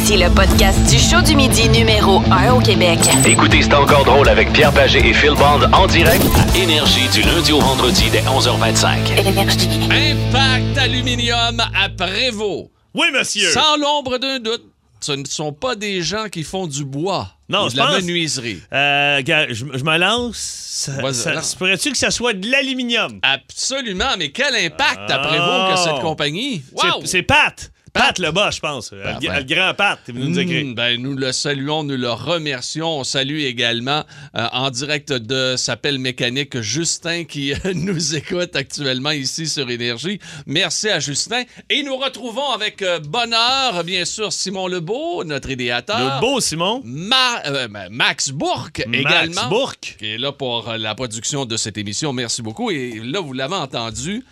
Voici 0.00 0.16
le 0.22 0.30
podcast 0.32 0.78
du 0.88 0.96
show 0.96 1.20
du 1.22 1.34
midi 1.34 1.68
numéro 1.68 2.22
1 2.30 2.52
au 2.54 2.60
Québec. 2.60 3.00
Écoutez, 3.26 3.62
c'est 3.62 3.74
encore 3.74 4.04
drôle 4.04 4.28
avec 4.28 4.52
Pierre 4.52 4.72
Pagé 4.72 5.00
et 5.00 5.12
Phil 5.12 5.32
Bond 5.32 5.60
en 5.72 5.86
direct 5.88 6.22
à 6.36 6.56
Énergie 6.56 7.08
du 7.12 7.22
lundi 7.22 7.52
au 7.52 7.58
vendredi 7.60 8.04
dès 8.12 8.20
11h25. 8.20 9.18
Énergie. 9.18 9.68
Impact 9.90 10.78
Aluminium 10.78 11.60
à 11.60 11.88
Prévost. 11.88 12.70
Oui, 12.94 13.08
monsieur. 13.12 13.50
Sans 13.50 13.76
l'ombre 13.76 14.18
d'un 14.18 14.38
doute, 14.38 14.62
ce 15.00 15.12
ne 15.12 15.24
sont 15.26 15.52
pas 15.52 15.74
des 15.74 16.00
gens 16.00 16.28
qui 16.30 16.44
font 16.44 16.68
du 16.68 16.84
bois. 16.84 17.28
Non, 17.48 17.64
ou 17.66 17.68
je 17.68 17.74
de 17.74 17.78
la 17.78 17.86
pense- 17.88 17.96
menuiserie. 18.02 18.62
Euh, 18.72 19.20
je, 19.26 19.54
je 19.54 19.84
me 19.84 19.98
lance. 19.98 20.36
Ça, 20.38 20.92
Vas-y, 21.02 21.14
ça- 21.14 21.32
lance. 21.34 21.50
se 21.50 21.56
pourrait-tu 21.56 21.90
que 21.90 21.98
ça 21.98 22.10
soit 22.12 22.34
de 22.34 22.48
l'aluminium? 22.48 23.18
Absolument, 23.22 24.16
mais 24.16 24.30
quel 24.30 24.54
impact 24.54 25.10
à 25.10 25.20
Oh. 25.22 25.26
Prévost 25.26 25.72
que 25.74 25.90
cette 25.90 26.02
compagnie? 26.02 26.62
C'est- 26.80 26.86
Wow! 26.86 27.00
C'est 27.04 27.22
Pat. 27.22 27.72
Pat, 27.92 28.02
Pat. 28.08 28.18
le 28.18 28.30
bas, 28.32 28.50
je 28.50 28.60
pense. 28.60 28.90
Euh, 28.92 29.02
Parfait. 29.02 29.28
Le, 29.38 29.42
grand 29.44 29.74
Pat, 29.74 29.98
venu 30.06 30.28
nous 30.30 30.38
écrire. 30.38 30.64
Mm, 30.66 30.74
ben, 30.74 31.00
nous 31.00 31.14
le 31.16 31.32
saluons, 31.32 31.82
nous 31.84 31.96
le 31.96 32.10
remercions. 32.10 32.98
On 33.00 33.04
salue 33.04 33.40
également 33.40 34.04
euh, 34.36 34.46
en 34.52 34.70
direct 34.70 35.12
de 35.12 35.54
S'appelle 35.56 35.98
Mécanique 35.98 36.60
Justin 36.60 37.24
qui 37.24 37.52
euh, 37.52 37.56
nous 37.74 38.14
écoute 38.14 38.54
actuellement 38.56 39.10
ici 39.10 39.48
sur 39.48 39.68
Énergie. 39.70 40.18
Merci 40.46 40.88
à 40.88 41.00
Justin. 41.00 41.42
Et 41.70 41.82
nous 41.82 41.96
retrouvons 41.96 42.50
avec 42.50 42.82
euh, 42.82 42.98
bonheur, 43.00 43.84
bien 43.84 44.04
sûr, 44.04 44.32
Simon 44.32 44.68
Lebeau, 44.68 45.24
notre 45.24 45.50
idéateur. 45.50 46.16
Le 46.16 46.20
beau 46.20 46.40
Simon. 46.40 46.82
Ma- 46.84 47.42
euh, 47.46 47.68
Max 47.90 48.30
Bourque 48.30 48.82
également. 48.92 49.34
Max 49.34 49.48
Bourque. 49.48 49.96
Qui 49.98 50.12
est 50.12 50.18
là 50.18 50.32
pour 50.32 50.72
la 50.72 50.94
production 50.94 51.44
de 51.44 51.56
cette 51.56 51.78
émission. 51.78 52.12
Merci 52.12 52.42
beaucoup. 52.42 52.70
Et 52.70 53.00
là, 53.02 53.20
vous 53.20 53.32
l'avez 53.32 53.54
entendu. 53.56 54.24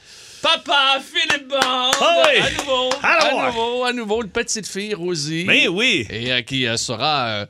Papa 0.47 1.01
Philippe 1.01 1.49
Bond! 1.49 1.59
Ah 1.61 2.23
oui! 2.25 2.41
À 2.41 2.51
nouveau! 2.53 2.91
Alors, 3.03 3.41
à 3.41 3.47
nouveau, 3.49 3.85
à 3.85 3.93
nouveau, 3.93 4.23
le 4.23 4.29
petite 4.29 4.69
fille 4.69 4.95
Rosie. 4.95 5.43
Mais 5.45 5.67
oui. 5.67 6.07
Et 6.09 6.33
euh, 6.33 6.43
qui 6.43 6.69
euh, 6.69 6.77
sera. 6.77 7.47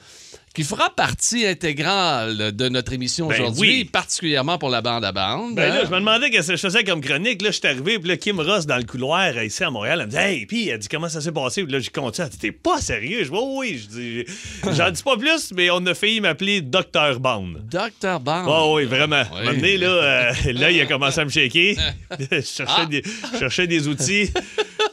Qui 0.56 0.64
fera 0.64 0.88
partie 0.88 1.46
intégrale 1.46 2.50
de 2.56 2.68
notre 2.70 2.94
émission 2.94 3.26
Ben 3.28 3.34
aujourd'hui, 3.34 3.68
oui. 3.68 3.84
particulièrement 3.84 4.56
pour 4.56 4.70
la 4.70 4.80
bande 4.80 5.04
à 5.04 5.12
bande. 5.12 5.54
Ben 5.54 5.68
là, 5.68 5.80
hein? 5.80 5.84
je 5.84 5.90
me 5.90 5.98
demandais 5.98 6.30
qu'est-ce 6.30 6.48
que 6.48 6.56
je 6.56 6.62
faisais 6.62 6.82
comme 6.82 7.02
chronique. 7.02 7.42
Là, 7.42 7.50
je 7.50 7.58
suis 7.58 7.68
arrivé, 7.68 7.98
puis 7.98 8.08
là, 8.08 8.16
Kim 8.16 8.40
Ross 8.40 8.64
dans 8.64 8.78
le 8.78 8.84
couloir 8.84 9.36
euh, 9.36 9.44
ici 9.44 9.62
à 9.64 9.70
Montréal, 9.70 9.98
elle 10.00 10.06
me 10.06 10.10
dit 10.12 10.16
Hey, 10.16 10.46
puis 10.46 10.70
elle 10.70 10.78
dit 10.78 10.88
comment 10.88 11.10
ça 11.10 11.20
s'est 11.20 11.30
passé? 11.30 11.62
Puis 11.62 11.72
là, 11.74 11.78
j'ai 11.78 11.90
compté. 11.90 12.22
Elle 12.22 12.30
dit 12.30 12.38
T'es 12.38 12.52
pas 12.52 12.80
sérieux? 12.80 13.18
Je 13.24 13.30
dis 13.30 13.36
Oui, 13.36 13.42
oui. 13.54 13.78
Je 13.78 13.98
dis 13.98 14.24
J'en 14.74 14.90
dis 14.90 15.02
pas 15.02 15.18
plus, 15.18 15.52
mais 15.54 15.68
on 15.68 15.84
a 15.84 15.92
failli 15.94 16.22
m'appeler 16.22 16.62
Dr. 16.62 17.20
Bond. 17.20 17.56
Dr. 17.70 18.18
Bond. 18.20 18.44
Oh 18.48 18.76
oui, 18.76 18.86
vraiment. 18.86 19.24
Oui. 19.32 19.38
Un 19.38 19.44
moment 19.44 19.56
donné, 19.56 19.76
là, 19.76 19.88
euh, 19.88 20.32
là, 20.54 20.70
il 20.70 20.80
a 20.80 20.86
commencé 20.86 21.20
à 21.20 21.26
me 21.26 21.30
shaker. 21.30 21.74
je, 22.18 22.40
cherchais 22.40 22.64
Ah. 22.66 22.86
des, 22.86 23.02
je 23.34 23.38
cherchais 23.38 23.66
des 23.66 23.88
outils. 23.88 24.30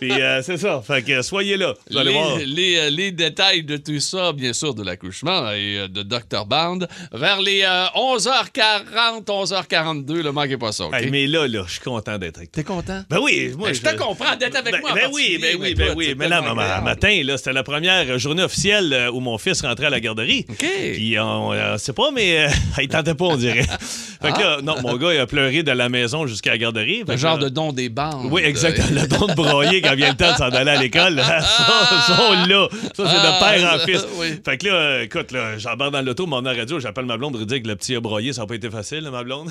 Puis 0.03 0.21
euh, 0.21 0.41
c'est 0.41 0.57
ça. 0.57 0.83
Fait 0.85 1.01
que 1.01 1.21
soyez 1.21 1.55
là. 1.55 1.73
Vous 1.89 1.97
allez 1.97 2.11
voir. 2.11 2.37
Les, 2.37 2.45
les, 2.45 2.77
euh, 2.77 2.89
les 2.89 3.11
détails 3.13 3.63
de 3.63 3.77
tout 3.77 4.01
ça, 4.01 4.33
bien 4.33 4.51
sûr, 4.51 4.73
de 4.73 4.83
l'accouchement 4.83 5.49
et 5.51 5.77
euh, 5.79 5.87
de 5.87 6.03
Dr. 6.03 6.45
Band, 6.45 6.79
vers 7.13 7.39
les 7.39 7.61
euh, 7.63 7.85
11h40, 7.95 9.23
11h42, 9.25 10.21
le 10.21 10.31
manquez 10.33 10.57
pas 10.57 10.73
ça? 10.73 10.89
Hey, 10.91 11.09
mais 11.09 11.25
là, 11.25 11.47
là, 11.47 11.63
je 11.65 11.73
suis 11.73 11.81
content 11.81 12.17
d'être 12.17 12.37
avec 12.37 12.51
toi. 12.51 12.63
T'es 12.63 12.67
content? 12.67 13.01
Ben 13.09 13.19
oui, 13.21 13.53
moi. 13.57 13.69
Ben, 13.69 13.75
je 13.75 13.81
te 13.81 13.95
comprends 13.95 14.35
d'être 14.35 14.57
avec 14.57 14.73
ben, 14.73 14.81
moi 14.81 14.91
en 14.91 14.95
Ben 14.95 15.09
oui, 15.13 15.37
ben 15.41 15.55
oui, 15.57 15.73
mais 15.77 15.85
ben 15.85 15.93
oui. 15.95 16.15
Mais 16.17 16.27
là, 16.27 16.41
tellement 16.41 16.55
maman, 16.55 16.81
matin, 16.83 17.21
là, 17.23 17.37
c'était 17.37 17.53
la 17.53 17.63
première 17.63 18.19
journée 18.19 18.43
officielle 18.43 19.09
où 19.13 19.21
mon 19.21 19.37
fils 19.37 19.61
rentrait 19.61 19.85
à 19.85 19.89
la 19.89 20.01
garderie. 20.01 20.45
OK. 20.49 20.65
Puis 20.95 21.17
on 21.17 21.53
euh, 21.53 21.77
sait 21.77 21.93
pas, 21.93 22.11
mais 22.11 22.47
il 22.81 22.89
tentait 22.89 23.15
pas, 23.15 23.25
on 23.25 23.37
dirait. 23.37 23.63
fait 23.63 24.33
que 24.33 24.39
là, 24.39 24.57
non, 24.61 24.81
mon 24.81 24.97
gars, 24.97 25.13
il 25.13 25.19
a 25.19 25.27
pleuré 25.27 25.63
de 25.63 25.71
la 25.71 25.87
maison 25.87 26.27
jusqu'à 26.27 26.51
la 26.51 26.57
garderie. 26.57 27.03
Fait 27.05 27.13
Le 27.13 27.17
genre 27.17 27.37
là- 27.37 27.45
de 27.45 27.49
don 27.49 27.71
des 27.71 27.87
bandes. 27.87 28.27
Oui, 28.29 28.41
exactement. 28.43 29.01
Le 29.01 29.07
don 29.07 29.27
de 29.27 29.33
broyer 29.33 29.81
quand 29.94 29.97
vient 29.97 30.09
le 30.09 30.16
temps 30.17 30.31
de 30.31 30.38
s'en 30.38 30.49
aller 30.49 30.72
à 30.72 30.81
l'école. 30.81 31.16
là, 31.16 31.41
Ça, 31.41 32.02
ça, 32.08 32.47
là. 32.47 32.67
Ça, 32.72 32.77
c'est 32.95 33.03
de 33.03 33.39
père 33.59 33.72
en 33.73 33.75
Ah, 33.75 33.80
fils. 33.80 34.05
oui. 34.17 34.39
Fait 34.44 34.58
que 34.58 34.67
là, 34.67 34.73
euh, 34.73 35.03
écoute, 35.03 35.31
là, 35.31 35.58
j'embarque 35.58 35.91
dans 35.94 36.02
l'auto, 36.02 36.25
mon 36.25 36.41
radio, 36.43 36.80
j'appelle 36.80 37.05
ma 37.05 37.17
blonde, 37.17 37.37
je 37.39 37.43
dis 37.45 37.61
que 37.61 37.67
le 37.67 37.76
petit 37.76 37.95
a 37.95 37.99
broyé, 37.99 38.33
ça 38.33 38.42
n'a 38.42 38.48
pas 38.48 38.55
été 38.55 38.70
facile, 38.70 39.09
ma 39.11 39.23
blonde. 39.23 39.49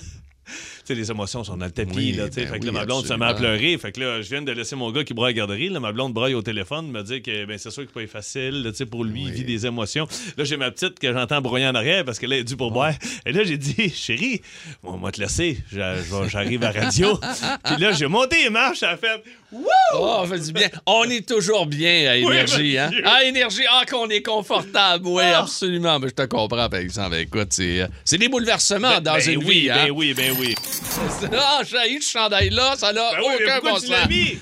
Sais, 0.85 0.95
les 0.95 1.11
émotions 1.11 1.45
sont 1.45 1.57
dans 1.57 1.67
le 1.67 1.73
tapis, 1.73 1.93
Oui, 1.95 2.13
là, 2.13 2.25
ben 2.35 2.47
fait 2.49 2.59
que 2.61 2.67
là, 2.67 2.73
ma 2.73 2.85
blonde 2.85 3.07
se 3.07 3.13
met 3.15 3.25
à 3.25 3.29
absolument. 3.29 3.57
pleurer. 3.57 3.79
Fait 3.79 3.93
que 3.93 4.01
là, 4.01 4.23
je 4.23 4.29
viens 4.31 4.43
de 4.43 4.53
laisser 4.53 4.77
mon 4.77 4.91
gars 4.91 5.05
qui 5.05 5.15
broie 5.15 5.29
à 5.29 5.31
la 5.31 5.35
garderie. 5.35 5.69
Là, 5.69 5.81
ma 5.81 5.93
blonde 5.93 6.13
broye 6.13 6.35
au 6.35 6.43
téléphone, 6.43 6.91
me 6.91 7.03
dit 7.03 7.23
que 7.23 7.45
ben, 7.45 7.59
c'est 7.59 7.71
sûr 7.71 7.87
que 7.87 7.93
pas 7.93 8.07
facile, 8.07 8.63
là, 8.63 8.71
pour 8.91 9.05
lui, 9.05 9.23
il 9.23 9.31
vit 9.33 9.45
des 9.45 9.67
émotions. 9.67 10.07
Là, 10.37 10.45
j'ai 10.45 10.57
ma 10.57 10.71
petite 10.71 10.99
que 10.99 11.13
j'entends 11.13 11.41
broyer 11.41 11.67
en 11.67 11.75
arrière 11.75 12.05
parce 12.05 12.19
qu'elle 12.19 12.33
est 12.33 12.45
due 12.45 12.57
pour 12.57 12.71
boire. 12.73 12.93
Et 13.27 13.33
là, 13.33 13.45
j'ai 13.45 13.57
dit, 13.59 13.91
chérie, 13.91 14.41
on 14.83 14.97
va 14.99 15.11
te 15.13 15.21
laisser, 15.21 15.59
j'arrive 15.73 16.63
à 16.65 16.73
la 16.73 16.81
radio. 16.85 17.19
Puis 17.65 17.77
là, 17.79 17.93
j'ai 17.93 18.07
monté 18.07 18.45
les 18.45 18.51
marches, 18.51 18.79
ça 18.81 18.91
a 18.91 18.97
fait, 18.97 19.23
wouh! 19.53 19.65
Oh, 19.95 20.17
on 20.23 20.27
fait 20.27 20.39
du 20.41 20.53
bien. 20.53 20.69
On 20.87 21.05
est 21.05 21.27
toujours 21.27 21.67
bien 21.67 22.11
à 22.11 22.17
Énergie, 22.17 22.79
hein? 22.79 22.91
À 23.05 23.25
Énergie, 23.25 23.63
ah, 23.71 23.85
qu'on 23.89 24.09
est 24.09 24.23
confortable. 24.23 25.07
Oui, 25.07 25.23
Ah. 25.25 25.41
absolument. 25.41 25.99
Mais 25.99 26.09
je 26.09 26.15
te 26.15 26.23
comprends, 26.23 26.69
par 26.69 26.81
exemple. 26.81 27.17
Écoute, 27.17 27.49
c'est, 27.51 27.83
euh, 27.83 27.87
c'est 28.05 28.19
des 28.19 28.29
bouleversements 28.29 29.01
dans 29.01 29.15
Ben 29.15 29.31
une 29.31 29.45
oui, 29.45 29.61
vie, 29.61 29.71
hein? 29.71 29.85
Ben 29.87 29.91
oui, 29.91 30.15
ben 30.15 30.35
oui. 30.39 30.42
Ah, 31.33 31.61
j'ai 31.65 31.93
eu 31.95 32.03
ce 32.03 32.11
chandail-là, 32.11 32.75
ça 32.77 32.93
n'a 32.93 33.11
Ben 33.13 33.19
oui, 33.21 33.35
mais 33.39 33.45
aucun 33.45 33.61
bon 33.61 33.77
sens. 33.79 33.91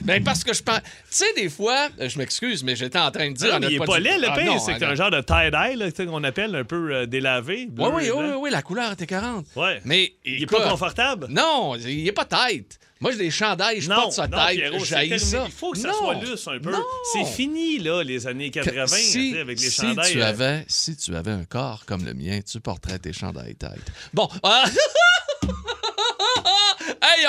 Ben 0.03 0.25
parce 0.25 0.43
que 0.44 0.53
je 0.53 0.62
pense... 0.62 0.81
Tu 0.81 0.84
sais, 1.11 1.33
des 1.37 1.49
fois, 1.49 1.88
euh, 2.00 2.09
je 2.09 2.19
m'excuse, 2.19 2.62
mais 2.65 2.75
j'étais 2.77 2.99
en 2.99 3.11
train 3.11 3.31
de 3.31 3.34
dire... 3.37 3.49
Non, 3.50 3.55
à 3.56 3.61
mais 3.61 3.66
il 3.69 3.75
est 3.75 3.78
notre 3.78 3.93
pas 3.93 3.99
laid, 4.00 4.19
le 4.19 4.28
Ah, 4.28 4.37
pire, 4.37 4.47
non, 4.53 4.59
c'est 4.59 4.72
que 4.72 4.77
ah, 4.77 4.78
c'est 4.81 4.84
un 4.87 4.88
non. 4.91 4.94
genre 4.97 5.11
de 5.11 5.21
tie-dye, 5.21 6.06
qu'on 6.06 6.25
appelle 6.25 6.55
un 6.56 6.65
peu 6.65 6.93
euh, 6.94 7.06
délavé. 7.06 7.66
bleu 7.66 7.87
Oui, 7.87 7.91
oui, 7.94 8.11
oui, 8.11 8.25
oui, 8.28 8.34
oui, 8.41 8.50
la 8.50 8.62
couleur 8.62 8.93
était 8.93 9.06
40. 9.06 9.47
Ouais. 9.56 9.81
Mais 9.84 10.12
Il 10.25 10.34
est 10.34 10.43
écoute, 10.43 10.59
pas 10.59 10.69
confortable? 10.71 11.27
Non, 11.31 11.77
il 11.77 12.06
est 12.06 12.12
pas 12.12 12.25
tête. 12.25 12.78
Moi, 13.00 13.12
j'ai 13.12 13.19
des 13.19 13.31
chandails, 13.31 13.81
je 13.81 13.88
Non, 13.88 13.97
porte 13.97 14.12
sa 14.12 14.28
non, 14.28 14.37
tête, 14.47 14.59
terminé. 14.59 15.19
ça. 15.19 15.44
Il 15.47 15.53
faut 15.53 15.71
que 15.72 15.78
ça 15.78 15.88
Non. 15.88 15.94
soit 15.94 16.15
lousse 16.17 16.49
un 16.49 16.59
peu. 16.59 16.71
Non. 16.71 16.82
C'est 17.15 17.25
fini, 17.25 17.78
là, 17.78 18.03
les 18.03 18.27
années 18.27 18.50
80, 18.50 18.84
Que- 18.84 18.91
si, 19.00 19.38
avec 19.38 19.59
les 19.61 19.71
si 19.71 19.77
chandails. 19.87 20.12
tu 20.12 20.21
euh, 20.21 20.27
avais, 20.28 20.65
si 20.69 20.97
tu 20.97 21.15
avais 21.17 21.31
un 21.31 21.44
corps 21.44 21.84
comme 21.87 22.05
le 22.05 22.12
mien, 22.12 22.41
tu 22.43 22.61
porterais 22.61 22.99
tes 22.99 23.12
chandails 23.15 23.55
tête. 23.55 23.81
Bon. 24.12 24.28
euh, 24.44 24.49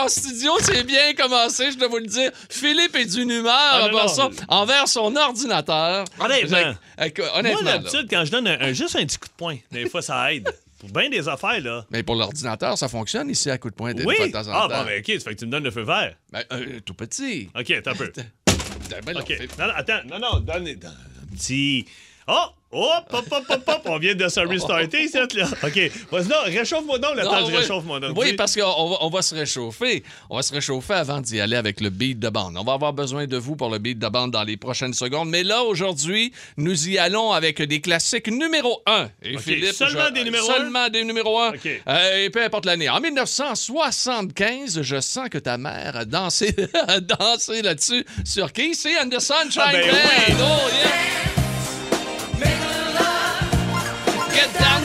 en 0.04 0.08
studio, 0.08 0.52
c'est 0.62 0.84
bien 0.84 1.14
commencé, 1.14 1.72
je 1.72 1.78
dois 1.78 1.88
vous 1.88 1.98
le 1.98 2.08
dire. 2.08 2.32
Philippe 2.50 2.96
est 2.96 3.06
d'une 3.06 3.30
humeur 3.32 3.54
Ah, 3.56 3.88
non, 3.92 3.98
envers, 4.00 4.06
non. 4.06 4.14
son, 4.14 4.32
envers 4.48 4.88
son 4.88 5.16
ordinateur. 5.16 6.06
Honnêtement. 6.20 6.74
Fait 6.98 7.18
Moi, 7.18 7.38
honnêtement, 7.38 7.62
là. 7.62 7.78
d'habitude, 7.78 8.08
quand 8.10 8.26
je 8.26 8.32
donne 8.32 8.48
un- 8.48 8.60
un- 8.60 8.74
juste 8.74 8.96
un 8.96 9.06
petit 9.06 9.18
coup 9.18 9.28
de 9.28 9.34
poing, 9.38 9.58
des 9.72 9.90
fois, 9.90 10.02
ça 10.02 10.34
aide. 10.34 10.50
Pour 10.80 10.90
bien 10.90 11.10
des 11.10 11.28
affaires, 11.30 11.62
là. 11.62 11.86
Mais 11.92 12.02
pour 12.02 12.16
l'ordinateur, 12.16 12.76
ça 12.78 12.88
fonctionne 12.88 13.30
ici 13.30 13.52
à 13.52 13.58
coup 13.60 13.70
de 13.70 13.76
poing 13.76 13.94
Oui? 14.04 14.16
de 14.20 14.32
temps 14.32 14.48
en 14.48 14.52
Ah, 14.52 14.68
temps. 14.68 14.80
bon, 14.80 14.86
ben, 14.86 15.00
OK, 15.00 15.06
ça 15.20 15.20
fait 15.30 15.36
que 15.36 15.40
tu 15.40 15.46
me 15.46 15.52
donnes 15.52 15.64
le 15.64 15.70
feu 15.72 15.84
vert. 15.84 16.16
Ben, 16.32 16.44
euh, 16.54 16.80
tout 16.84 16.96
petit. 16.96 17.50
OK, 17.56 17.70
attends 17.72 17.92
un 17.92 17.96
peu. 17.96 18.12
Ben, 19.06 19.14
non, 19.14 19.22
OK. 19.22 19.28
fait- 19.28 19.58
Non, 19.60 19.68
non, 19.68 19.74
attends. 19.76 20.00
Non, 20.10 20.20
non, 20.20 20.40
donne 20.40 20.68
un 20.68 21.36
petit... 21.36 21.86
Oh! 22.28 22.46
Hop, 22.74 23.04
hop, 23.12 23.26
hop, 23.30 23.44
hop, 23.50 23.64
hop, 23.68 23.82
on 23.84 23.98
vient 24.00 24.16
de 24.16 24.30
se 24.30 24.40
restarter, 24.40 25.06
cette 25.09 25.34
là. 25.34 25.46
OK. 25.62 25.78
Vas-y, 26.09 26.28
non, 26.30 26.38
réchauffe-moi 26.46 27.00
donc, 27.00 27.18
le 27.18 27.24
Non, 27.24 27.30
temps 27.32 27.46
que 27.48 27.52
je 27.62 28.12
oui. 28.16 28.34
parce 28.38 28.56
qu'on 28.56 28.90
va, 28.92 28.96
on 29.02 29.09
va 29.09 29.22
se 29.22 29.36
réchauffer. 29.36 30.04
On 30.30 30.38
va 30.38 30.42
se 30.42 30.54
réchauffer 30.54 30.94
avant 30.94 31.20
d'y 31.20 31.42
aller 31.42 31.58
avec 31.58 31.82
le 31.82 31.90
beat 31.90 32.18
de 32.18 32.30
bande. 32.30 32.56
On 32.58 32.64
va 32.64 32.72
avoir 32.72 32.94
besoin 32.94 33.28
de 33.28 33.36
vous 33.36 33.58
pour 33.58 33.70
le 33.70 33.78
beat 33.78 34.00
de 34.00 34.08
bande 34.08 34.32
dans 34.32 34.44
les 34.46 34.56
prochaines 34.56 34.94
secondes. 34.94 35.28
Mais 35.28 35.44
là, 35.44 35.64
aujourd'hui, 35.64 36.32
nous 36.56 36.88
y 36.88 36.98
allons 36.98 37.34
avec 37.34 37.62
des 37.62 37.82
classiques 37.82 38.30
numéro 38.30 38.82
1. 38.86 39.09
Et 39.24 39.36
OK, 39.36 39.42
Philippe, 39.42 39.74
seulement 39.74 40.06
je- 40.08 40.14
des 40.14 40.24
numéros 40.24 40.50
un? 40.50 40.53
Seulement 40.56 40.88
des 40.88 41.03
numéros 41.03 41.40
1. 41.42 41.50
OK. 41.50 41.66
et 41.66 42.30
peu 42.30 42.42
importe 42.42 42.66
l'année. 42.66 42.88
En 42.88 43.02
1975, 43.02 44.82
je 44.82 45.02
sens 45.02 45.28
que 45.28 45.40
ta 45.40 45.58
mère 45.58 45.98
a 45.98 46.06
dansé, 46.06 46.56
là-dessus. 47.64 48.06
Sur 48.24 48.53
qui? 48.53 48.76
C'est 48.76 48.98
And 48.98 49.09
the 49.09 49.20
Sunshine 49.20 49.62
Ah, 49.62 49.72
ben 49.74 49.84
oui. 49.84 50.36
Oh, 50.40 50.70
yeah. 50.72 51.31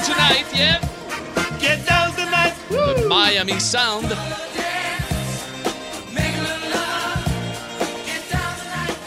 Tonight, 0.06 0.46
yeah. 0.54 0.78
Get 1.58 1.84
down 1.84 2.12
tonight! 2.12 2.54
The 2.70 3.06
Miami 3.08 3.58
Sound. 3.58 4.45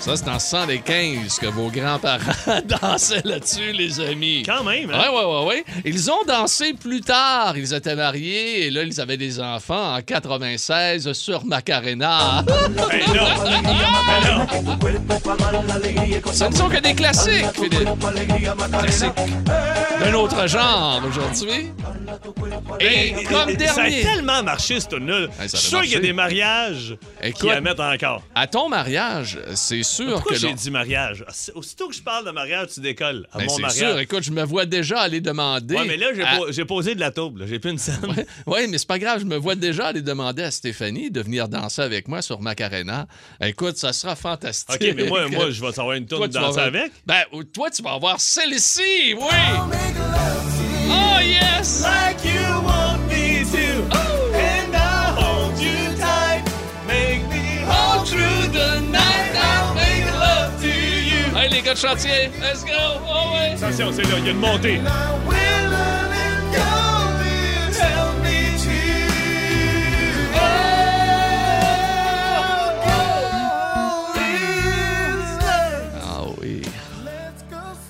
Ça, 0.10 0.16
c'est 0.16 0.30
en 0.30 0.40
115 0.40 1.38
que 1.40 1.46
vos 1.48 1.70
grands-parents 1.70 2.62
dansaient 2.82 3.22
là-dessus, 3.24 3.72
les 3.74 4.00
amis. 4.00 4.42
Quand 4.46 4.64
même, 4.64 4.90
Ouais, 4.90 4.96
hein? 4.96 5.12
ouais, 5.14 5.24
ouais, 5.26 5.46
ouais. 5.48 5.64
Ils 5.86 6.10
ont 6.10 6.24
dansé 6.28 6.74
plus 6.74 7.02
tard. 7.02 7.56
Ils 7.58 7.74
étaient 7.74 7.96
mariés 7.96 8.66
et 8.66 8.72
là, 8.72 8.82
ils 8.84 9.00
avaient 9.00 9.18
des 9.18 9.40
enfants 9.40 9.96
en 9.96 10.02
96 10.02 11.12
sur 11.14 11.46
Macarena. 11.46 12.44
Non. 12.48 12.84
Non. 13.14 14.48
Ce 16.34 16.44
ne 16.46 16.54
sont 16.56 16.70
que 16.70 16.80
des 16.80 16.94
classiques, 16.96 17.46
Philippe. 17.54 17.90
Classiques 18.82 19.14
d'un 20.00 20.14
autre 20.14 20.48
genre 20.48 21.02
aujourd'hui. 21.08 21.72
Et 22.80 23.12
comme 23.26 23.50
Ça 23.58 23.82
a 23.82 23.84
dernier, 23.84 24.02
tellement 24.02 24.42
marché, 24.44 24.80
ce 24.80 24.88
tune-là. 24.88 25.28
Hey, 25.40 25.50
Je 25.52 25.58
suis 25.58 25.68
sûr 25.68 25.82
qu'il 25.82 25.92
y 25.92 25.96
a 25.96 26.00
des 26.00 26.14
mariages 26.14 26.96
Écoute. 27.22 27.42
qui 27.42 27.48
la 27.48 27.62
mettent 27.62 27.80
encore. 27.80 28.24
à 28.34 28.48
ton 28.48 28.70
mariage, 28.70 29.38
c'est 29.56 29.84
sûr 29.84 29.99
Pourquoi 30.06 30.34
que 30.34 30.40
j'ai 30.40 30.50
non. 30.50 30.54
dit 30.56 30.72
mariage? 30.72 31.24
Ah, 31.28 31.32
Aussitôt 31.56 31.88
que 31.88 31.96
je 31.96 32.02
parle 32.02 32.26
de 32.26 32.32
mariage, 32.32 32.68
tu 32.74 32.80
décolles. 32.82 33.28
À 33.32 33.38
Ben, 33.40 33.46
mon 33.46 33.56
c'est 33.56 33.62
mariage. 33.62 33.90
sûr. 33.92 34.00
Écoute, 34.00 34.24
je 34.24 34.32
me 34.32 34.44
vois 34.44 34.66
déjà 34.66 35.00
aller 35.02 35.22
demander. 35.22 35.76
Ouais, 35.76 35.86
mais 35.86 35.98
là, 35.98 36.08
j'ai 36.16 36.24
à- 36.24 36.38
po- 36.38 36.52
j'ai 36.52 36.66
posé 36.66 36.96
de 36.96 37.00
la 37.00 37.12
taupe. 37.12 37.38
là. 37.40 37.46
J'ai 37.48 37.60
plus 37.60 37.72
une 37.72 37.78
scène. 37.78 37.98
Oui, 38.46 38.68
mais 38.70 38.78
c'est 38.78 38.88
pas 38.88 39.00
grave. 39.00 39.20
Je 39.20 39.26
me 39.26 39.38
vois 39.38 39.56
déjà 39.56 39.88
aller 39.88 40.02
demander 40.02 40.44
à 40.44 40.52
Stéphanie 40.52 41.12
de 41.12 41.22
venir 41.22 41.48
danser 41.50 41.82
avec 41.82 42.08
moi 42.08 42.22
sur 42.22 42.42
Macarena. 42.42 43.08
Écoute, 43.42 43.78
ça 43.78 43.94
sera 43.94 44.16
fantastique. 44.16 44.82
OK, 44.82 44.94
mais 44.96 45.06
moi, 45.08 45.28
moi 45.30 45.50
je 45.52 45.62
vais 45.62 45.72
savoir 45.72 45.96
une 45.96 46.06
tourne 46.06 46.22
vas 46.32 46.40
danser 46.42 46.60
avec? 46.60 46.92
Ben, 47.06 47.24
toi, 47.54 47.70
tu 47.70 47.82
vas 47.84 47.94
avoir 47.94 48.20
celle-ci, 48.20 49.14
oui! 49.14 49.20
Oh, 50.92 51.20
yes! 51.22 51.84
Like 51.84 52.24
you 52.26 52.62
want 52.64 53.00
me 53.10 53.44
to. 53.52 53.98
And 53.98 54.09
gars 61.70 61.76
de 61.76 61.80
chantier, 61.80 62.30
let's 62.42 62.64
go! 62.64 62.72
Oh, 63.08 63.34
ouais! 63.36 63.54
Attention, 63.54 63.92
c'est 63.94 64.02
là, 64.04 64.16
il 64.18 64.26
y 64.26 64.28
a 64.30 64.32
une 64.32 64.40
montée. 64.40 64.80
Ah 76.02 76.24
oui. 76.42 76.62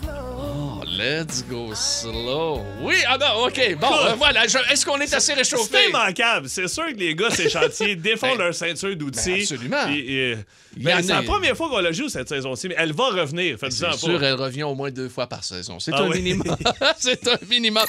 Oh, 0.05 0.81
let's 0.97 1.43
go 1.49 1.73
slow. 1.75 2.61
Oui, 2.81 2.95
ah 3.07 3.17
non, 3.17 3.45
OK. 3.45 3.75
Bon, 3.79 3.87
euh, 4.05 4.13
voilà. 4.15 4.47
je- 4.47 4.57
Est-ce 4.71 4.85
qu'on 4.85 4.99
est 4.99 5.13
assez 5.13 5.33
réchauffé? 5.33 5.63
C'est 5.71 5.89
immanquable. 5.89 6.49
C'est 6.49 6.67
sûr 6.67 6.87
que 6.87 6.93
les 6.97 7.15
gars, 7.15 7.29
ces 7.31 7.49
chantiers, 7.49 7.95
défont 7.95 8.35
Ben, 8.35 8.45
leur 8.45 8.53
ceinture 8.53 8.95
d'outils. 8.95 9.29
ben, 9.31 9.41
absolument. 9.41 9.87
Et- 9.89 10.31
et- 10.31 10.37
ben, 10.77 11.01
c'est 11.01 11.13
la 11.13 11.23
première 11.23 11.55
fois 11.57 11.69
qu'on 11.69 11.79
la 11.79 11.91
joue 11.91 12.09
cette 12.09 12.29
saison-ci, 12.29 12.67
mais 12.69 12.75
elle 12.77 12.93
va 12.93 13.09
revenir. 13.09 13.57
C'est 13.69 13.93
sûr, 13.93 14.23
elle 14.23 14.35
revient 14.35 14.63
au 14.63 14.75
moins 14.75 14.91
deux 14.91 15.09
fois 15.09 15.27
par 15.27 15.43
saison. 15.43 15.79
C'est 15.79 15.91
Ah 15.93 16.01
un 16.03 16.09
oui. 16.09 16.21
minimum. 16.21 16.55
C'est 16.97 17.27
un 17.27 17.37
minimum. 17.49 17.83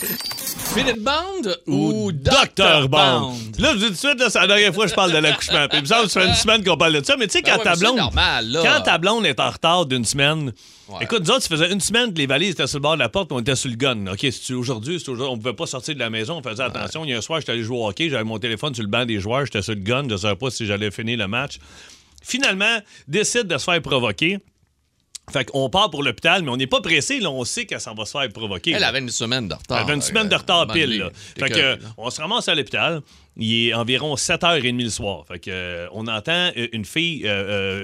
Philip 0.75 0.99
Bond 1.01 1.53
ou 1.67 2.13
Dr. 2.13 2.31
Dr. 2.57 2.89
Bond. 2.89 3.21
Bond? 3.21 3.35
Là, 3.59 3.73
je 3.73 3.79
dis 3.79 3.85
tout 3.87 3.91
de 3.91 3.97
suite, 3.97 4.23
c'est 4.29 4.39
la 4.41 4.47
dernière 4.47 4.73
fois 4.75 4.85
que 4.85 4.91
je 4.91 4.95
parle 4.95 5.13
de 5.13 5.19
l'accouchement. 5.19 5.67
Puis 5.69 5.79
il 5.79 5.83
me 5.83 5.87
semble 5.87 6.05
que 6.05 6.09
ça 6.11 6.21
fait 6.21 6.29
une 6.29 6.35
semaine 6.37 6.65
qu'on 6.65 6.77
parle 6.77 6.93
de 7.01 7.05
ça. 7.05 7.17
Mais 7.17 7.27
tu 7.27 7.33
sais, 7.39 7.43
Ben 7.43 7.53
quand 7.53 7.59
ouais, 7.59 7.65
ta 7.65 7.77
blonde. 7.77 7.97
normal. 7.97 8.59
Quand 8.63 8.81
ta 8.83 8.99
blonde 8.99 9.27
est 9.27 9.41
en 9.41 9.51
retard 9.51 9.87
d'une 9.87 10.05
semaine. 10.05 10.53
Ouais. 10.89 10.99
Écoute, 11.03 11.21
nous 11.25 11.31
autres, 11.31 11.43
ça 11.43 11.49
faisait 11.49 11.73
une 11.73 11.81
semaine 11.81 12.13
que 12.13 12.19
les 12.19 12.27
valises 12.27 12.53
étaient 12.53 12.67
sur 12.67 12.79
le 12.79 12.83
bord 12.83 12.95
de 12.95 12.99
la 13.01 13.09
porte, 13.09 13.31
on 13.33 13.39
était 13.41 13.55
sur 13.57 13.71
le 13.71 13.77
gun. 13.77 14.07
OK, 14.13 14.27
aujourd'hui. 14.53 15.03
On 15.09 15.37
pouvait 15.39 15.53
pas 15.55 15.67
sortir 15.67 15.95
de 15.95 16.01
la 16.01 16.11
maison, 16.11 16.41
on 16.45 16.49
faisait 16.49 16.63
attention. 16.65 17.05
Il 17.05 17.11
y 17.11 17.15
a 17.15 17.19
un 17.19 17.21
soir, 17.21 17.41
j'étais 17.41 17.53
allé 17.53 17.63
jouer 17.63 17.77
au 17.79 17.89
hockey, 17.89 18.09
j'avais 18.09 18.25
mon 18.25 18.39
téléphone 18.39 18.75
sur 18.75 18.83
le 18.83 18.89
banc 18.89 19.05
des 19.05 19.21
joueurs, 19.21 19.45
j'étais 19.47 19.63
sur 19.63 19.75
le 19.75 19.81
gun, 19.81 20.07
je 20.11 20.17
savais 20.17 20.35
pas 20.37 20.51
si 20.51 20.67
j'allais 20.67 20.91
finir 20.91 21.19
le 21.19 21.29
match. 21.29 21.59
Finalement, 22.21 22.79
décide 23.09 23.45
de 23.45 23.59
se 23.59 23.65
faire 23.65 23.81
provoquer. 23.83 24.39
Fait 25.33 25.45
qu'on 25.45 25.71
part 25.71 25.91
pour 25.91 26.03
l'hôpital, 26.03 26.43
mais 26.43 26.51
on 26.51 26.57
n'est 26.57 26.67
pas 26.67 26.81
pressé, 26.81 27.21
là, 27.21 27.31
on 27.31 27.45
sait 27.45 27.65
qu'elle 27.65 27.81
s'en 27.81 27.95
va 27.95 28.05
se 28.05 28.11
faire 28.19 28.29
provoquer. 28.31 28.73
Elle 28.73 28.81
là. 28.81 28.89
avait 28.89 28.99
une 28.99 29.11
semaine 29.11 29.47
de 29.47 29.55
retard. 29.55 29.79
Elle 29.79 29.85
avait 29.85 29.95
une 29.95 30.03
semaine 30.03 30.29
de 30.29 30.35
Euh, 30.35 30.39
retard 30.39 30.61
à 30.61 30.63
un 30.65 30.67
pile. 30.67 30.99
Là. 30.99 31.11
Fait 31.39 31.51
que, 31.51 31.79
on 31.97 32.11
se 32.11 32.21
ramasse 32.21 32.49
à 32.49 32.55
l'hôpital. 32.57 33.01
Il 33.37 33.69
est 33.69 33.75
environ 33.75 34.17
7h30 34.17 34.83
le 34.83 34.91
soir. 34.91 35.25
Fait 35.29 35.39
que, 35.39 35.51
euh, 35.53 35.87
on 35.93 36.09
entend 36.09 36.51
euh, 36.57 36.67
une 36.73 36.85
fille 36.85 37.31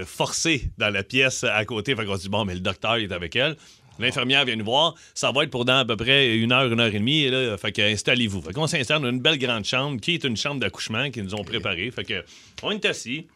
forcée 0.07 0.71
dans 0.77 0.91
la 0.91 1.05
pièce 1.05 1.45
à 1.45 1.65
côté. 1.65 1.95
Fait 1.95 2.05
qu'on 2.05 2.17
se 2.17 2.23
dit, 2.23 2.29
bon, 2.29 2.45
mais 2.45 2.55
le 2.55 2.61
docteur 2.61 2.97
est 2.97 3.13
avec 3.13 3.37
elle. 3.37 3.57
L'infirmière 3.99 4.45
vient 4.45 4.57
nous 4.57 4.65
voir. 4.65 4.95
Ça 5.15 5.31
va 5.31 5.45
être 5.45 5.51
pour 5.51 5.65
dans 5.65 5.79
à 5.79 5.85
peu 5.85 5.97
près 5.97 6.37
une 6.37 6.53
heure, 6.53 6.71
une 6.71 6.81
heure 6.81 6.89
et 6.95 6.99
demie. 6.99 7.23
Et 7.23 7.31
là, 7.31 7.57
fait 7.57 7.73
que 7.73 7.81
installez-vous. 7.81 8.43
Fait 8.43 8.53
qu'on 8.53 8.67
s'installe 8.67 9.01
dans 9.03 9.09
une 9.09 9.21
belle 9.21 9.39
grande 9.39 9.65
chambre 9.65 10.01
qui 10.01 10.15
est 10.15 10.25
une 10.25 10.37
chambre 10.37 10.61
d'accouchement 10.61 11.11
qu'ils 11.11 11.23
nous 11.25 11.35
ont 11.35 11.45
préparée. 11.45 11.91
Fait 11.93 12.05
que 12.05 12.25
on 12.63 12.73
est 12.73 12.85
assis. 12.85 13.27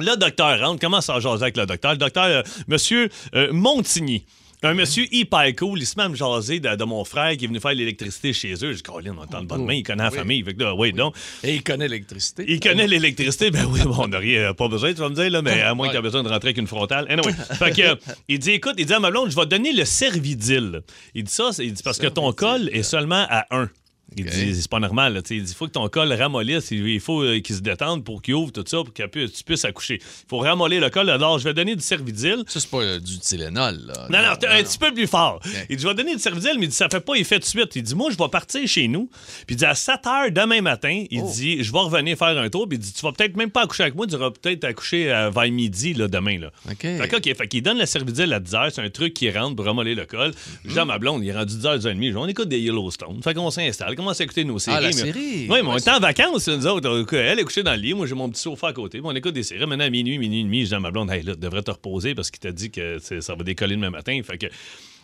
Le 0.00 0.16
docteur 0.16 0.60
rentre, 0.60 0.80
commence 0.80 1.10
à 1.10 1.18
jaser 1.18 1.42
avec 1.42 1.56
le 1.56 1.66
docteur? 1.66 1.90
Le 1.90 1.98
docteur, 1.98 2.24
euh, 2.24 2.42
monsieur 2.68 3.08
euh, 3.34 3.52
Montigny. 3.52 4.24
Un 4.62 4.74
monsieur 4.74 5.06
hyper 5.12 5.54
cool, 5.56 5.80
il 5.80 5.86
se 5.86 5.96
met 5.96 6.04
à 6.04 6.08
me 6.08 6.14
jaser 6.14 6.60
de, 6.60 6.74
de 6.74 6.84
mon 6.84 7.04
frère 7.04 7.36
qui 7.36 7.44
est 7.44 7.48
venu 7.48 7.58
faire 7.58 7.74
l'électricité 7.74 8.32
chez 8.32 8.54
eux. 8.54 8.72
Je 8.72 8.76
dis, 8.76 8.82
Colin, 8.82 9.16
on 9.18 9.22
entend 9.22 9.40
de 9.40 9.46
bonne 9.46 9.64
main, 9.64 9.74
il 9.74 9.82
connaît 9.82 10.04
la 10.04 10.10
famille. 10.12 10.42
Fait 10.44 10.54
que 10.54 10.62
là, 10.62 10.74
oui, 10.74 10.92
donc. 10.92 11.16
Et 11.42 11.56
il 11.56 11.62
connaît 11.64 11.88
l'électricité. 11.88 12.44
Il 12.46 12.60
connaît 12.60 12.86
l'électricité. 12.86 13.50
Ben 13.50 13.66
oui, 13.68 13.80
bon, 13.84 13.96
on 13.98 14.08
n'a 14.08 14.18
rien, 14.18 14.54
pas 14.54 14.68
besoin, 14.68 14.92
tu 14.92 15.00
vas 15.00 15.08
me 15.08 15.14
dire, 15.16 15.30
là, 15.30 15.42
mais 15.42 15.62
à 15.62 15.74
moins 15.74 15.88
que 15.88 15.92
tu 15.92 15.98
aies 15.98 16.02
besoin 16.02 16.22
de 16.22 16.28
rentrer 16.28 16.48
avec 16.48 16.58
une 16.58 16.68
frontale. 16.68 17.06
Anyway, 17.08 17.32
fait 17.58 17.70
que, 17.72 17.82
euh, 17.82 17.94
il 18.28 18.38
dit, 18.38 18.52
écoute, 18.52 18.74
il 18.78 18.86
dit 18.86 18.94
à 18.94 19.00
ma 19.00 19.10
blonde, 19.10 19.30
je 19.30 19.36
vais 19.36 19.42
te 19.42 19.48
donner 19.48 19.72
le 19.72 19.84
Cervidil. 19.84 20.82
Il 21.14 21.24
dit 21.24 21.32
ça, 21.32 21.50
il 21.58 21.72
dit 21.72 21.82
parce 21.82 21.98
que 21.98 22.06
ton 22.06 22.32
col 22.32 22.68
est 22.72 22.84
seulement 22.84 23.26
à 23.28 23.46
1. 23.50 23.68
Il 24.16 24.24
dit, 24.24 24.54
c'est 24.54 24.70
pas 24.70 24.80
normal. 24.80 25.14
là, 25.14 25.20
il 25.30 25.44
dit, 25.44 25.50
il 25.52 25.54
faut 25.54 25.66
que 25.66 25.72
ton 25.72 25.86
col 25.88 26.12
ramollisse. 26.12 26.70
Il 26.70 26.98
faut 27.00 27.22
euh, 27.22 27.40
qu'il 27.40 27.54
se 27.54 27.60
détende 27.60 28.04
pour 28.04 28.22
qu'il 28.22 28.34
ouvre 28.34 28.50
tout 28.52 28.64
ça, 28.66 28.78
pour 28.78 28.92
que 28.92 29.02
tu 29.26 29.44
puisses 29.44 29.64
accoucher. 29.64 29.96
Il 30.00 30.28
faut 30.28 30.38
ramollir 30.38 30.80
le 30.80 30.88
col. 30.90 31.10
Alors, 31.10 31.38
je 31.38 31.44
vais 31.44 31.54
donner 31.54 31.76
du 31.76 31.82
Cervidil. 31.82 32.42
Ça, 32.46 32.58
c'est 32.60 32.70
pas 32.70 32.78
euh, 32.78 32.98
du 33.00 33.18
Tylenol, 33.18 33.78
là. 33.86 34.06
Non, 34.10 34.18
non, 34.26 34.36
t'es 34.36 34.46
un 34.46 34.62
petit 34.62 34.78
peu 34.78 34.92
plus 34.92 35.06
fort. 35.06 35.40
Il 35.68 35.76
dit, 35.76 35.82
je 35.82 35.88
vais 35.88 35.94
donner 35.94 36.14
du 36.16 36.22
Cervidil, 36.22 36.52
mais 36.58 36.64
il 36.64 36.68
dit, 36.68 36.74
ça 36.74 36.88
fait 36.88 37.00
pas 37.00 37.14
effet 37.14 37.36
tout 37.36 37.40
de 37.42 37.44
suite. 37.46 37.76
Il 37.76 37.82
dit, 37.82 37.94
moi, 37.94 38.10
je 38.10 38.16
vais 38.16 38.28
partir 38.28 38.66
chez 38.66 38.88
nous. 38.88 39.10
Puis 39.46 39.54
il 39.54 39.56
dit, 39.56 39.64
à 39.66 39.74
7 39.74 40.00
h 40.04 40.32
demain 40.32 40.62
matin, 40.62 41.04
il 41.10 41.20
Oh. 41.22 41.30
dit, 41.34 41.62
je 41.62 41.70
vais 41.72 41.78
revenir 41.78 42.16
faire 42.16 42.36
un 42.38 42.48
tour. 42.48 42.66
Puis 42.68 42.78
il 42.78 42.80
dit, 42.80 42.92
tu 42.92 43.02
vas 43.02 43.12
peut-être 43.12 43.36
même 43.36 43.50
pas 43.50 43.62
accoucher 43.64 43.82
avec 43.84 43.94
moi, 43.94 44.06
tu 44.06 44.16
vas 44.16 44.30
peut-être 44.30 44.64
accoucher 44.64 45.12
euh, 45.12 45.30
vers 45.30 45.50
midi, 45.52 45.92
là, 45.94 46.08
demain, 46.08 46.38
là. 46.38 46.50
OK. 46.70 46.80
Fait 46.80 47.34
fait 47.34 47.48
qu'il 47.48 47.62
donne 47.62 47.78
le 47.78 47.86
Cervidil 47.86 48.32
à 48.32 48.40
10 48.40 48.52
h 48.52 48.70
C'est 48.74 48.82
un 48.82 48.90
truc 48.90 49.12
qui 49.14 49.30
rentre 49.30 49.56
pour 49.56 49.66
ramoller 49.66 49.94
le 49.94 50.06
col. 50.06 50.32
Je 50.64 50.72
dis 50.72 50.78
à 50.78 50.84
ma 50.86 50.98
blonde, 50.98 51.22
il 51.22 51.28
est 51.28 51.32
rendu 51.36 51.54
10 51.56 51.62
h 51.66 51.80
30 51.80 52.16
On 52.16 52.26
écoute 52.26 52.48
des 52.48 52.58
Yellowstone. 52.60 53.22
Fait 53.22 53.34
qu'on 53.34 53.50
s'installe, 53.50 53.96
commence 53.98 54.20
à 54.20 54.24
écouter 54.24 54.44
nos 54.44 54.58
séries. 54.58 54.76
Ah, 54.78 54.80
la 54.80 54.86
mais- 54.88 54.92
série. 54.94 55.46
Oui, 55.50 55.58
mais 55.62 55.68
on 55.68 55.76
est 55.76 55.88
en 55.88 56.00
vacances, 56.00 56.48
nous 56.48 56.66
autres. 56.66 57.06
Elle 57.14 57.38
est 57.38 57.44
couchée 57.44 57.62
dans 57.62 57.72
le 57.74 57.78
lit. 57.78 57.92
Moi, 57.94 58.06
j'ai 58.06 58.14
mon 58.14 58.30
petit 58.30 58.40
sofa 58.40 58.68
à 58.68 58.72
côté. 58.72 59.00
On 59.04 59.14
écoute 59.14 59.34
des 59.34 59.42
séries. 59.42 59.66
Maintenant, 59.66 59.84
à 59.84 59.90
minuit, 59.90 60.16
minuit 60.18 60.40
et 60.40 60.44
demi, 60.44 60.62
je 60.62 60.68
dis 60.68 60.74
à 60.74 60.80
ma 60.80 60.90
blonde, 60.90 61.10
hey, 61.10 61.22
là, 61.22 61.34
tu 61.34 61.40
devrais 61.40 61.62
te 61.62 61.70
reposer 61.70 62.14
parce 62.14 62.30
qu'il 62.30 62.40
t'a 62.40 62.52
dit 62.52 62.70
que 62.70 62.98
ça 62.98 63.34
va 63.34 63.44
décoller 63.44 63.76
demain 63.76 63.90
matin. 63.90 64.18
Fait 64.24 64.38
que, 64.38 64.46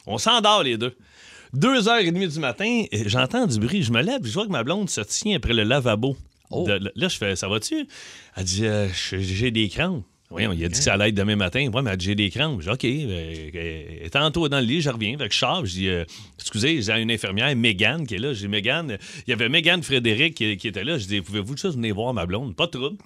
on 0.07 0.17
s'endort 0.19 0.63
les 0.63 0.79
deux. 0.79 0.95
Deux 1.53 1.87
heures 1.89 1.99
et 1.99 2.11
demie 2.11 2.27
du 2.27 2.39
matin, 2.41 2.85
euh, 2.93 3.03
j'entends 3.07 3.47
du 3.47 3.59
bruit. 3.61 3.83
Je 3.83 3.93
me 3.93 4.03
lève, 4.03 4.21
je 4.25 4.33
vois 4.33 4.45
que 4.47 4.51
ma 4.51 4.65
blonde 4.65 4.91
se 4.91 5.01
tient 5.03 5.37
après 5.37 5.53
le 5.53 5.63
lavabo. 5.63 6.17
Oh. 6.51 6.65
De- 6.67 6.91
là, 6.95 7.09
je 7.09 7.17
fais, 7.17 7.37
ça 7.37 7.49
va-tu? 7.49 7.87
Elle 8.37 8.45
dit, 8.45 8.65
Euh, 8.67 8.89
j'ai 8.93 9.51
des 9.51 9.69
crampes. 9.69 10.05
Oui, 10.31 10.43
il 10.53 10.65
a 10.65 10.69
dit 10.69 10.79
que 10.79 10.83
ça 10.83 10.95
allait 10.95 11.11
être 11.11 11.15
demain 11.15 11.37
matin. 11.37 11.69
Ouais, 11.73 11.83
mais 11.83 11.95
j'ai 11.99 12.15
des 12.15 12.29
crampes. 12.31 12.61
Je 12.61 12.71
dis, 12.71 12.73
OK. 12.73 12.85
euh, 12.85 13.51
euh, 13.55 14.09
tantôt 14.09 14.49
dans 14.49 14.59
le 14.59 14.65
lit, 14.67 14.81
je 14.81 14.91
reviens. 14.91 15.17
Fait 15.17 15.29
que 15.29 15.35
je 15.35 15.39
sors. 15.39 15.65
Je 15.65 15.73
dis, 15.73 15.89
euh, 15.89 16.05
excusez, 16.41 16.83
j'ai 16.83 16.93
une 17.01 17.11
infirmière, 17.11 17.55
Mégane, 17.55 18.07
qui 18.07 18.15
est 18.15 18.19
là. 18.19 18.33
J'ai 18.33 18.49
Mégane. 18.49 18.99
Il 19.27 19.31
y 19.31 19.33
avait 19.33 19.49
Mégane 19.49 19.83
Frédéric 19.83 20.35
qui, 20.35 20.57
qui 20.57 20.67
était 20.69 20.83
là. 20.83 20.99
Je 20.99 21.07
dis, 21.07 21.21
pouvez-vous 21.21 21.57
juste 21.57 21.77
venir 21.77 21.95
voir 21.95 22.13
ma 22.15 22.27
blonde? 22.27 22.57
Pas 22.57 22.67
de 22.67 22.73
trouble. 22.73 22.97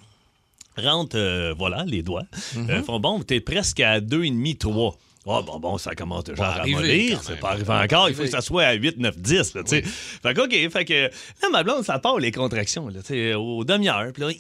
Rentre, 0.79 1.17
euh, 1.19 1.55
voilà, 1.59 1.85
les 1.85 2.03
doigts. 2.03 2.25
Mhm. 2.57 2.71
Euh, 2.71 2.83
font 2.83 3.01
bon, 3.01 3.21
t'es 3.21 3.41
presque 3.41 3.81
à 3.81 4.01
2,5, 4.01 4.95
3. 5.29 5.39
Oh, 5.41 5.43
bon, 5.43 5.59
bon, 5.61 5.79
ça 5.79 5.95
commence 5.95 6.25
déjà 6.25 6.43
à 6.43 6.51
ramollir. 6.63 7.21
C'est 7.23 7.39
pas 7.39 7.51
arrivé 7.51 7.71
encore. 7.71 8.09
Il 8.09 8.15
faut 8.15 8.23
que 8.23 8.29
ça 8.31 8.41
soit 8.41 8.65
à 8.65 8.73
8, 8.73 8.97
9, 8.99 9.19
10. 9.19 9.55
Là. 9.55 9.63
Fait 9.67 9.83
que, 10.35 10.41
OK. 10.41 10.71
Fait 10.73 10.85
que 10.87 10.95
là, 11.43 11.49
ma 11.53 11.63
blonde, 11.63 11.85
ça 11.85 11.99
part 11.99 12.19
les 12.19 12.33
contractions. 12.33 12.89
Là, 12.89 13.01
tu 13.01 13.09
sais, 13.15 13.35
au 13.35 13.63
demi-heure. 13.65 14.11
Puis 14.15 14.23
là, 14.23 14.31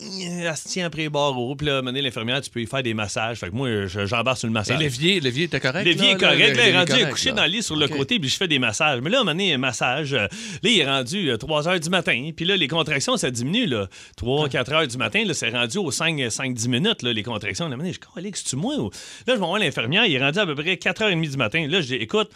elle 0.48 0.56
se 0.56 0.68
tient 0.68 0.86
après 0.86 1.02
les 1.02 1.08
barreaux. 1.10 1.54
Puis 1.56 1.66
là, 1.66 1.82
mener 1.82 2.00
l'infirmière, 2.00 2.40
tu 2.40 2.48
peux 2.50 2.62
y 2.62 2.66
faire 2.66 2.82
des 2.82 2.94
massages. 2.94 3.38
Fait 3.38 3.50
que 3.50 3.54
moi, 3.54 3.86
je- 3.86 4.06
j'embarque 4.06 4.38
sur 4.38 4.46
le 4.48 4.52
Et 4.52 4.54
massage. 4.54 4.78
l'évier, 4.78 5.20
l'évier 5.20 5.44
était 5.44 5.60
correct? 5.60 5.84
L'évier 5.84 6.10
est 6.12 6.20
là, 6.22 6.30
correct. 6.30 6.56
Là, 6.56 6.68
il 6.68 6.74
est 6.74 6.78
rendu 6.78 7.10
couché 7.10 7.28
là. 7.30 7.34
dans 7.36 7.42
le 7.44 7.48
lit 7.50 7.62
sur 7.62 7.76
le 7.76 7.86
côté, 7.88 8.18
puis 8.18 8.30
je 8.30 8.36
fais 8.36 8.48
des 8.48 8.58
massages. 8.58 9.00
Mais 9.02 9.10
là, 9.10 9.22
à 9.26 9.30
un 9.30 9.58
massage, 9.58 10.14
euh, 10.14 10.20
là, 10.26 10.28
il 10.62 10.80
est 10.80 10.86
rendu 10.86 11.30
3 11.38 11.68
heures 11.68 11.80
du 11.80 11.90
matin. 11.90 12.30
Puis 12.34 12.46
là, 12.46 12.56
les 12.56 12.68
contractions, 12.68 13.16
ça 13.18 13.30
diminue. 13.30 13.66
Là. 13.66 13.88
3, 14.16 14.48
4 14.48 14.72
heures 14.72 14.86
du 14.86 14.96
matin, 14.96 15.22
là, 15.26 15.34
c'est 15.34 15.50
rendu 15.50 15.76
aux 15.78 15.90
5-10 15.90 16.68
minutes, 16.68 17.02
là, 17.02 17.12
les 17.12 17.22
contractions. 17.22 17.66
À 17.66 17.68
un 17.68 17.70
moment 17.72 17.82
donné, 17.82 17.92
je 17.92 18.20
dis, 18.22 18.30
c'est-tu 18.34 18.56
moi? 18.56 18.74
Là, 18.76 18.88
je 19.26 19.32
vais 19.32 19.36
voir 19.38 19.58
l'infirmière, 19.58 20.06
il 20.06 20.14
est 20.14 20.18
rendu 20.24 20.38
à 20.38 20.46
peu 20.46 20.54
près 20.54 20.77
4h30 20.82 21.30
du 21.30 21.36
matin. 21.36 21.66
Là, 21.68 21.80
je 21.80 21.86
dis, 21.88 21.94
écoute, 21.94 22.30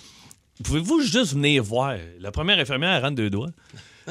pouvez-vous 0.64 1.00
juste 1.02 1.32
venir 1.34 1.62
voir? 1.62 1.96
La 2.20 2.30
première 2.30 2.58
infirmière, 2.58 2.92
elle 2.94 3.02
rentre 3.02 3.16
deux 3.16 3.30
doigts. 3.30 3.50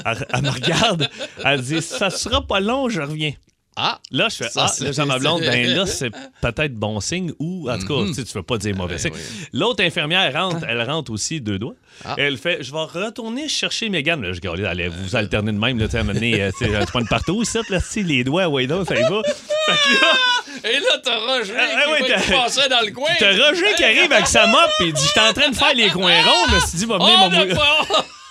Elle, 0.06 0.26
elle 0.34 0.42
me 0.44 0.50
regarde, 0.50 1.10
elle 1.44 1.62
dit, 1.62 1.82
ça 1.82 2.10
sera 2.10 2.46
pas 2.46 2.60
long, 2.62 2.88
je 2.90 3.02
reviens. 3.02 3.34
Ah! 3.78 4.00
Là, 4.12 4.28
je 4.30 4.36
fais 4.36 4.50
Ça, 4.50 4.66
Ah, 4.70 4.84
là, 4.84 4.92
j'ai 4.92 5.06
ma 5.06 5.18
blonde, 5.18 5.42
ben 5.42 5.66
là, 5.76 5.86
c'est 5.86 6.10
peut-être 6.42 6.74
bon 6.76 7.00
signe 7.00 7.32
ou, 7.40 7.70
en 7.72 7.80
tout 7.80 7.88
cas, 7.88 8.06
tu 8.08 8.14
sais, 8.16 8.24
tu 8.26 8.34
veux 8.34 8.44
pas 8.44 8.58
dire 8.58 8.76
mauvais 8.76 8.96
Ben 8.96 9.00
signe. 9.00 9.12
oui. 9.14 9.48
L'autre 9.54 9.82
infirmière 9.84 10.34
rentre, 10.34 10.66
elle 10.68 10.82
rentre 10.84 11.10
aussi 11.12 11.40
deux 11.40 11.58
doigts. 11.58 11.76
Ah. 12.04 12.16
Elle 12.18 12.38
fait 12.38 12.62
Je 12.64 12.72
vais 12.74 12.84
retourner 12.84 13.48
chercher 13.48 13.88
Megan. 13.88 14.22
Là, 14.22 14.34
je 14.34 14.42
regarde, 14.42 14.60
allez, 14.62 14.90
vous 14.90 15.16
alternez 15.16 15.54
de 15.54 15.58
même, 15.58 15.80
là, 15.80 15.86
tu 15.88 15.92
sais, 15.98 16.04
donné, 16.04 16.42
euh, 16.42 16.52
tu 16.58 16.66
sais, 16.66 17.06
partout, 17.10 17.42
ici, 17.44 17.60
là, 17.70 17.80
si 17.80 18.04
les 18.04 18.26
doigts, 18.26 18.48
ouais, 18.50 18.68
donc, 18.68 18.88
ça 18.88 18.96
y 19.00 19.04
va. 19.04 19.22
Fait 19.24 19.72
que 19.72 20.02
là, 20.02 20.14
Et 20.64 20.80
là, 20.80 20.98
t'as 21.04 21.18
Roger 21.18 21.54
Ah, 21.58 22.22
qui, 22.22 22.32
passait 22.32 22.70
dans 22.70 22.82
le 22.82 22.92
coin. 22.92 23.10
t'as 23.18 23.32
Roger 23.32 23.74
qui 23.76 23.84
arrive 23.84 24.12
avec 24.12 24.28
sa 24.28 24.46
mop, 24.48 24.70
il 24.80 24.94
dit 24.94 25.02
J'étais 25.08 25.20
en 25.20 25.34
train 25.34 25.50
de 25.50 25.56
faire 25.56 25.74
les 25.74 25.90
coins 25.90 26.22
ronds, 26.24 26.46
je 26.50 26.56
me 26.56 26.60
suis 26.60 26.78
dit, 26.78 26.86
va 26.86 26.98
venir 26.98 27.18
mon! 27.20 27.32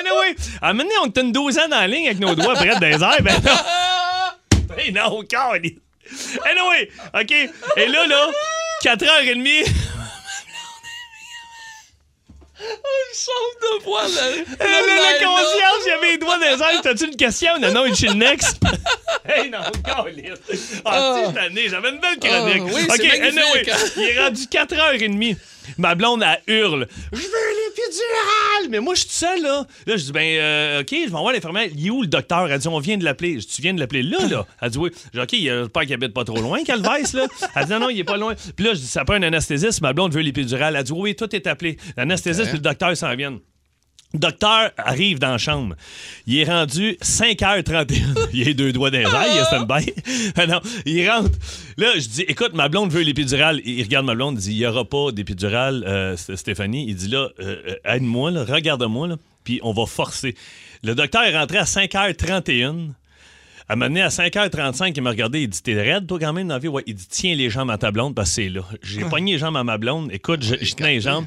Anyway, 0.00 0.34
à 0.62 0.68
un 0.70 0.72
moment 0.72 0.84
donné, 0.84 0.94
on 1.02 1.06
était 1.06 1.20
une 1.20 1.32
douzaine 1.32 1.74
en 1.74 1.84
ligne 1.86 2.06
avec 2.06 2.20
nos 2.20 2.34
doigts 2.34 2.54
près 2.54 2.78
des 2.78 3.02
airs. 3.02 3.22
Ben 3.22 3.34
non. 3.44 3.52
Ben 4.76 4.94
non. 4.94 5.22
Anyway, 6.44 6.90
OK. 7.14 7.30
Et 7.76 7.86
là, 7.86 8.06
là, 8.06 8.28
4h30. 8.82 9.66
Une 12.60 13.16
chambre 13.16 13.56
de 13.62 13.84
voir 13.84 14.06
le. 14.06 14.40
Euh, 14.40 14.44
le, 14.60 15.24
concierge, 15.24 15.82
il 15.86 15.92
avait 15.92 16.10
les 16.12 16.18
doigts 16.18 16.38
des 16.38 16.62
airs. 16.62 16.82
T'as-tu 16.82 17.06
une 17.06 17.16
question? 17.16 17.58
Non, 17.58 17.72
non, 17.72 17.86
une 17.86 17.96
chez 17.96 18.08
le 18.08 18.14
next. 18.14 18.58
hey, 19.28 19.48
non, 19.50 19.58
câlisse. 19.84 20.82
Ah, 20.84 21.22
tu 21.28 21.56
sais, 21.56 21.68
j'avais 21.68 21.90
une 21.90 22.00
belle 22.00 22.18
chronique. 22.18 22.62
Ah, 22.62 22.74
oui, 22.74 22.84
OK, 22.84 23.04
anyway, 23.04 23.66
il 23.96 24.02
est 24.02 24.20
rendu 24.20 24.42
4h30. 24.42 25.36
Ma 25.78 25.94
blonde, 25.94 26.22
elle 26.22 26.54
hurle. 26.54 26.86
Je 27.12 27.18
veux 27.18 27.22
l'épidurale! 27.22 28.70
Mais 28.70 28.80
moi, 28.80 28.94
je 28.94 29.00
suis 29.00 29.08
tout 29.08 29.14
seul, 29.14 29.42
là. 29.42 29.66
Là, 29.86 29.96
je 29.96 30.04
dis, 30.04 30.12
ben, 30.12 30.38
euh, 30.38 30.80
OK, 30.80 30.90
je 30.90 31.04
vais 31.04 31.08
voir 31.08 31.32
l'infirmière. 31.32 31.68
Il 31.74 31.86
est 31.86 31.90
où 31.90 32.02
le 32.02 32.08
docteur? 32.08 32.50
Elle 32.50 32.58
dit, 32.58 32.68
on 32.68 32.78
vient 32.78 32.96
de 32.96 33.04
l'appeler. 33.04 33.34
Je 33.34 33.46
dis, 33.46 33.54
tu 33.54 33.62
viens 33.62 33.74
de 33.74 33.80
l'appeler 33.80 34.02
là, 34.02 34.18
là? 34.28 34.46
Elle 34.60 34.70
dit, 34.70 34.78
oui. 34.78 34.90
Je 35.12 35.18
dis, 35.18 35.22
OK, 35.22 35.32
il 35.32 35.42
y 35.42 35.50
a 35.50 35.68
pas 35.68 35.84
qu'il 35.84 35.94
habite 35.94 36.14
pas 36.14 36.24
trop 36.24 36.40
loin, 36.40 36.62
Calvès, 36.64 37.12
là. 37.12 37.26
Elle 37.54 37.64
dit, 37.64 37.72
non, 37.72 37.80
non, 37.80 37.90
il 37.90 37.98
est 37.98 38.04
pas 38.04 38.16
loin. 38.16 38.34
Puis 38.56 38.64
là, 38.64 38.74
je 38.74 38.80
dis, 38.80 38.86
ça 38.86 39.04
prend 39.04 39.14
un 39.14 39.22
anesthésiste. 39.22 39.80
Ma 39.80 39.92
blonde 39.92 40.12
veut 40.12 40.22
l'épidurale. 40.22 40.76
Elle 40.76 40.84
dit, 40.84 40.92
oui, 40.92 41.14
tout 41.14 41.34
est 41.34 41.46
appelé. 41.46 41.76
L'anesthésiste 41.96 42.48
puis 42.48 42.58
le 42.58 42.62
docteur 42.62 42.96
s'en 42.96 43.14
viennent. 43.14 43.38
Docteur 44.12 44.72
arrive 44.76 45.20
dans 45.20 45.30
la 45.30 45.38
chambre. 45.38 45.76
Il 46.26 46.38
est 46.38 46.44
rendu 46.44 46.96
5h31. 47.00 48.28
Il 48.32 48.48
a 48.48 48.52
deux 48.54 48.72
doigts 48.72 48.90
dans 48.90 48.98
les 48.98 49.04
airs, 49.04 49.26
il 49.32 49.38
est 49.38 49.44
stand-by. 49.44 49.92
Ah 50.36 50.46
non, 50.46 50.60
il 50.84 51.08
rentre. 51.08 51.30
Là, 51.76 51.92
je 51.94 52.08
dis, 52.08 52.22
écoute, 52.22 52.52
ma 52.54 52.68
blonde 52.68 52.90
veut 52.90 53.02
l'épidurale. 53.02 53.60
Il 53.64 53.82
regarde 53.82 54.06
ma 54.06 54.14
blonde, 54.14 54.36
il 54.38 54.40
dit, 54.40 54.52
il 54.52 54.58
n'y 54.58 54.66
aura 54.66 54.84
pas 54.84 55.12
d'épidurale, 55.12 55.84
euh, 55.86 56.16
Stéphanie. 56.16 56.86
Il 56.88 56.96
dit, 56.96 57.08
là, 57.08 57.28
euh, 57.40 57.56
euh, 57.68 57.74
aide-moi, 57.84 58.32
regarde-moi, 58.32 59.16
puis 59.44 59.60
on 59.62 59.72
va 59.72 59.86
forcer. 59.86 60.34
Le 60.82 60.94
docteur 60.94 61.22
est 61.22 61.36
rentré 61.36 61.58
à 61.58 61.64
5h31. 61.64 62.90
À 63.70 63.76
m'amener 63.76 64.02
à 64.02 64.08
5h35, 64.08 64.94
il 64.96 65.00
m'a 65.00 65.10
regardé, 65.10 65.42
il 65.42 65.48
dit 65.48 65.62
T'es 65.62 65.80
raide, 65.80 66.04
toi, 66.08 66.18
quand 66.18 66.32
même, 66.32 66.48
dans 66.48 66.54
la 66.54 66.58
vie 66.58 66.66
Ouais. 66.66 66.82
Il 66.88 66.94
dit 66.96 67.06
Tiens 67.08 67.36
les 67.36 67.50
jambes 67.50 67.70
à 67.70 67.78
ta 67.78 67.92
blonde, 67.92 68.16
parce 68.16 68.30
que 68.30 68.34
c'est 68.34 68.48
là. 68.48 68.62
J'ai 68.82 69.04
pogné 69.04 69.34
les 69.34 69.38
jambes 69.38 69.56
à 69.56 69.62
ma 69.62 69.78
blonde. 69.78 70.10
Écoute, 70.12 70.42
je, 70.42 70.56
je 70.60 70.74
tenais 70.74 70.94
les 70.94 71.00
jambes. 71.00 71.24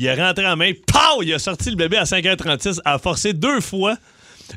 Il 0.00 0.06
est 0.06 0.14
rentré 0.20 0.44
en 0.44 0.56
main, 0.56 0.72
pow 0.88 1.22
Il 1.22 1.32
a 1.32 1.38
sorti 1.38 1.70
le 1.70 1.76
bébé 1.76 1.96
à 1.98 2.02
5h36, 2.02 2.80
a 2.84 2.98
forcé 2.98 3.32
deux 3.32 3.60
fois. 3.60 3.96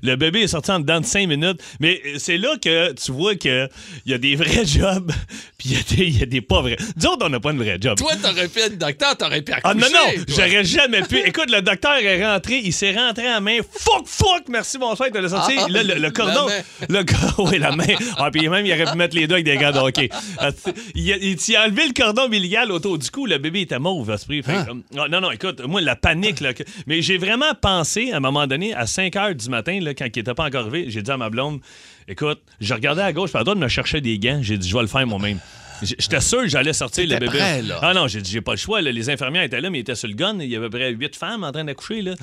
Le 0.03 0.15
bébé 0.15 0.41
est 0.41 0.47
sorti 0.47 0.71
en 0.71 0.79
dedans 0.79 0.99
de 1.01 1.05
5 1.05 1.27
minutes. 1.27 1.61
Mais 1.79 2.01
c'est 2.17 2.37
là 2.37 2.55
que 2.61 2.93
tu 2.93 3.11
vois 3.11 3.35
qu'il 3.35 3.69
y 4.05 4.13
a 4.13 4.17
des 4.17 4.35
vrais 4.35 4.65
jobs, 4.65 5.11
puis 5.57 5.69
il 5.69 5.73
y, 5.73 5.75
a 5.77 5.81
des- 5.95 6.03
il 6.05 6.19
y 6.19 6.23
a 6.23 6.25
des 6.25 6.41
pas 6.41 6.61
vrais. 6.61 6.77
Nous 6.97 7.05
autres, 7.07 7.25
on 7.25 7.29
n'a 7.29 7.39
pas 7.39 7.53
de 7.53 7.57
vrais 7.57 7.77
jobs. 7.81 7.97
Toi, 7.97 8.11
t'aurais 8.21 8.47
pu 8.47 8.59
être 8.59 8.77
docteur, 8.77 9.15
t'aurais 9.17 9.41
pu 9.41 9.51
accoucher. 9.53 9.63
Ah 9.65 9.73
non, 9.73 9.87
non, 9.91 10.23
j'aurais 10.27 10.63
jamais 10.63 11.01
pu. 11.03 11.17
Écoute, 11.25 11.49
le 11.49 11.61
docteur 11.61 11.97
est 11.97 12.25
rentré, 12.25 12.61
il 12.63 12.73
s'est 12.73 12.93
rentré 12.95 13.27
à 13.27 13.39
main. 13.39 13.59
Fuck, 13.71 14.07
fuck, 14.07 14.43
merci, 14.49 14.77
bonsoir, 14.77 15.09
il 15.09 15.11
t'a 15.13 15.27
sorti. 15.29 15.53
Ah, 15.57 15.67
Là, 15.69 15.83
le, 15.83 15.95
le 15.95 16.11
cordon. 16.11 16.47
la. 16.89 17.01
Le 17.01 17.05
oui, 17.49 17.59
la 17.59 17.71
main. 17.75 17.85
Ah, 18.17 18.29
puis 18.31 18.47
même, 18.49 18.65
il 18.65 18.73
aurait 18.73 18.91
pu 18.91 18.97
mettre 18.97 19.15
les 19.15 19.27
deux 19.27 19.35
avec 19.35 19.45
des 19.45 19.57
gants 19.57 19.71
de 19.71 19.79
hockey. 19.79 20.09
Ah, 20.37 20.49
Il, 20.95 21.11
a- 21.11 21.17
il 21.17 21.55
a 21.55 21.63
enlevé 21.65 21.87
le 21.87 21.93
cordon 21.93 22.23
ombilical 22.23 22.71
autour 22.71 22.97
du 22.97 23.09
cou. 23.09 23.25
Le 23.25 23.37
bébé 23.37 23.61
était 23.61 23.79
mauve, 23.79 24.09
à 24.11 24.17
ce 24.17 24.25
prix. 24.25 24.43
Fait 24.43 24.53
ah, 24.53 25.07
non, 25.09 25.21
non, 25.21 25.31
écoute, 25.31 25.61
moi, 25.65 25.81
la 25.81 25.95
panique. 25.95 26.39
Là, 26.39 26.53
que- 26.53 26.63
mais 26.85 27.01
j'ai 27.01 27.17
vraiment 27.17 27.53
pensé, 27.59 28.11
à 28.11 28.17
un 28.17 28.19
moment 28.19 28.47
donné, 28.47 28.73
à 28.73 28.85
5 28.85 29.13
h 29.13 29.33
du 29.35 29.49
matin, 29.49 29.76
là, 29.79 29.93
quand 29.93 30.05
il 30.05 30.19
était 30.19 30.33
pas 30.33 30.45
encore 30.45 30.67
arrivé, 30.67 30.85
j'ai 30.89 31.01
dit 31.01 31.11
à 31.11 31.17
ma 31.17 31.29
blonde, 31.29 31.59
écoute, 32.07 32.39
je 32.59 32.73
regardais 32.73 33.01
à 33.01 33.13
gauche, 33.13 33.31
puis 33.31 33.39
à 33.39 33.43
droite, 33.43 33.57
me 33.57 33.67
cherchait 33.67 34.01
des 34.01 34.17
gants. 34.19 34.39
J'ai 34.41 34.57
dit, 34.57 34.67
je 34.69 34.75
vais 34.75 34.81
le 34.81 34.87
faire 34.87 35.05
moi-même. 35.07 35.39
J'étais 35.83 36.21
sûr 36.21 36.41
que 36.41 36.47
j'allais 36.47 36.73
sortir 36.73 37.03
le 37.07 37.15
bébé. 37.19 37.27
prêt, 37.27 37.61
là. 37.61 37.77
Ah 37.83 37.93
non, 37.93 38.07
j'ai 38.07 38.19
dit, 38.21 38.31
j'ai 38.31 38.41
pas 38.41 38.53
le 38.53 38.57
choix. 38.57 38.81
là. 38.81 38.91
Les 38.91 39.11
infirmières 39.11 39.43
étaient 39.43 39.61
là, 39.61 39.69
mais 39.69 39.77
ils 39.77 39.81
étaient 39.81 39.93
sur 39.93 40.07
le 40.07 40.15
gun. 40.15 40.37
Il 40.39 40.47
y 40.49 40.55
avait 40.55 40.65
à 40.65 40.69
peu 40.69 40.77
près 40.79 40.89
huit 40.91 41.15
femmes 41.15 41.43
en 41.43 41.51
train 41.51 41.63
d'accoucher. 41.65 42.01
Là, 42.01 42.15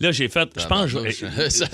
là 0.00 0.12
j'ai 0.12 0.28
fait, 0.28 0.48
je 0.58 0.66
pense, 0.66 0.86
je- 0.88 1.48
Ça- 1.50 1.66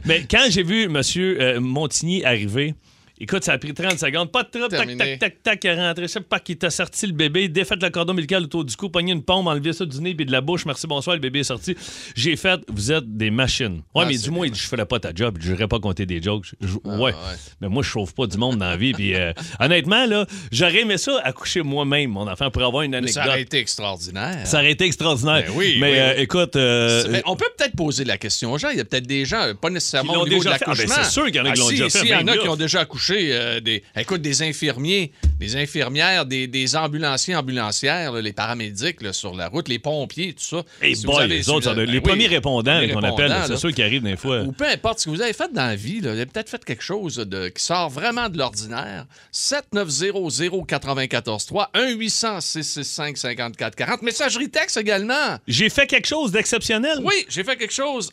mais 0.06 0.24
quand 0.30 0.46
j'ai 0.48 0.62
vu 0.62 0.84
M. 0.84 1.60
Montigny 1.60 2.24
arriver, 2.24 2.74
écoute, 3.20 3.44
ça 3.44 3.52
a 3.52 3.58
pris 3.58 3.72
30 3.74 3.98
secondes. 3.98 4.30
Pas 4.30 4.42
de 4.42 4.50
trouble, 4.50 4.68
tac, 4.68 4.96
tac, 4.96 5.18
tac, 5.18 5.42
tac, 5.42 5.64
il 5.64 5.66
est 5.68 5.74
rentré. 5.88 6.02
Je 6.04 6.08
sais 6.12 6.20
pas 6.20 6.40
qui 6.40 6.56
t'a 6.56 6.70
sorti 6.70 7.06
le 7.06 7.12
bébé, 7.12 7.48
défait 7.48 7.76
le 7.80 7.90
cordon 7.90 8.12
ombilical 8.12 8.42
autour 8.44 8.64
du 8.64 8.76
cou, 8.76 8.88
pogné 8.88 9.12
une 9.12 9.22
pompe, 9.22 9.46
enlevé 9.46 9.72
ça 9.72 9.84
du 9.84 10.00
nez 10.00 10.14
puis 10.14 10.26
de 10.26 10.32
la 10.32 10.40
bouche. 10.40 10.66
Merci, 10.66 10.86
bonsoir, 10.86 11.16
le 11.16 11.20
bébé 11.20 11.40
est 11.40 11.44
sorti. 11.44 11.76
J'ai 12.14 12.36
fait, 12.36 12.60
vous 12.68 12.92
êtes 12.92 13.16
des 13.16 13.30
machines. 13.30 13.82
Ouais, 13.94 14.02
Ah, 14.02 14.04
mais 14.06 14.14
il 14.14 14.20
dit, 14.20 14.58
je 14.60 14.66
ferais 14.68 14.86
pas 14.86 14.98
ta 15.00 15.12
job, 15.14 15.38
je 15.40 15.52
n'irais 15.52 15.68
pas 15.68 15.78
compter 15.78 16.06
des 16.06 16.20
jokes. 16.22 16.46
Je- 16.60 16.76
ouais. 16.84 16.96
ouais. 17.04 17.12
mais 17.60 17.68
moi, 17.68 17.82
je 17.82 17.90
sauve 17.90 18.14
pas 18.14 18.26
du 18.26 18.36
monde 18.38 18.58
dans 18.58 18.66
la 18.68 18.76
vie. 18.76 18.92
Puis 18.92 19.14
euh, 19.14 19.32
honnêtement, 19.60 20.06
là, 20.06 20.26
j'aurais 20.52 20.80
aimé 20.80 20.98
ça 20.98 21.20
accoucher 21.24 21.62
moi-même, 21.62 22.10
mon 22.10 22.28
enfant, 22.28 22.50
pour 22.50 22.62
avoir 22.62 22.82
une 22.82 22.90
Mais 22.92 22.98
anecdote. 22.98 23.22
ça 23.22 23.28
aurait 23.28 23.42
été 23.42 23.58
extraordinaire. 23.58 24.46
Ça 24.46 24.58
aurait 24.58 24.72
été 24.72 24.84
extraordinaire. 24.84 25.44
Ben 25.46 25.52
oui, 25.54 25.76
mais 25.80 25.90
oui, 25.92 25.98
euh, 25.98 26.14
écoute, 26.18 26.56
euh, 26.56 27.04
Mais 27.10 27.22
on 27.26 27.36
peut 27.36 27.46
peut-être 27.56 27.74
poser 27.76 28.04
la 28.04 28.18
question 28.18 28.52
aux 28.52 28.58
gens. 28.58 28.70
Il 28.70 28.78
y 28.78 28.80
a 28.80 28.84
peut-être 28.84 29.06
des 29.06 29.24
gens, 29.24 29.52
pas 29.60 29.70
nécessairement 29.70 30.14
au 30.14 30.24
niveau 30.28 30.38
déjà 30.42 30.52
de 30.54 30.58
fait. 30.58 30.64
Ah, 30.66 30.70
ben, 30.72 30.78
l'accouchement. 30.78 31.04
c'est 31.04 31.10
sûr 31.10 31.26
qu'il 31.26 31.36
y 31.36 31.40
en 31.40 31.44
a 31.46 31.52
qui 31.52 31.60
l'ont 31.60 31.68
déjà 31.68 31.88
fait, 31.88 32.00
il 32.02 32.08
y 32.08 32.14
en 32.14 32.26
a 32.26 32.36
qui 32.36 32.48
ont 32.48 32.56
déjà 32.56 32.80
accouché. 32.80 33.05
Euh, 33.14 33.60
des, 33.60 33.82
écoute, 33.96 34.22
des 34.22 34.42
infirmiers, 34.42 35.12
des 35.38 35.56
infirmières, 35.56 36.26
des, 36.26 36.46
des 36.46 36.76
ambulanciers, 36.76 37.34
ambulancières, 37.36 38.12
là, 38.12 38.20
les 38.20 38.32
paramédics 38.32 39.02
là, 39.02 39.12
sur 39.12 39.34
la 39.34 39.48
route, 39.48 39.68
les 39.68 39.78
pompiers, 39.78 40.32
tout 40.34 40.42
ça. 40.44 40.62
Si 40.82 41.06
boy, 41.06 41.24
avez- 41.24 41.38
les 41.38 41.48
autres, 41.48 41.74
oui, 41.76 42.00
premiers 42.00 42.26
répondants 42.26 42.80
qu'on 42.92 43.02
appelle, 43.02 43.34
c'est 43.46 43.56
sûr 43.56 43.72
qu'ils 43.72 43.84
arrivent 43.84 44.02
des 44.02 44.16
fois. 44.16 44.40
Ou 44.42 44.52
peu 44.52 44.66
importe 44.66 45.00
ce 45.00 45.04
que 45.06 45.10
vous 45.10 45.22
avez 45.22 45.32
fait 45.32 45.52
dans 45.52 45.66
la 45.66 45.76
vie, 45.76 46.00
là, 46.00 46.10
vous 46.12 46.16
avez 46.16 46.26
peut-être 46.26 46.50
fait 46.50 46.64
quelque 46.64 46.82
chose 46.82 47.16
de, 47.16 47.48
qui 47.48 47.62
sort 47.62 47.88
vraiment 47.90 48.28
de 48.28 48.38
l'ordinaire. 48.38 49.06
7900-943, 49.32 51.68
1-800-665-5440. 51.74 54.02
Messagerie 54.02 54.50
texte 54.50 54.76
également. 54.76 55.38
J'ai 55.46 55.68
fait 55.68 55.86
quelque 55.86 56.06
chose 56.06 56.32
d'exceptionnel? 56.32 56.98
Oui, 57.02 57.14
j'ai 57.28 57.44
fait 57.44 57.56
quelque 57.56 57.72
chose 57.74 58.10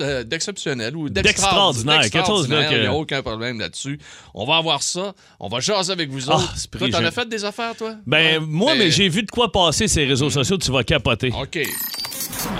euh, 0.00 0.24
d'exceptionnel 0.24 0.96
ou 0.96 1.08
D'extraordinaire, 1.08 2.00
quelque 2.10 2.26
chose, 2.26 2.48
là, 2.48 2.58
d'extraordinaire. 2.60 2.72
Il 2.72 2.80
n'y 2.80 2.86
a 2.86 2.94
aucun 2.94 3.22
problème 3.22 3.60
là-dessus. 3.60 3.98
On 4.34 4.44
va 4.44 4.56
avoir 4.56 4.82
ça. 4.82 5.14
On 5.38 5.48
va 5.48 5.60
jaser 5.60 5.92
avec 5.92 6.10
vous 6.10 6.30
Ah, 6.30 6.36
autres. 6.36 6.52
c'est 6.56 6.70
toi, 6.70 6.88
t'en 6.90 7.04
as 7.04 7.10
fait 7.10 7.28
des 7.28 7.44
affaires, 7.44 7.74
toi? 7.76 7.94
Ben, 8.06 8.38
Ouais. 8.40 8.46
moi, 8.46 8.74
mais 8.74 8.84
Ben, 8.86 8.90
j'ai 8.92 9.08
vu 9.08 9.22
de 9.22 9.30
quoi 9.30 9.50
passer 9.52 9.88
ces 9.88 10.04
réseaux 10.04 10.30
sociaux, 10.30 10.56
tu 10.58 10.70
vas 10.70 10.84
capoter. 10.84 11.32
OK. 11.38 11.58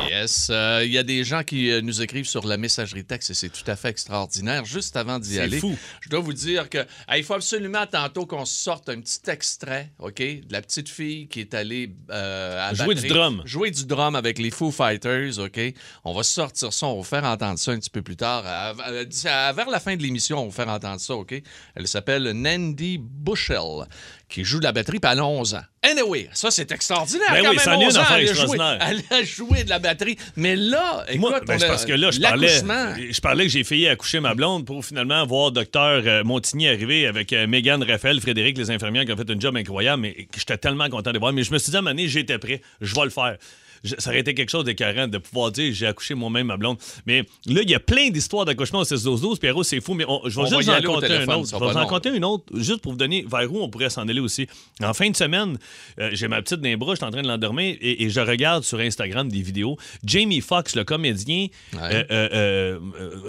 Yes. 0.08 0.48
euh, 0.50 0.82
Il 0.84 0.90
y 0.92 0.98
a 0.98 1.02
des 1.02 1.24
gens 1.24 1.42
qui 1.44 1.70
euh, 1.70 1.80
nous 1.80 2.02
écrivent 2.02 2.26
sur 2.26 2.46
la 2.46 2.56
messagerie 2.56 3.04
texte 3.04 3.30
et 3.30 3.34
c'est 3.34 3.48
tout 3.48 3.68
à 3.68 3.76
fait 3.76 3.88
extraordinaire. 3.88 4.64
Juste 4.64 4.96
avant 4.96 5.18
d'y 5.18 5.38
aller, 5.38 5.58
fou. 5.60 5.76
je 6.00 6.08
dois 6.08 6.20
vous 6.20 6.32
dire 6.32 6.68
que 6.68 6.84
il 7.16 7.22
faut 7.24 7.34
absolument 7.34 7.86
tantôt 7.86 8.26
qu'on 8.26 8.44
sorte 8.44 8.88
un 8.88 9.00
petit 9.00 9.20
extrait, 9.30 9.92
OK, 9.98 10.18
de 10.18 10.42
la 10.52 10.62
petite 10.62 10.88
fille 10.88 11.28
qui 11.28 11.40
est 11.40 11.54
allée 11.54 11.94
euh, 12.10 12.68
à 12.70 12.74
Jouer 12.74 12.94
du 12.94 13.06
drum. 13.08 13.42
Jouer 13.44 13.70
du 13.70 13.86
drum 13.86 14.16
avec 14.16 14.38
les 14.38 14.50
Foo 14.50 14.70
Fighters, 14.70 15.38
OK. 15.38 15.60
On 16.04 16.12
va 16.14 16.22
sortir 16.22 16.72
ça, 16.72 16.86
on 16.86 16.90
va 16.92 16.96
vous 16.98 17.02
faire 17.04 17.24
entendre 17.24 17.58
ça 17.58 17.72
un 17.72 17.78
petit 17.78 17.90
peu 17.90 18.02
plus 18.02 18.16
tard. 18.16 18.42
À- 18.46 18.70
à- 18.70 19.04
d'ici 19.04 19.28
à- 19.28 19.52
vers 19.52 19.70
la 19.70 19.80
fin 19.80 19.96
de 19.96 20.02
l'émission, 20.02 20.38
on 20.38 20.42
va 20.42 20.46
vous 20.46 20.54
faire 20.54 20.68
entendre 20.68 21.00
ça, 21.00 21.14
OK. 21.14 21.40
Elle 21.74 21.86
s'appelle 21.88 22.30
Nandy 22.32 22.98
Bushell, 23.00 23.86
qui 24.30 24.44
joue 24.44 24.58
de 24.60 24.64
la 24.64 24.72
batterie, 24.72 25.00
puis 25.00 25.10
elle 25.12 25.18
a 25.18 25.24
11 25.26 25.54
ans. 25.54 25.62
Anyway, 25.82 26.28
ça, 26.32 26.50
c'est 26.50 26.70
extraordinaire. 26.72 27.26
Ben 27.30 27.42
quand 27.42 27.50
oui, 27.50 27.56
même, 27.56 27.74
une 27.80 27.86
11 27.86 27.98
ans, 27.98 28.02
elle 28.16 28.28
a 28.28 28.34
joué-. 28.34 28.58
Elle 28.80 29.02
a 29.18 29.22
joué 29.24 29.64
de 29.64 29.68
la 29.70 29.78
batterie. 29.78 30.16
Mais 30.36 30.54
là, 30.56 31.04
écoute, 31.08 31.20
Moi, 31.20 31.40
ben, 31.46 31.54
on 31.56 31.58
c'est 31.58 31.64
a- 31.64 31.68
parce 31.68 31.84
que 31.84 31.92
là, 31.92 32.10
je 32.10 32.20
parlais, 32.20 32.46
l'accouchement- 32.46 32.94
je 33.10 33.20
parlais 33.20 33.44
que 33.44 33.50
j'ai 33.50 33.64
failli 33.64 33.88
accoucher 33.88 34.20
ma 34.20 34.34
blonde 34.34 34.64
pour 34.66 34.84
finalement 34.84 35.26
voir 35.26 35.50
docteur 35.52 36.02
euh, 36.06 36.22
Montigny 36.24 36.68
arriver 36.68 37.06
avec 37.06 37.32
euh, 37.32 37.46
Mégane, 37.46 37.82
Raphaël, 37.82 38.20
Frédéric, 38.20 38.56
les 38.58 38.70
infirmières 38.70 39.04
qui 39.04 39.12
ont 39.12 39.16
fait 39.16 39.30
un 39.30 39.40
job 39.40 39.56
incroyable, 39.56 40.02
mais 40.02 40.28
j'étais 40.36 40.58
tellement 40.58 40.88
content 40.88 41.12
de 41.12 41.18
voir. 41.18 41.32
Mais 41.32 41.42
je 41.42 41.52
me 41.52 41.58
suis 41.58 41.70
dit, 41.70 41.76
à 41.76 41.80
un 41.80 41.96
j'étais 41.96 42.38
prêt, 42.38 42.60
je 42.80 42.94
vais 42.94 43.04
le 43.04 43.10
faire. 43.10 43.36
Je- 43.82 43.94
ça 43.98 44.10
aurait 44.10 44.20
été 44.20 44.34
quelque 44.34 44.50
chose 44.50 44.64
d'écœurant 44.64 45.08
de 45.08 45.18
pouvoir 45.18 45.50
dire 45.52 45.72
j'ai 45.72 45.86
accouché 45.86 46.14
moi-même 46.14 46.46
ma 46.48 46.56
blonde. 46.56 46.76
Mais 47.06 47.20
là, 47.46 47.60
il 47.62 47.70
y 47.70 47.74
a 47.74 47.80
plein 47.80 48.10
d'histoires 48.10 48.44
d'accouchement 48.44 48.80
au 48.80 48.84
16-12-12. 48.84 49.38
Pierrot, 49.38 49.62
c'est 49.62 49.80
fou, 49.80 49.94
mais 49.94 50.04
on- 50.06 50.20
je 50.26 50.36
vais 50.36 50.40
On 50.40 50.50
va 50.50 50.56
juste 50.58 50.68
y 50.68 50.72
en 50.72 50.82
compter 50.82 51.06
un 51.06 51.08
téléphone, 51.08 51.34
autre. 51.40 51.48
Je 51.50 51.56
va 51.58 51.66
vais 51.68 51.72
pas 51.74 51.84
en 51.84 51.86
compter 51.86 52.10
une 52.14 52.24
autre, 52.24 52.44
juste 52.54 52.80
pour 52.82 52.92
vous 52.92 52.98
donner 52.98 53.24
vers 53.30 53.52
où 53.52 53.58
on 53.60 53.68
pourrait 53.70 53.90
s'en 53.90 54.06
aller 54.06 54.20
aussi. 54.20 54.46
En 54.82 54.92
fin 54.94 55.08
de 55.10 55.16
semaine, 55.16 55.58
euh, 55.98 56.10
j'ai 56.12 56.28
ma 56.28 56.42
petite 56.42 56.60
les 56.62 56.76
bras, 56.76 56.92
je 56.92 56.96
suis 56.96 57.04
en 57.06 57.10
train 57.10 57.22
de 57.22 57.28
l'endormir 57.28 57.76
et, 57.80 58.02
et 58.04 58.10
je 58.10 58.20
regarde 58.20 58.64
sur 58.64 58.78
Instagram 58.80 59.28
des 59.28 59.40
vidéos. 59.42 59.76
Jamie 60.04 60.40
Foxx, 60.40 60.76
le 60.76 60.84
comédien, 60.84 61.46
Ouais. 61.74 62.06
euh, 62.10 62.28
euh, 62.34 62.78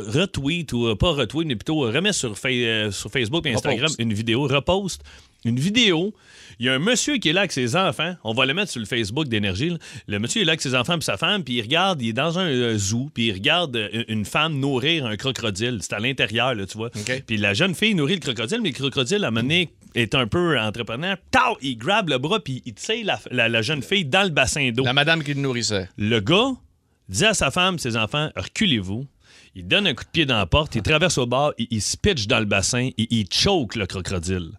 retweet 0.08 0.74
ou 0.74 0.96
pas 0.96 1.12
retweet, 1.12 1.48
mais 1.48 1.56
plutôt 1.56 1.80
remet 1.82 2.14
sur, 2.14 2.38
Fa- 2.38 2.92
sur 2.92 3.10
Facebook 3.12 3.46
et 3.46 3.54
Instagram 3.54 3.90
une 4.00 4.14
vidéo, 4.14 4.44
reposte 4.48 5.02
une 5.46 5.60
vidéo. 5.60 6.14
Il 6.62 6.66
y 6.66 6.70
a 6.70 6.74
un 6.76 6.80
monsieur 6.80 7.18
qui 7.18 7.30
est 7.30 7.34
là 7.34 7.40
avec 7.42 7.52
ses 7.52 7.76
enfants. 7.76 8.14
On 8.24 8.34
va 8.36 8.46
le 8.46 8.54
mettre 8.54 8.70
sur 8.72 8.80
le 8.80 8.86
Facebook 8.86 9.28
d'énergie. 9.28 9.76
Le 10.06 10.20
monsieur 10.20 10.44
est 10.44 10.46
là 10.46 10.52
avec 10.52 10.62
ses 10.62 10.76
enfants 10.76 10.96
et 10.96 11.02
sa 11.02 11.18
femme, 11.18 11.44
puis 11.44 11.56
il 11.56 11.62
regarde, 11.64 12.00
il 12.04 12.10
est 12.10 12.14
dans 12.14 12.38
un 12.38 12.46
euh, 12.46 12.78
zoo, 12.78 13.10
puis 13.16 13.30
il 13.30 13.34
regarde 13.34 13.76
euh, 13.76 14.04
une 14.08 14.26
femme 14.26 14.60
nourrir 14.60 15.08
un 15.08 15.18
crocodile. 15.18 15.80
C'est 15.82 15.94
à 15.94 16.00
l'intérieur, 16.00 16.54
là, 16.54 16.68
tu 16.68 16.78
vois. 16.78 16.92
Puis 17.26 17.38
la 17.38 17.56
jeune 17.56 17.74
fille 17.74 17.96
nourrit 17.96 18.14
le 18.14 18.20
crocodile, 18.20 18.60
mais 18.62 18.70
le 18.70 18.76
crocodile, 18.76 19.24
à 19.24 19.30
un 19.30 19.32
moment 19.32 19.42
donné, 19.42 19.70
est 19.96 20.14
un 20.14 20.28
peu 20.28 20.60
entrepreneur. 20.60 21.18
Tao! 21.32 21.58
Il 21.64 21.80
grabe 21.80 22.10
le 22.10 22.20
bras, 22.20 22.40
puis 22.40 22.62
il 22.64 22.76
tire 22.76 23.08
la, 23.08 23.20
la- 23.32 23.50
la 23.50 23.62
jeune 23.64 23.82
fille 23.82 24.06
dans 24.06 24.22
le 24.22 24.30
bassin 24.30 24.70
d'eau. 24.70 24.84
La 24.84 24.94
madame 24.94 25.24
qui 25.24 25.34
le 25.34 25.42
nourrissait. 25.42 25.90
Le 25.98 26.20
gars 26.20 26.52
dit 27.10 27.26
à 27.26 27.34
sa 27.34 27.50
femme, 27.50 27.80
ses 27.80 27.98
enfants, 27.98 28.30
reculez-vous. 28.36 29.08
Il 29.56 29.68
donne 29.68 29.86
un 29.88 29.94
coup 29.94 30.04
de 30.06 30.10
pied 30.10 30.26
dans 30.26 30.38
la 30.38 30.46
porte, 30.46 30.76
il 30.76 30.82
traverse 30.82 31.18
au 31.18 31.26
bord, 31.26 31.54
il, 31.58 31.68
il 31.72 31.82
se 31.82 31.98
pitch 31.98 32.28
dans 32.28 32.40
le 32.40 32.46
bassin, 32.46 32.90
il, 32.98 33.08
il 33.10 33.26
choke 33.32 33.76
le 33.76 33.86
crocodile. 33.86 34.52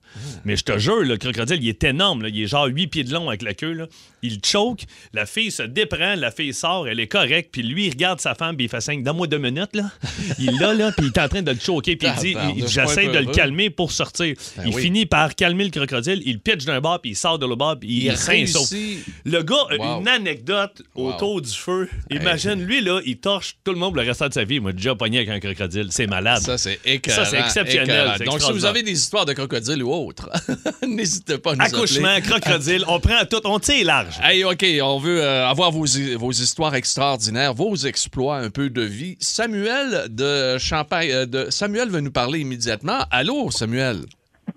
Mais 0.45 0.57
je 0.57 0.65
te 0.65 0.77
jure, 0.79 1.01
le 1.01 1.17
crocodile, 1.17 1.59
il 1.63 1.69
est 1.69 1.83
énorme. 1.85 2.23
là. 2.23 2.29
Il 2.29 2.43
est 2.43 2.47
genre 2.47 2.67
8 2.67 2.87
pieds 2.89 3.05
de 3.05 3.13
long 3.15 3.29
avec 3.29 3.41
la 3.43 3.55
queue. 3.55 3.73
là. 3.73 3.87
Il 4.23 4.39
choke, 4.45 4.83
la 5.15 5.25
fille 5.27 5.51
se 5.51 5.63
déprend, 5.63 6.15
la 6.17 6.31
fille 6.31 6.53
sort, 6.53 6.87
elle 6.87 7.01
est 7.01 7.07
correcte, 7.09 7.49
puis 7.53 7.63
lui, 7.63 7.87
il 7.87 7.91
regarde 7.91 8.21
sa 8.21 8.35
femme, 8.35 8.57
puis 8.57 8.67
il 8.67 8.69
fait 8.69 8.81
5 8.83 9.03
Donne-moi 9.03 9.27
deux 9.27 9.39
minutes, 9.39 9.75
là. 9.75 9.91
Il 10.39 10.59
l'a, 10.61 10.75
là, 10.75 10.93
puis 10.93 11.07
il 11.07 11.09
est 11.09 11.19
en 11.23 11.29
train 11.29 11.43
de 11.43 11.51
le 11.51 11.59
choquer, 11.59 11.97
puis 11.97 12.09
il 12.15 12.21
dit 12.21 12.37
il- 12.57 12.69
J'essaie 12.69 13.09
de 13.09 13.19
le 13.19 13.33
calmer 13.33 13.71
pour 13.71 13.91
sortir. 13.93 14.35
Ben 14.57 14.65
il 14.67 14.75
oui. 14.75 14.83
finit 14.83 15.07
par 15.07 15.35
calmer 15.35 15.65
le 15.65 15.71
crocodile, 15.71 16.23
il 16.27 16.39
pitch 16.39 16.65
d'un 16.67 16.81
bord, 16.81 17.01
puis 17.01 17.13
il 17.13 17.17
sort 17.17 17.39
de 17.39 17.47
l'autre 17.47 17.57
bord, 17.59 17.79
puis 17.81 17.89
il, 17.89 18.13
Il. 18.13 18.99
Le 19.25 19.43
gars 19.43 19.57
a 19.71 19.77
Wow. 19.77 20.01
une 20.03 20.09
anecdote 20.09 20.83
Wow. 20.95 21.15
autour 21.15 21.41
du 21.41 21.51
feu. 21.51 21.89
Imagine, 22.11 22.63
lui, 22.65 22.81
là, 22.83 23.01
il 23.07 23.17
torche 23.19 23.57
tout 23.65 23.73
le 23.73 23.79
monde 23.79 23.97
le 23.97 24.03
restant 24.03 24.29
de 24.29 24.35
sa 24.35 24.45
vie. 24.45 24.61
M'a 24.61 24.73
déjà 24.83 24.95
pogné 24.95 25.19
avec 25.19 25.31
un 25.31 25.41
crocodile. 25.41 25.87
C'est 25.91 26.07
malade. 26.07 26.41
Ça, 26.41 26.59
c'est 26.59 26.81
écœurant. 26.85 27.25
Ça, 27.25 27.31
c'est 27.31 27.39
exceptionnel, 27.39 28.19
Donc, 28.27 28.41
si 28.41 28.53
vous 28.53 28.65
avez 28.65 28.83
des 28.83 28.93
histoires 28.93 29.25
de 29.25 29.33
crocodiles 29.33 29.83
ou 29.83 29.93
autres, 29.93 30.29
n'hésitez 30.87 31.39
pas 31.39 31.53
à 31.53 31.57
nous 31.57 31.63
Accouchement, 31.63 32.09
appeler. 32.09 32.41
crocodile, 32.41 32.85
on 32.89 33.01
prend 33.01 33.25
tout, 33.31 33.41
on 33.45 33.59
tire 33.59 33.87
large. 33.87 34.19
Hey, 34.23 34.45
OK, 34.45 34.65
on 34.83 34.99
veut 34.99 35.23
euh, 35.23 35.47
avoir 35.49 35.71
vos, 35.71 35.87
vos 36.17 36.33
histoires 36.33 36.75
extraordinaires, 36.75 37.55
vos 37.55 37.75
exploits, 37.77 38.37
un 38.37 38.51
peu 38.51 38.69
de 38.71 38.83
vie. 38.83 39.17
Samuel 39.21 40.07
de 40.09 40.59
Champagne, 40.59 41.11
euh, 41.13 41.27
de 41.27 41.51
Samuel 41.51 41.89
veut 41.91 42.01
nous 42.01 42.13
parler 42.13 42.41
immédiatement. 42.41 43.01
Allô, 43.11 43.51
Samuel? 43.51 44.01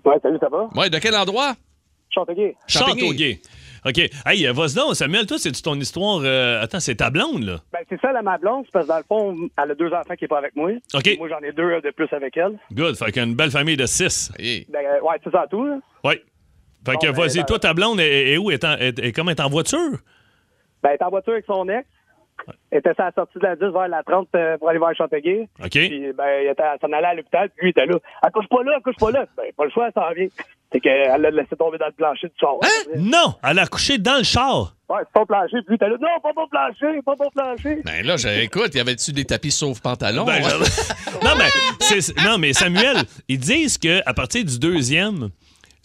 Ouais, 0.04 0.16
salut, 0.22 0.38
ça 0.40 0.48
va? 0.48 0.68
Ouais, 0.74 0.90
de 0.90 0.98
quel 0.98 1.14
endroit? 1.14 1.54
Champigny. 2.10 2.52
Châteauguay. 2.66 3.40
OK. 3.86 3.98
Hey, 4.26 4.46
euh, 4.46 4.52
vas-y 4.52 4.74
donc, 4.74 4.96
Samuel, 4.96 5.26
toi, 5.26 5.36
c'est 5.38 5.52
ton 5.62 5.74
histoire. 5.76 6.20
euh, 6.24 6.60
Attends, 6.62 6.80
c'est 6.80 6.96
ta 6.96 7.08
blonde, 7.10 7.44
là? 7.44 7.58
Ben, 7.72 7.78
c'est 7.88 8.00
ça, 8.00 8.10
la 8.12 8.22
ma 8.22 8.36
blonde, 8.36 8.64
c'est 8.66 8.72
parce 8.72 8.86
que 8.86 8.90
dans 8.90 8.98
le 8.98 9.04
fond, 9.04 9.48
elle 9.62 9.70
a 9.70 9.74
deux 9.74 9.92
enfants 9.92 10.14
qui 10.14 10.24
sont 10.24 10.28
pas 10.28 10.38
avec 10.38 10.56
moi. 10.56 10.70
OK. 10.94 11.06
Et 11.06 11.16
Moi, 11.18 11.28
j'en 11.28 11.38
ai 11.40 11.52
deux 11.52 11.62
euh, 11.70 11.80
de 11.80 11.90
plus 11.90 12.08
avec 12.12 12.36
elle. 12.36 12.58
Good. 12.72 12.96
Fait 12.96 13.12
qu'une 13.12 13.34
belle 13.36 13.50
famille 13.50 13.76
de 13.76 13.86
six. 13.86 14.32
Hey. 14.38 14.66
Ben, 14.68 14.80
euh, 14.84 15.00
ouais, 15.02 15.16
c'est 15.22 15.30
ça 15.30 15.46
tout. 15.48 15.64
là. 15.64 15.78
Oui. 16.04 16.14
Fait 16.84 16.92
que 16.92 17.06
Bon, 17.06 17.12
ben, 17.12 17.12
vas-y, 17.12 17.36
ben- 17.38 17.44
toi, 17.46 17.58
ta 17.58 17.74
blonde 17.74 18.00
est, 18.00 18.32
est 18.32 18.38
où? 18.38 18.50
Est, 18.50 18.64
en, 18.64 18.72
est, 18.76 18.98
est- 18.98 19.12
comment 19.12 19.30
est 19.30 19.40
en 19.40 19.48
voiture? 19.48 19.98
Ben, 20.82 20.90
elle 20.90 20.96
est 21.00 21.02
en 21.04 21.10
voiture 21.10 21.32
avec 21.34 21.44
son 21.46 21.68
ex. 21.68 21.86
Elle 22.70 22.78
était 22.78 22.90
à 22.90 23.04
la 23.06 23.12
sortie 23.12 23.38
de 23.38 23.44
la 23.44 23.56
10 23.56 23.62
vers 23.72 23.88
la 23.88 24.02
30 24.02 24.28
euh, 24.34 24.58
pour 24.58 24.68
aller 24.68 24.78
vers 24.78 24.94
Chanteguay. 24.96 25.48
OK. 25.62 25.70
Puis, 25.70 26.12
ben, 26.12 26.24
elle 26.26 26.48
était, 26.48 26.62
s'en 26.80 26.92
allait 26.92 27.06
à 27.06 27.14
l'hôpital, 27.14 27.48
puis 27.50 27.66
lui, 27.66 27.68
il 27.68 27.80
était 27.80 27.86
là. 27.86 27.98
Accouche 28.22 28.48
pas 28.48 28.62
là, 28.62 28.76
accouche 28.78 28.96
pas 28.98 29.10
là. 29.10 29.26
Ben, 29.36 29.44
pas 29.56 29.64
le 29.64 29.70
choix, 29.70 29.88
ça 29.94 30.08
en 30.08 30.12
vient. 30.12 30.26
C'est 30.72 30.80
qu'elle 30.80 31.20
l'a 31.20 31.30
laissé 31.30 31.54
tomber 31.56 31.78
dans 31.78 31.86
le 31.86 31.92
plancher 31.92 32.26
du 32.26 32.34
char. 32.40 32.54
Non! 32.96 33.34
Elle 33.48 33.58
a 33.60 33.66
couché 33.66 33.98
dans 33.98 34.18
le 34.18 34.24
char. 34.24 34.74
Ouais, 34.88 34.98
c'est 35.04 35.12
ton 35.18 35.24
plancher, 35.26 35.58
puis 35.64 35.64
lui, 35.68 35.70
il 35.70 35.74
était 35.74 35.88
là. 35.88 35.96
Non, 36.00 36.20
pas 36.22 36.32
ton 36.34 36.48
plancher, 36.48 37.02
pas 37.02 37.16
ton 37.16 37.30
plancher. 37.30 37.82
Ben 37.84 38.04
là, 38.04 38.16
j'ai- 38.16 38.42
écoute, 38.44 38.74
y 38.74 38.80
avait-tu 38.80 39.12
des 39.12 39.24
tapis 39.24 39.50
sauf 39.52 39.80
pantalon? 39.80 40.24
Ben, 40.24 40.40
non, 41.22 41.30
mais, 41.38 42.24
non, 42.24 42.38
mais 42.38 42.52
Samuel, 42.52 42.96
ils 43.28 43.38
disent 43.38 43.78
qu'à 43.78 44.12
partir 44.14 44.44
du 44.44 44.58
deuxième, 44.58 45.30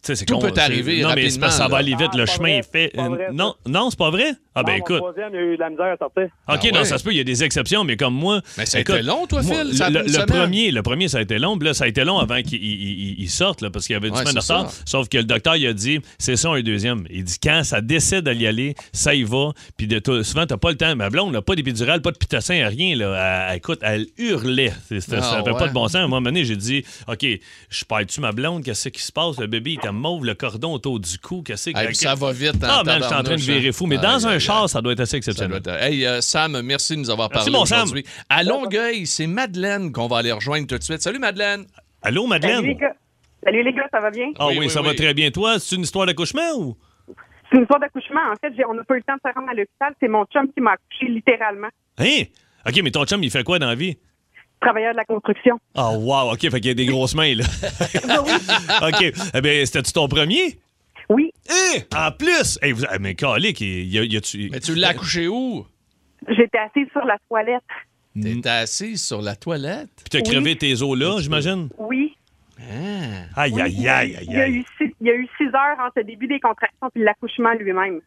c'est 0.02 0.26
Tout 0.26 0.34
con, 0.40 0.42
peut 0.42 0.54
arriver 0.60 1.02
Non, 1.02 1.10
mais 1.16 1.30
c'est 1.30 1.40
parce 1.40 1.56
que 1.58 1.62
ça 1.64 1.68
va 1.68 1.78
aller 1.78 1.96
vite, 1.96 2.14
le 2.16 2.24
Ah, 2.24 2.26
chemin 2.26 2.50
pas 2.50 2.50
est 2.58 2.72
fait. 2.72 2.92
vrai, 2.96 3.28
non, 3.34 3.56
non, 3.68 3.90
c'est 3.90 4.00
pas 4.00 4.10
vrai? 4.10 4.32
Ah, 4.54 4.64
ben 4.64 4.74
Non, 4.74 4.78
écoute. 4.80 4.96
Mon 5.02 5.12
troisième, 5.14 5.30
il 5.34 5.38
a 5.38 5.42
eu 5.44 5.56
de 5.56 5.60
la 5.62 5.70
misère 5.70 5.86
à 5.86 5.98
sortir. 5.98 6.24
OK, 6.24 6.60
Ah 6.64 6.78
non, 6.78 6.84
ça 6.84 6.98
se 6.98 7.04
peut, 7.04 7.12
il 7.12 7.18
y 7.18 7.22
a 7.22 7.24
des 7.24 7.44
exceptions, 7.44 7.84
mais 7.86 7.96
comme 7.96 8.14
moi. 8.16 8.42
Mais 8.58 8.66
ça 8.66 8.78
a 8.80 8.82
écoute, 8.82 8.96
été 8.96 9.04
long, 9.04 9.26
toi, 9.28 9.42
moi, 9.44 9.56
Phil? 9.64 9.78
Ça 9.78 9.90
le, 9.90 10.26
premier, 10.26 10.72
le 10.72 10.82
premier, 10.82 11.08
ça 11.08 11.20
a 11.20 11.22
été 11.22 11.40
long. 11.40 11.58
Puis 11.58 11.68
là, 11.68 11.74
ça 11.74 11.86
a 11.86 11.88
été 11.88 12.04
long 12.04 12.18
avant 12.20 12.42
qu'il 12.42 12.62
il- 12.62 12.82
il- 13.12 13.16
il 13.22 13.30
sorte, 13.30 13.62
là, 13.62 13.70
parce 13.70 13.86
qu'il 13.88 13.94
y 13.94 13.98
avait 13.98 14.10
une 14.10 14.14
Ouais, 14.16 14.22
semaine 14.22 14.34
de 14.34 14.40
retard. 14.40 14.70
Sauf 14.86 15.08
que 15.08 15.18
le 15.18 15.24
docteur, 15.24 15.56
il 15.56 15.66
a 15.68 15.74
dit, 15.74 16.00
c'est 16.18 16.36
ça 16.36 16.50
un 16.50 16.62
deuxième. 16.62 17.06
Il 17.10 17.24
dit, 17.24 17.38
quand 17.42 17.62
ça 17.64 17.80
décide 17.80 18.28
d'y 18.28 18.46
aller, 18.48 18.76
ça 18.92 19.14
y 19.16 19.24
va. 19.24 19.52
Puis 19.78 19.88
de 19.88 20.00
tout- 20.00 20.22
souvent, 20.24 20.46
t'as 20.46 20.58
pas 20.58 20.72
le 20.72 20.78
temps. 20.78 20.96
Ma 20.98 21.10
blonde 21.10 21.32
n'a 21.32 21.42
pas 21.42 21.56
d'épidurale, 21.56 22.02
pas 22.02 22.12
de 22.12 22.18
pitocin, 22.18 22.68
rien. 22.68 22.96
Là. 22.98 23.52
Elle- 23.52 23.58
écoute, 23.58 23.80
elle 23.84 24.08
hurlait. 24.18 24.74
Ah, 24.92 25.00
ça 25.22 25.38
n'avait 25.44 25.52
pas 25.58 25.68
de 25.70 25.74
bon 25.74 25.88
sens. 25.88 25.96
À 25.96 26.00
un 26.00 26.08
moment 26.08 26.22
donné, 26.22 26.44
j'ai 26.44 26.58
dit, 26.58 26.84
OK, 27.08 27.26
je 27.70 27.86
perds-tu 27.86 28.20
ma 28.20 28.32
blonde? 28.34 28.64
Qu'est-ce 28.66 28.90
qui 28.90 29.02
se 29.02 29.12
passe? 29.14 29.40
Le 29.40 29.48
bébé, 29.48 29.72
il 29.74 29.80
était 29.92 30.00
mauve, 30.00 30.26
le 30.26 30.34
cordon 30.34 30.74
autour 30.74 31.00
du 31.00 31.18
cou. 31.20 31.44
Qu'est-ce 31.44 31.70
que 31.70 31.78
Hey, 31.78 31.96
ça 31.96 32.16
va 32.16 32.32
vite. 32.32 32.56
Ah, 32.64 32.82
en 32.82 32.84
man, 32.84 33.00
je 33.02 33.06
suis 33.06 33.14
en 33.16 33.24
train 33.24 33.36
de 33.36 33.42
virer 33.42 33.68
hein. 33.68 33.72
fou. 33.72 33.86
Mais 33.88 33.98
Aïe, 33.98 34.02
dans 34.02 34.28
un 34.28 34.32
aïe, 34.32 34.40
char, 34.40 34.70
ça 34.70 34.82
doit 34.82 34.94
être 34.94 35.00
assez 35.02 35.12
Ça 35.12 35.18
exceptionnel. 35.18 35.62
doit 35.62 35.74
être- 35.76 35.84
Hey, 35.84 36.06
euh, 36.06 36.22
Sam, 36.22 36.62
merci 36.62 36.96
de 36.96 37.00
nous 37.00 37.10
avoir 37.10 37.30
Merci, 37.32 37.46
parlé 37.52 37.60
mon 37.60 37.66
Sam. 37.66 37.84
aujourd'hui. 37.84 38.06
À 38.30 38.44
Longueuil, 38.44 39.06
c'est 39.06 39.28
Madeleine 39.28 39.92
qu'on 39.92 40.08
va 40.08 40.18
aller 40.20 40.32
rejoindre 40.32 40.68
tout 40.68 40.78
de 40.78 40.84
suite. 40.84 41.02
Salut, 41.02 41.20
Madeleine. 41.20 41.66
Allô, 42.02 42.22
Salut 42.22 42.30
Madeleine? 42.30 42.66
les 42.66 42.76
gars. 42.76 42.94
Salut 43.44 43.64
les 43.64 43.74
gars, 43.74 43.88
ça 43.92 44.00
va 44.00 44.12
bien? 44.12 44.32
Ah 44.38 44.48
Oui, 44.48 44.54
oui, 44.54 44.66
oui, 44.66 44.70
ça 44.70 44.82
va 44.82 44.94
très 44.94 45.14
bien. 45.14 45.32
Toi, 45.32 45.60
c'est 45.60 45.76
une 45.76 45.82
histoire 45.84 46.06
d'accouchement 46.06 46.52
ou? 46.58 46.76
C'est 47.50 47.58
une 47.58 47.64
histoire 47.64 47.80
d'accouchement. 47.80 48.22
En 48.32 48.36
fait, 48.40 48.54
j'ai- 48.56 48.66
on 48.66 48.74
n'a 48.74 48.84
pas 48.84 48.94
eu 48.94 48.98
le 48.98 49.04
temps 49.04 49.16
de 49.16 49.30
se 49.30 49.34
rendre 49.34 49.50
à 49.50 49.54
l'hôpital. 49.54 49.94
C'est 50.00 50.08
mon 50.08 50.24
chum 50.26 50.48
qui 50.54 50.62
m'a 50.62 50.72
accouché 50.74 51.12
littéralement. 51.12 51.68
Hein? 51.98 52.24
OK, 52.68 52.80
mais 52.84 52.92
ton 52.92 53.04
chum, 53.06 53.22
il 53.24 53.32
fait 53.32 53.44
quoi 53.44 53.60
dans 53.60 53.68
la 53.68 53.76
vie? 53.76 53.98
Travailleur 54.62 54.92
de 54.94 54.98
la 54.98 55.06
construction. 55.06 55.60
Ah, 55.76 55.92
wow, 55.98 56.34
OK, 56.34 56.40
fait 56.42 56.50
qu'il 56.62 56.68
y 56.68 56.70
a 56.70 56.74
des 56.76 56.86
grosses 56.86 57.16
mains, 57.16 57.34
là. 57.36 57.44
OK. 58.88 59.14
Eh 59.34 59.42
bien, 59.42 59.66
c'était-tu 59.66 59.92
ton 59.92 60.08
premier? 60.08 60.60
Oui, 61.10 61.32
Hein? 61.50 61.80
En 61.96 62.12
plus! 62.12 62.58
Hey, 62.62 62.72
vous, 62.72 62.84
ah, 62.88 62.98
mais 63.00 63.16
calique, 63.16 63.60
il 63.62 63.88
y 63.92 64.00
a, 64.00 64.04
y 64.04 64.16
a-tu... 64.16 64.50
Mais 64.52 64.60
tu 64.60 64.76
l'as 64.76 64.90
accouché 64.90 65.28
où? 65.28 65.66
j'étais 66.30 66.60
assise 66.60 66.88
sur 66.92 67.04
la 67.04 67.18
toilette. 67.28 67.64
T'étais 68.22 68.50
assise 68.50 69.02
sur 69.04 69.22
la 69.22 69.36
toilette? 69.36 69.90
Puis 69.98 70.10
t'as 70.10 70.22
crevé 70.22 70.56
tes 70.56 70.82
os 70.82 70.98
là, 70.98 71.20
j'imagine? 71.20 71.70
Oui. 71.78 72.16
Hein? 72.60 73.24
Aïe, 73.36 73.60
aïe, 73.60 73.88
aïe, 73.88 74.16
aïe, 74.16 74.18
Il 74.28 74.34
y, 74.34 74.38
a 74.38 74.44
aïe. 74.44 74.54
eu 74.58 74.66
six, 74.78 74.94
il 75.02 75.08
y 75.08 75.10
a 75.10 75.16
eu 75.16 75.28
six 75.38 75.48
heures 75.48 75.78
entre 75.80 75.94
le 75.98 76.04
début 76.04 76.28
des 76.28 76.40
contractions 76.40 76.90
et 76.96 77.00
l'accouchement 77.00 77.54
lui-même. 77.60 78.00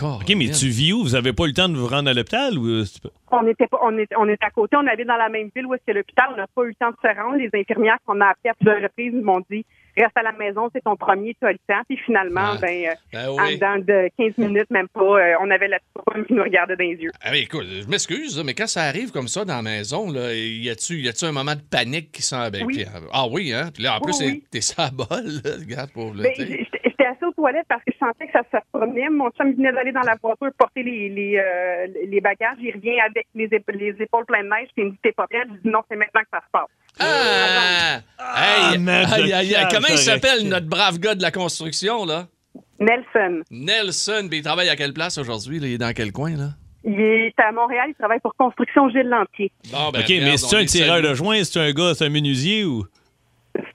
OK, 0.00 0.32
mais 0.36 0.48
tu 0.50 0.68
vis 0.68 0.92
où? 0.92 1.02
Vous 1.02 1.14
avez 1.14 1.32
pas 1.32 1.44
eu 1.44 1.48
le 1.48 1.52
temps 1.54 1.68
de 1.68 1.76
vous 1.76 1.86
rendre 1.86 2.08
à 2.10 2.14
l'hôpital? 2.14 2.56
Ou... 2.58 2.66
euh, 2.68 2.84
c'est 2.84 3.02
pas- 3.02 3.10
On 3.32 3.46
était 3.46 3.66
pas, 3.66 3.78
on 3.82 3.96
est, 3.98 4.08
on 4.16 4.28
est 4.28 4.42
à 4.42 4.50
côté, 4.50 4.76
on 4.76 4.86
habite 4.86 5.06
dans 5.06 5.16
la 5.16 5.28
même 5.28 5.50
ville 5.54 5.66
où 5.66 5.74
est-ce 5.74 5.84
que 5.86 5.92
l'hôpital. 5.96 6.26
On 6.32 6.36
n'a 6.36 6.46
pas 6.54 6.62
eu 6.64 6.68
le 6.68 6.74
temps 6.74 6.90
de 6.90 6.96
se 7.02 7.14
rendre. 7.20 7.36
Les 7.36 7.50
infirmières 7.58 7.98
qu'on 8.06 8.20
a 8.20 8.26
appelées 8.26 8.50
à 8.50 8.54
plusieurs 8.54 8.82
reprises 8.82 9.12
nous 9.12 9.22
m'ont 9.24 9.42
dit 9.50 9.64
reste 9.94 10.16
à 10.16 10.22
la 10.22 10.32
maison, 10.32 10.70
c'est 10.74 10.80
ton 10.82 10.96
premier, 10.96 11.36
tu 11.38 11.46
as 11.46 11.52
le 11.52 11.58
temps. 11.68 11.82
Puis 11.86 11.98
finalement, 11.98 12.52
Ah. 12.54 12.58
ben, 12.62 12.86
euh, 12.86 12.94
Ben 13.12 13.28
en 13.28 13.50
dedans 13.50 13.76
de 13.78 14.08
15 14.16 14.38
minutes, 14.38 14.70
même 14.70 14.88
pas, 14.88 15.02
euh, 15.02 15.34
on 15.42 15.50
avait 15.50 15.68
la 15.68 15.78
petite 15.80 16.10
femme 16.10 16.24
qui 16.24 16.32
nous 16.32 16.42
regardait 16.42 16.76
dans 16.76 16.84
les 16.84 16.96
yeux. 16.96 17.10
Ah, 17.22 17.30
mais 17.30 17.42
écoute, 17.42 17.66
je 17.68 17.86
m'excuse, 17.88 18.42
mais 18.42 18.54
quand 18.54 18.66
ça 18.66 18.82
arrive 18.84 19.10
comme 19.10 19.28
ça 19.28 19.44
dans 19.44 19.56
la 19.56 19.62
maison, 19.62 20.10
là, 20.10 20.32
y 20.34 20.70
a-tu 20.70 21.04
un 21.24 21.32
moment 21.32 21.54
de 21.54 21.60
panique 21.60 22.10
qui 22.10 22.22
s'en. 22.22 22.48
Ben, 22.48 22.64
Oui. 22.64 22.84
puis, 22.84 22.86
ah 23.12 23.26
oui, 23.30 23.52
hein? 23.52 23.68
Puis 23.74 23.82
là, 23.82 23.98
en 23.98 24.00
Oui, 24.02 24.12
plus, 24.18 24.40
t'es 24.50 24.60
à 24.80 24.90
bol, 24.90 25.06
là, 25.44 25.50
regarde, 25.60 25.90
pauvre. 25.92 26.16
là, 26.16 26.22
Ben, 26.38 26.46
parce 27.68 27.82
que 27.84 27.92
je 27.92 27.98
sentais 27.98 28.26
que 28.26 28.32
ça 28.32 28.42
se 28.50 28.58
promenait. 28.72 29.08
Mon 29.10 29.30
chum 29.30 29.52
venait 29.54 29.72
d'aller 29.72 29.92
dans 29.92 30.00
la 30.02 30.16
voiture 30.22 30.48
porter 30.56 30.82
les, 30.82 31.08
les, 31.08 31.36
euh, 31.38 31.86
les 32.08 32.20
bagages. 32.20 32.56
Il 32.60 32.72
revient 32.74 33.00
avec 33.00 33.26
les, 33.34 33.48
ép- 33.48 33.72
les 33.76 33.94
épaules 34.02 34.24
pleines 34.26 34.44
de 34.44 34.48
neige. 34.50 34.68
Puis 34.74 34.82
il 34.82 34.84
me 34.86 34.90
dit 34.90 34.98
T'es 35.02 35.12
pas 35.12 35.26
prête 35.26 35.48
Je 35.48 35.60
dis 35.62 35.68
Non, 35.68 35.80
c'est 35.90 35.96
maintenant 35.96 36.20
que 36.22 36.28
ça 36.32 36.40
se 36.40 36.50
passe. 36.52 36.68
Ah! 37.00 38.00
hey! 38.36 38.88
aïe, 38.88 39.32
aïe, 39.32 39.50
cave, 39.50 39.68
Comment 39.72 39.88
il 39.90 39.98
s'appelle, 39.98 40.48
notre 40.48 40.66
brave 40.66 40.98
gars 40.98 41.14
de 41.14 41.22
la 41.22 41.30
construction, 41.30 42.04
là? 42.04 42.26
Nelson, 42.78 43.42
Nelson, 43.50 44.26
puis 44.28 44.38
il 44.38 44.42
travaille 44.42 44.68
à 44.68 44.76
quelle 44.76 44.92
place 44.92 45.16
aujourd'hui? 45.18 45.58
Il 45.58 45.64
est 45.64 45.78
dans 45.78 45.92
quel 45.92 46.12
coin, 46.12 46.36
là? 46.36 46.48
il 46.84 47.00
est 47.00 47.34
à 47.38 47.52
Montréal. 47.52 47.86
Il 47.90 47.94
travaille 47.94 48.18
pour 48.20 48.34
Construction 48.34 48.88
Gilles 48.90 49.08
Lantier. 49.08 49.52
Bon, 49.70 49.90
ben, 49.92 50.00
OK, 50.00 50.08
mais 50.08 50.36
c'est 50.36 50.56
un 50.56 50.64
tireur 50.64 51.00
de 51.00 51.14
joint? 51.14 51.44
C'est 51.44 51.60
un 51.60 51.70
gars, 51.72 51.92
c'est 51.94 52.06
un 52.06 52.08
menuisier 52.08 52.64
ou? 52.64 52.84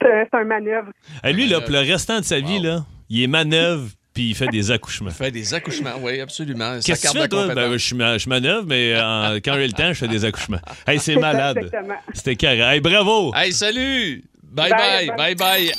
C'est 0.00 0.06
euh, 0.08 0.24
un 0.32 0.44
manœuvre. 0.44 0.88
Lui, 1.24 1.32
là, 1.48 1.58
Manœuvre. 1.58 1.64
pour 1.64 1.72
le 1.72 1.80
restant 1.80 2.18
de 2.20 2.24
sa 2.24 2.40
vie, 2.40 2.58
Wow. 2.58 2.62
là, 2.64 2.84
il 3.10 3.22
est 3.22 3.26
manœuvre 3.26 3.88
puis 4.14 4.30
il 4.30 4.34
fait 4.34 4.48
des 4.48 4.70
accouchements. 4.72 5.10
Il 5.10 5.14
fait 5.14 5.30
des 5.30 5.54
accouchements, 5.54 5.94
oui, 6.00 6.20
absolument. 6.20 6.78
Qu'est-ce 6.84 7.02
que 7.06 7.12
tu 7.12 7.18
fais, 7.18 7.28
toi? 7.28 7.54
Ben, 7.54 7.72
je, 7.76 7.78
je 8.18 8.28
manœuvre, 8.28 8.66
mais 8.66 8.94
euh, 8.94 9.38
quand 9.44 9.54
j'ai 9.54 9.66
le 9.66 9.72
temps, 9.72 9.88
je 9.92 9.98
fais 9.98 10.08
des 10.08 10.24
accouchements. 10.24 10.60
Hey, 10.86 10.98
c'est 10.98 11.16
malade. 11.20 11.70
C'était 12.12 12.36
carré. 12.36 12.58
Hey, 12.60 12.80
bravo! 12.80 13.32
Hey, 13.34 13.52
salut! 13.52 14.24
Bye 14.50 14.70
bye, 14.70 15.06
Bye, 15.08 15.16
bye 15.16 15.34
bye. 15.34 15.72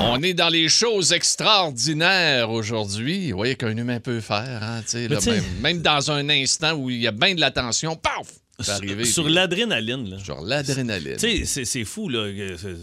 On 0.00 0.20
est 0.22 0.32
dans 0.34 0.48
les 0.48 0.68
choses 0.68 1.12
extraordinaires 1.12 2.50
aujourd'hui. 2.50 3.30
Vous 3.30 3.36
voyez 3.36 3.54
qu'un 3.54 3.76
humain 3.76 4.00
peut 4.00 4.20
faire, 4.20 4.60
hein, 4.62 4.80
tu 4.82 4.88
sais, 4.88 5.08
Mais 5.08 5.14
là, 5.14 5.20
même, 5.26 5.44
même 5.60 5.82
dans 5.82 6.10
un 6.10 6.28
instant 6.30 6.72
où 6.72 6.90
il 6.90 7.00
y 7.02 7.06
a 7.06 7.12
bien 7.12 7.34
de 7.34 7.40
l'attention, 7.40 7.96
paf! 7.96 8.26
Sur, 9.04 9.28
l'adrénaline. 9.28 10.18
Sur 10.22 10.40
l'adrénaline. 10.42 11.16
Tu 11.16 11.44
sais, 11.46 11.64
c'est- 11.64 11.84
fou, 11.84 12.08
là. 12.08 12.28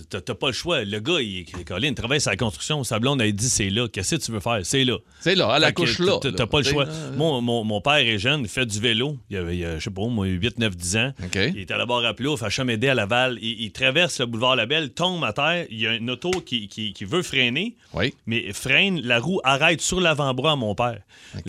T'as 0.10 0.36
pas 0.36 0.48
le 0.48 0.54
choix. 0.54 0.84
Le 0.84 1.00
gars, 1.00 1.22
il, 1.22 1.46
Colin, 1.66 1.88
il 1.90 1.96
travaille 1.96 2.20
sur 2.22 2.30
la 2.32 2.38
construction. 2.38 2.84
Sa 2.84 3.00
blonde 3.00 3.22
a 3.22 3.32
dit 3.32 3.50
c'est 3.50 3.70
là. 3.70 3.88
Qu'est-ce 3.88 4.16
que 4.16 4.22
tu 4.22 4.32
veux 4.32 4.40
faire? 4.40 4.60
C'est 4.64 4.84
là. 4.84 4.98
C'est 5.22 5.36
là, 5.36 5.48
à 5.50 5.60
la 5.60 5.68
Fait 5.68 5.74
couche 5.74 6.00
là. 6.00 6.20
T'as 6.22 6.46
pas 6.46 6.60
le 6.60 6.66
choix. 6.66 6.86
Mon, 7.16 7.42
mon, 7.42 7.64
mon 7.64 7.82
père 7.82 7.96
est 7.96 8.18
jeune, 8.20 8.42
il 8.42 8.48
fait 8.50 8.66
du 8.66 8.80
vélo. 8.80 9.18
Il 9.30 9.38
avait, 9.38 9.58
il 9.58 9.68
je 9.78 9.84
sais 9.84 9.90
pas, 9.90 10.06
moi, 10.08 10.26
8, 10.28 10.60
9, 10.60 10.76
10 10.76 10.98
ans. 10.98 11.14
Il 11.34 11.60
est 11.60 11.72
à 11.72 11.78
la 11.78 11.86
barre 11.86 12.06
à 12.06 12.14
Plouf, 12.14 12.44
à 12.44 12.50
Chamédé, 12.50 12.90
à 12.90 12.94
Laval. 12.94 13.38
Il, 13.42 13.62
il 13.62 13.72
traverse 13.72 14.20
le 14.20 14.26
boulevard 14.26 14.56
Labelle, 14.56 14.92
tombe 14.92 15.24
à 15.24 15.34
terre. 15.34 15.66
Il 15.70 15.80
y 15.80 15.88
a 15.88 15.94
une 15.96 16.10
auto 16.10 16.32
qui, 16.32 16.68
qui, 16.68 16.94
qui 16.94 17.06
veut 17.06 17.24
freiner, 17.24 17.76
Oui. 17.94 18.14
mais 18.26 18.52
freine. 18.54 19.00
La 19.02 19.20
roue 19.20 19.40
arrête 19.44 19.82
sur 19.82 20.02
l'avant-bras 20.02 20.52
à 20.54 20.56
mon 20.56 20.76
père. 20.76 21.00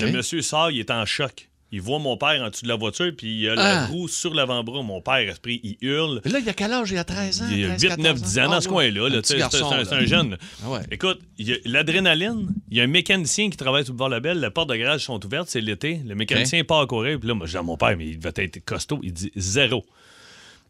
Le 0.00 0.12
monsieur 0.12 0.42
sort, 0.42 0.70
il 0.70 0.80
est 0.80 0.90
en 0.90 1.04
choc. 1.06 1.48
Il 1.74 1.80
voit 1.80 1.98
mon 1.98 2.18
père 2.18 2.42
en 2.42 2.50
dessous 2.50 2.64
de 2.64 2.68
la 2.68 2.76
voiture, 2.76 3.10
puis 3.16 3.40
il 3.40 3.48
a 3.48 3.54
la 3.54 3.82
Ah. 3.82 3.86
roue 3.86 4.06
sur 4.06 4.34
l'avant-bras. 4.34 4.82
Mon 4.82 5.00
père, 5.00 5.16
esprit, 5.28 5.58
il 5.64 5.76
hurle. 5.80 6.20
Mais 6.24 6.30
là, 6.30 6.38
il 6.40 6.48
a 6.48 6.52
quel 6.52 6.70
âge? 6.72 6.90
Il 6.90 6.98
a 6.98 7.04
13 7.04 7.40
ans? 7.42 7.48
Il 7.50 7.64
a 7.64 7.68
13, 7.76 7.82
8, 7.82 7.98
9, 7.98 8.20
10 8.20 8.38
ans, 8.40 8.44
dans 8.48 8.52
Ah, 8.52 8.60
ce 8.60 8.68
ouais. 8.68 8.72
coin-là. 8.92 9.08
là, 9.08 9.20
C'est 9.24 9.38
garçon, 9.38 9.70
un, 9.72 9.78
là. 9.78 9.84
c'est 9.86 9.94
un 9.94 10.04
jeune. 10.04 10.36
Ah 10.62 10.70
ouais. 10.70 10.80
Écoute, 10.90 11.20
l'adrénaline, 11.64 12.48
il 12.70 12.76
y 12.76 12.80
a 12.80 12.84
un 12.84 12.88
mécanicien 12.88 13.48
qui 13.50 13.56
travaille 13.56 13.84
sur 13.84 13.94
le 13.94 13.98
bord 13.98 14.08
de 14.08 14.14
la 14.14 14.20
belle, 14.20 14.40
les 14.40 14.50
portes 14.50 14.68
de 14.68 14.76
garage 14.76 15.04
sont 15.04 15.24
ouvertes, 15.24 15.48
c'est 15.48 15.60
l'été. 15.60 16.00
Le 16.06 16.14
mécanicien 16.14 16.62
part 16.64 16.80
à 16.80 16.86
courir, 16.86 17.18
puis 17.18 17.28
là, 17.28 17.34
moi, 17.34 17.46
je 17.46 17.52
dis 17.52 17.56
à 17.56 17.62
mon 17.62 17.76
père, 17.76 17.96
mais 17.96 18.06
il 18.08 18.18
va 18.18 18.30
être 18.36 18.64
costaud. 18.64 19.00
Il 19.02 19.12
dit 19.12 19.32
zéro. 19.36 19.84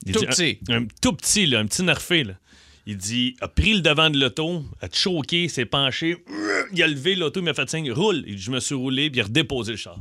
Il 0.07 0.13
Tout 0.13 0.21
dit, 0.21 0.27
petit. 0.27 0.59
Un, 0.69 0.83
un 0.83 0.87
tout 1.01 1.13
petit, 1.15 1.47
là, 1.47 1.61
un 1.61 1.67
petit 1.67 1.83
nerfé. 1.83 2.25
Là. 2.25 2.35
Il 2.87 2.97
dit 2.97 3.37
a 3.41 3.49
pris 3.49 3.75
le 3.75 3.81
devant 3.81 4.11
de 4.11 4.19
l'auto, 4.19 4.65
a 4.81 4.89
choqué, 4.93 5.49
s'est 5.49 5.65
penché, 5.65 6.17
il 6.73 6.83
a 6.83 6.87
levé 6.89 7.15
l'auto, 7.15 7.39
il 7.41 7.45
m'a 7.45 7.55
fait 7.55 7.69
signe, 7.71 7.93
roule. 7.93 8.25
Il 8.27 8.37
dit, 8.37 8.43
je 8.43 8.51
me 8.51 8.59
suis 8.61 8.75
roulé, 8.75 9.11
puis 9.11 9.19
il 9.19 9.23
a 9.23 9.27
redéposé 9.27 9.73
le 9.73 9.77
char. 9.79 9.99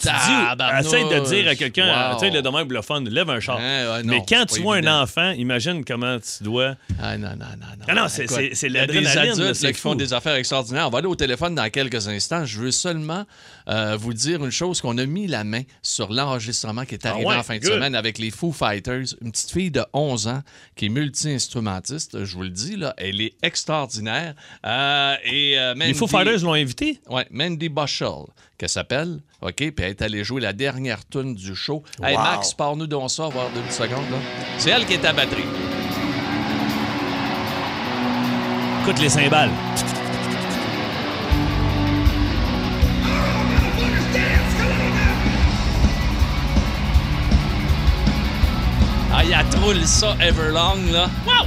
Tu 0.00 0.08
dis, 0.08 0.46
Tabarnouche. 0.48 0.86
essaye 0.86 1.04
de 1.08 1.20
dire 1.26 1.48
à 1.50 1.54
quelqu'un, 1.54 2.10
Wow. 2.12 2.18
tu 2.18 2.26
sais, 2.26 2.30
le 2.30 2.42
demain, 2.42 2.64
le 2.68 2.82
fun, 2.82 3.00
lève 3.02 3.28
un 3.30 3.40
char. 3.40 3.58
Ouais, 3.58 3.62
ouais, 3.62 4.02
non, 4.02 4.14
Mais 4.14 4.22
quand 4.28 4.44
tu 4.46 4.60
vois 4.62 4.78
évident. 4.78 4.92
un 4.98 5.02
enfant, 5.02 5.30
imagine 5.32 5.84
comment 5.84 6.18
tu 6.18 6.42
dois. 6.44 6.74
Ah 7.02 7.16
non, 7.18 7.28
non, 7.30 7.34
non, 7.38 7.66
non. 7.78 7.84
Ah 7.88 7.94
non, 7.94 8.08
c'est- 8.08 8.24
Écoute, 8.24 8.38
c'est- 8.54 8.68
des 8.68 8.78
l'adrénaline, 8.78 9.14
là, 9.14 9.32
adultes 9.46 9.62
là, 9.62 9.72
qui 9.72 9.78
font 9.78 9.94
des 9.94 10.12
affaires 10.12 10.34
extraordinaires. 10.34 10.86
On 10.86 10.90
va 10.90 10.98
aller 10.98 11.06
au 11.06 11.14
téléphone 11.14 11.54
dans 11.54 11.68
quelques 11.70 12.08
instants. 12.08 12.44
Je 12.46 12.60
veux 12.60 12.70
seulement 12.70 13.24
euh, 13.70 13.96
vous 13.96 14.12
dire 14.12 14.44
une 14.44 14.50
chose, 14.50 14.80
qu'on 14.80 14.98
a 14.98 15.06
mis 15.06 15.26
la 15.26 15.44
main 15.44 15.62
sur 15.82 16.12
l'enregistrement 16.12 16.84
qui 16.84 16.94
est 16.94 17.06
arrivé 17.06 17.24
Ah 17.26 17.30
ouais, 17.30 17.36
en 17.36 17.42
fin 17.42 17.58
de 17.58 17.64
semaine 17.64 17.94
avec 17.94 18.18
les 18.18 18.30
Foo 18.30 18.52
Fighters. 18.52 19.14
Une 19.22 19.30
petite 19.30 19.50
fille 19.50 19.70
de 19.70 19.84
11 19.92 20.28
ans 20.28 20.42
qui 20.76 20.86
est 20.86 20.88
multi-instrumentiste, 20.88 22.24
je 22.24 22.34
vous 22.36 22.42
le 22.42 22.50
dis, 22.50 22.76
là, 22.76 22.94
elle 22.96 23.20
est 23.20 23.34
extraordinaire. 23.42 24.34
Euh, 24.66 25.14
et, 25.24 25.58
euh, 25.58 25.74
Les 25.74 25.94
Foo 25.94 26.06
Fighters 26.06 26.40
l'ont 26.42 26.52
invité. 26.54 27.00
Ouais, 27.08 27.26
Mandy 27.30 27.68
Bushell, 27.68 28.24
qu'elle 28.58 28.68
s'appelle. 28.68 29.20
OK, 29.42 29.54
puis 29.56 29.72
elle 29.78 29.84
est 29.90 30.02
allée 30.02 30.24
jouer 30.24 30.40
la 30.40 30.52
dernière 30.52 31.06
tune 31.08 31.34
du 31.34 31.54
show. 31.54 31.82
Hey, 32.02 32.16
Wow. 32.16 32.22
Max, 32.22 32.52
parle-nous 32.54 32.86
donc 32.86 33.10
ça, 33.10 33.28
voir 33.28 33.48
deux 33.50 33.70
secondes. 33.70 34.10
là. 34.10 34.18
C'est 34.58 34.70
elle 34.70 34.84
qui 34.84 34.94
est 34.94 35.04
à 35.04 35.12
batterie. 35.12 35.44
Écoute 38.82 39.00
les 39.00 39.08
cymbales. 39.10 39.50
Ah, 49.20 49.24
il 49.26 49.34
a 49.34 49.44
troule 49.44 49.84
ça 49.84 50.16
Everlong, 50.18 50.90
là. 50.90 51.06
Wow! 51.26 51.46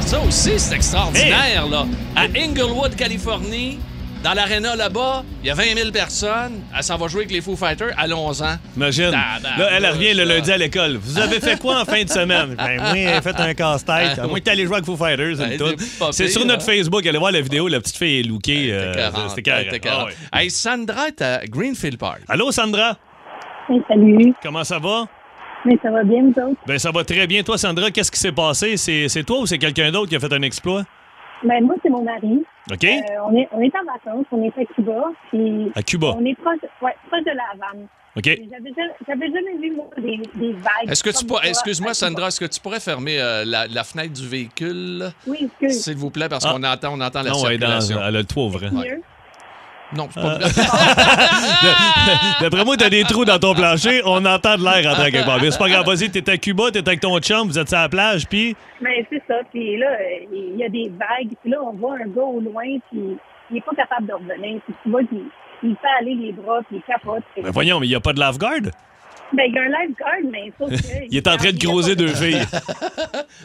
Ça 0.00 0.20
aussi, 0.20 0.52
c'est 0.58 0.76
extraordinaire, 0.76 1.66
là. 1.68 1.86
À 2.14 2.26
Inglewood, 2.36 2.94
Californie, 2.94 3.80
dans 4.22 4.34
l'aréna 4.34 4.76
là-bas, 4.76 5.24
il 5.42 5.48
y 5.48 5.50
a 5.50 5.54
20 5.54 5.62
000 5.76 5.90
personnes. 5.90 6.62
Elle 6.76 6.82
s'en 6.82 6.96
va 6.96 7.08
jouer 7.08 7.22
avec 7.22 7.32
les 7.32 7.40
Foo 7.40 7.56
Fighters 7.56 7.92
à 7.96 8.06
11 8.06 8.42
ans. 8.42 8.54
Imagine. 8.76 9.10
Là, 9.10 9.68
elle 9.72 9.86
revient 9.86 10.14
le 10.14 10.24
lundi 10.24 10.50
à 10.52 10.56
l'école. 10.56 10.96
Vous 10.96 11.18
avez 11.18 11.40
fait 11.40 11.58
quoi 11.58 11.80
en 11.80 11.84
fin 11.84 12.02
de 12.04 12.08
semaine? 12.08 12.54
Ben, 12.56 12.80
moi, 12.80 12.94
j'ai 12.94 13.20
fait 13.20 13.40
un 13.40 13.54
casse-tête. 13.54 14.18
À 14.18 14.26
moins 14.26 14.38
que 14.38 14.44
t'allais 14.44 14.64
jouer 14.64 14.76
avec 14.76 14.86
Foo 14.86 14.96
Fighters. 14.96 15.36
Ben, 15.36 16.12
c'est 16.12 16.28
sur 16.28 16.46
notre? 16.46 16.62
Facebook. 16.62 17.04
Allez 17.06 17.18
voir 17.18 17.32
la 17.32 17.40
vidéo. 17.40 17.66
La 17.68 17.80
petite 17.80 17.96
fille 17.96 18.20
est 18.20 18.22
lookée. 18.22 18.72
euh, 18.72 18.92
C'était 18.92 19.28
C'était 19.28 19.42
40, 19.42 19.42
carré. 19.42 19.64
c'était 19.72 19.88
Ah 19.88 19.92
40. 19.92 20.06
ouais. 20.08 20.14
Hey, 20.42 20.50
Sandra 20.50 21.08
est 21.08 21.22
à 21.22 21.40
Greenfield 21.46 21.98
Park. 21.98 22.20
Allô, 22.28 22.52
Sandra? 22.52 22.96
Hey, 23.68 23.80
salut. 23.88 24.32
Comment 24.42 24.62
ça 24.64 24.78
va? 24.78 25.06
Mais 25.64 25.78
ça 25.82 25.90
va 25.90 26.02
bien, 26.04 26.22
vous 26.22 26.30
autres? 26.42 26.60
Ben, 26.66 26.78
ça 26.78 26.90
va 26.92 27.02
très 27.04 27.26
bien. 27.26 27.42
Toi, 27.42 27.58
Sandra, 27.58 27.90
qu'est-ce 27.90 28.10
qui 28.12 28.18
s'est 28.20 28.32
passé? 28.32 28.76
C'est 28.76 29.08
c'est 29.08 29.24
toi 29.24 29.40
ou 29.40 29.46
c'est 29.46 29.58
quelqu'un 29.58 29.90
d'autre 29.90 30.08
qui 30.08 30.16
a 30.16 30.20
fait 30.20 30.32
un 30.32 30.42
exploit? 30.42 30.82
Ben, 31.44 31.64
moi, 31.64 31.74
c'est 31.82 31.88
mon 31.90 32.02
mari. 32.04 32.44
OK? 32.70 32.84
Euh, 32.84 32.98
on, 33.26 33.34
est, 33.36 33.48
on 33.52 33.60
est 33.60 33.72
en 33.76 33.84
vacances, 33.84 34.26
on 34.30 34.42
est 34.44 34.56
à 34.58 34.64
Cuba, 34.74 35.10
puis 35.30 35.72
À 35.74 35.82
Cuba. 35.82 36.14
on 36.16 36.24
est 36.24 36.34
proche, 36.36 36.60
ouais, 36.80 36.94
proche 37.08 37.24
de 37.24 37.30
la 37.30 37.42
Havane. 37.52 37.86
OK? 38.14 38.24
J'avais 38.24 39.26
jamais, 39.32 39.56
vu, 39.60 39.74
moi, 39.74 39.86
des, 39.96 40.18
des 40.34 40.52
vagues. 40.52 40.90
Est-ce 40.90 41.02
que 41.02 41.10
tu 41.10 41.26
ça 41.26 41.48
excuse-moi. 41.48 41.94
Sandra, 41.94 42.28
est-ce 42.28 42.38
que 42.40 42.44
tu 42.44 42.60
pourrais 42.60 42.78
fermer 42.80 43.18
euh, 43.20 43.44
la, 43.46 43.66
la 43.66 43.84
fenêtre 43.84 44.12
du 44.12 44.28
véhicule, 44.28 45.10
Oui, 45.26 45.38
excuse. 45.60 45.82
s'il 45.82 45.96
vous 45.96 46.10
plaît, 46.10 46.28
parce 46.28 46.44
Ah. 46.46 46.52
qu'on 46.52 46.62
entend, 46.62 46.92
on 46.92 47.00
entend 47.00 47.22
la 47.22 47.30
Non, 47.30 47.46
elle, 47.46 47.54
est 47.54 47.58
dans, 47.58 47.80
circulation? 47.80 47.96
elle 48.08 48.16
a 48.16 48.20
le 48.20 48.24
toit 48.24 48.44
ouvert. 48.44 48.70
Non, 49.96 50.08
c'est 50.12 50.20
pas 50.22 50.38
D'après 52.40 52.64
moi, 52.64 52.76
t'as 52.76 52.88
des 52.88 53.04
trous 53.04 53.24
dans 53.24 53.38
ton 53.38 53.54
plancher. 53.54 54.02
On 54.04 54.24
entend 54.24 54.56
de 54.56 54.64
l'air 54.64 54.90
rentrer 54.90 55.10
quelque 55.12 55.26
part. 55.26 55.38
Mais 55.40 55.50
c'est 55.50 55.58
pas 55.58 55.68
grave. 55.68 55.86
Vas-y, 55.86 56.10
t'es 56.10 56.28
à 56.30 56.36
Cuba, 56.38 56.70
t'es 56.72 56.80
avec 56.86 57.00
ton 57.00 57.18
chum, 57.20 57.48
vous 57.48 57.58
êtes 57.58 57.68
sur 57.68 57.78
la 57.78 57.88
plage, 57.88 58.26
puis... 58.28 58.56
Mais 58.80 59.06
c'est 59.10 59.22
ça. 59.28 59.34
Puis 59.52 59.78
là, 59.78 59.86
euh, 59.90 60.26
il 60.32 60.56
y 60.58 60.64
a 60.64 60.68
des 60.68 60.88
vagues. 60.90 61.34
Puis 61.42 61.50
là, 61.50 61.58
on 61.62 61.72
voit 61.74 61.94
un 61.94 62.08
gars 62.08 62.22
au 62.22 62.40
loin, 62.40 62.64
puis 62.90 63.16
il 63.50 63.54
n'est 63.54 63.60
pas 63.60 63.72
capable 63.76 64.06
de 64.08 64.12
revenir. 64.14 64.60
Puis 64.64 64.74
tu 64.82 64.90
vois 64.90 65.02
qu'il 65.04 65.22
il 65.64 65.76
fait 65.76 65.88
aller 66.00 66.14
les 66.14 66.32
bras, 66.32 66.58
puis 66.68 66.78
il 66.78 66.82
capote. 66.82 67.22
Que- 67.36 67.42
Ben 67.42 67.50
voyons, 67.50 67.78
mais 67.78 67.86
il 67.86 67.90
n'y 67.90 67.94
a 67.96 68.00
pas 68.00 68.12
de 68.12 68.18
lifeguard? 68.20 68.60
Ben, 69.34 69.44
il 69.48 69.54
y 69.54 69.58
a 69.58 69.62
un 69.62 69.68
lifeguard, 69.68 70.32
mais 70.32 70.52
sauf 70.58 70.70
que... 70.70 71.06
Il 71.10 71.16
est 71.16 71.26
en 71.28 71.36
train 71.36 71.52
de 71.52 71.58
croiser 71.64 71.94
deux 71.96 72.08
filles. 72.08 72.42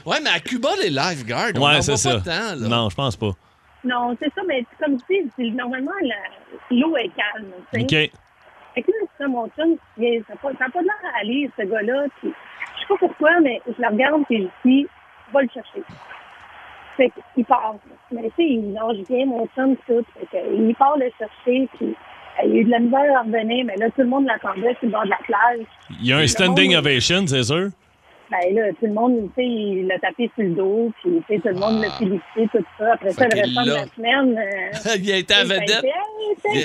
Ouais, 0.06 0.18
mais 0.24 0.30
à 0.32 0.40
Cuba, 0.40 0.70
les 0.82 0.90
lifeguards, 0.90 1.52
on 1.56 1.60
Ouais, 1.60 1.78
en 1.78 1.80
voit 1.80 1.98
ça. 1.98 2.14
pas 2.16 2.20
tant, 2.22 2.56
là. 2.60 2.68
Non, 2.68 2.90
je 2.90 2.96
pense 2.96 3.16
pas. 3.16 3.32
Non, 3.84 4.16
c'est 4.22 4.34
ça, 4.34 4.42
mais 4.48 4.66
comme 4.80 4.98
tu 5.04 5.30
dis, 5.38 5.52
normalement, 5.52 5.92
la- 6.02 6.76
l'eau 6.76 6.96
est 6.98 7.10
calme. 7.16 7.52
tu 7.74 7.80
sais. 7.88 8.06
OK. 8.08 8.12
Fait 8.76 8.82
que 8.84 8.92
là, 8.92 8.98
c'est 9.18 9.28
mon 9.28 9.48
chum, 9.58 9.76
mais 9.98 10.22
ça 10.28 10.34
n'a 10.34 10.40
pas, 10.40 10.50
ça 10.60 10.70
pas 10.72 10.82
l'air 10.82 11.14
à 11.16 11.20
aller, 11.22 11.50
ce 11.58 11.64
gars-là. 11.66 12.06
Je 12.24 12.30
sais 12.30 12.88
pas 12.90 12.96
pourquoi, 13.00 13.40
mais 13.42 13.62
je 13.66 13.82
le 13.82 13.88
regarde 13.88 14.24
et 14.30 14.44
je 14.44 14.70
dis, 14.70 14.88
va 15.34 15.42
le 15.42 15.50
chercher. 15.54 15.82
Fait 16.96 17.12
qu'il 17.36 17.46
part. 17.46 17.76
Mais 18.12 18.24
tu 18.24 18.30
sais, 18.38 18.44
il 18.44 18.74
nage 18.74 18.98
bien, 19.08 19.26
mon 19.26 19.48
chum, 19.56 19.76
tout. 19.88 20.06
Fait 20.32 20.44
il 20.56 20.76
part 20.76 20.98
le 20.98 21.10
chercher, 21.18 21.68
puis 21.78 21.88
euh, 22.40 22.46
il 22.46 22.52
a 22.52 22.56
eu 22.56 22.64
de 22.66 22.70
la 22.72 22.80
misère 22.80 23.18
à 23.18 23.22
revenir, 23.22 23.66
mais 23.66 23.76
là, 23.78 23.88
tout 23.92 24.02
le 24.02 24.08
monde 24.08 24.26
l'attendait 24.26 24.74
sur 24.76 24.86
le 24.86 24.90
bord 24.90 25.04
de 25.06 25.10
la 25.10 25.18
plage. 25.18 25.66
Il 26.00 26.08
y 26.08 26.14
a 26.14 26.18
un 26.18 26.28
standing 26.28 26.72
monde- 26.76 26.80
ovation, 26.86 27.26
c'est 27.28 27.44
sûr. 27.44 27.70
Ben 28.30 28.54
là, 28.56 28.70
tout 28.80 28.86
le 28.86 28.94
monde, 28.94 29.30
tu 29.38 29.42
sais, 29.42 29.48
il 29.48 29.88
l'a 29.88 29.98
tapé 30.00 30.30
sur 30.36 30.44
le 30.44 30.50
dos, 30.56 30.92
puis 31.02 31.12
tu 31.28 31.36
sais, 31.36 31.40
tout 31.42 31.48
le 31.48 31.54
monde 31.60 31.82
l'a 31.82 31.92
félicité, 31.92 32.48
tout 32.52 32.66
ça. 32.78 32.94
Après 32.94 33.12
ça, 33.12 33.26
Ah. 33.26 33.36
Le 33.36 33.42
restant 33.42 33.64
de 33.64 33.70
l'a- 33.70 33.86
semaine... 33.96 34.38
euh, 34.38 34.96
il 35.02 35.12
a 35.12 35.18
été 35.18 35.34
à 35.34 35.44
vedette. 35.44 35.86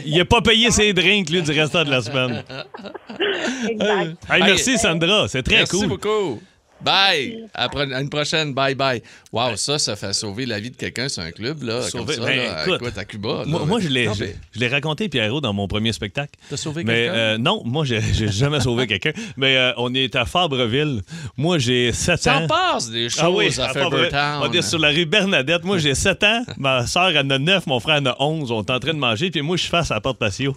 Il 0.04 0.20
a 0.20 0.24
pas 0.24 0.40
payé 0.40 0.70
ses 0.70 0.92
drinks, 0.92 1.30
lui, 1.30 1.42
du 1.42 1.50
restant 1.52 1.84
de 1.84 1.90
la 1.90 2.00
semaine. 2.00 2.42
Exact. 3.68 4.16
Hey, 4.30 4.42
merci, 4.42 4.78
Sandra. 4.78 5.28
C'est 5.28 5.42
très 5.42 5.56
Merci 5.56 5.78
cool. 5.78 5.88
beaucoup. 5.88 6.40
Bye. 6.84 7.44
À, 7.54 7.68
pro- 7.68 7.80
à 7.80 8.00
une 8.00 8.08
prochaine. 8.08 8.54
Bye 8.54 8.74
bye. 8.74 9.02
Wow, 9.32 9.56
ça, 9.56 9.78
ça 9.78 9.96
fait 9.96 10.12
sauver 10.12 10.46
la 10.46 10.58
vie 10.60 10.70
de 10.70 10.76
quelqu'un 10.76 11.08
sur 11.08 11.22
un 11.22 11.30
club, 11.30 11.62
là. 11.62 11.82
Sauver- 11.82 12.16
comme 12.16 12.24
ça, 12.24 12.30
ben, 12.30 12.36
là, 12.36 12.62
écoute, 12.66 12.80
écoute, 12.82 12.98
à 12.98 13.04
Cuba. 13.04 13.28
là. 13.38 13.44
Moi, 13.46 13.64
moi, 13.66 13.80
je 13.80 13.88
l'ai 13.88 14.04
je- 14.14 14.24
mais 14.24 14.36
je 14.52 14.60
l'ai 14.60 14.68
raconté, 14.68 15.08
Pierrot, 15.08 15.40
dans 15.40 15.52
mon 15.52 15.68
premier 15.68 15.92
spectacle. 15.92 16.32
T'as 16.50 16.56
sauvé 16.56 16.84
quelqu'un? 16.84 17.12
euh, 17.14 17.38
non, 17.38 17.62
moi, 17.64 17.84
j'ai 17.84 18.00
jamais 18.28 18.60
sauvé 18.60 18.86
quelqu'un. 18.86 19.12
Mais 19.36 19.56
euh, 19.56 19.72
on 19.76 19.94
est 19.94 20.14
à 20.16 20.24
Fabreville. 20.24 21.02
Moi, 21.36 21.58
j'ai 21.58 21.92
7 21.92 22.20
T'en 22.22 22.44
ans. 22.44 22.46
passes 22.48 22.90
des 22.90 23.08
choses 23.08 23.20
Ah 23.22 23.30
oui, 23.30 23.48
à 23.58 23.64
à 23.64 23.72
Fabreville. 23.72 24.10
On 24.42 24.52
est 24.52 24.62
sur 24.62 24.78
la 24.78 24.88
rue 24.88 25.06
Bernadette. 25.06 25.64
Moi, 25.64 25.78
j'ai 25.78 25.94
7 25.94 26.22
ans. 26.24 26.44
Ma 26.58 26.86
soeur 26.86 27.12
en 27.16 27.30
a 27.30 27.38
9. 27.38 27.66
Mon 27.66 27.80
frère 27.80 28.00
en 28.00 28.06
a 28.06 28.16
11. 28.18 28.50
On 28.50 28.62
est 28.62 28.70
en 28.70 28.78
train 28.80 28.92
de 28.94 28.98
manger. 28.98 29.30
Puis 29.30 29.40
moi, 29.42 29.56
je 29.56 29.62
suis 29.62 29.70
face 29.70 29.90
à 29.90 29.94
la 29.94 30.00
porte 30.00 30.18
patio. 30.18 30.56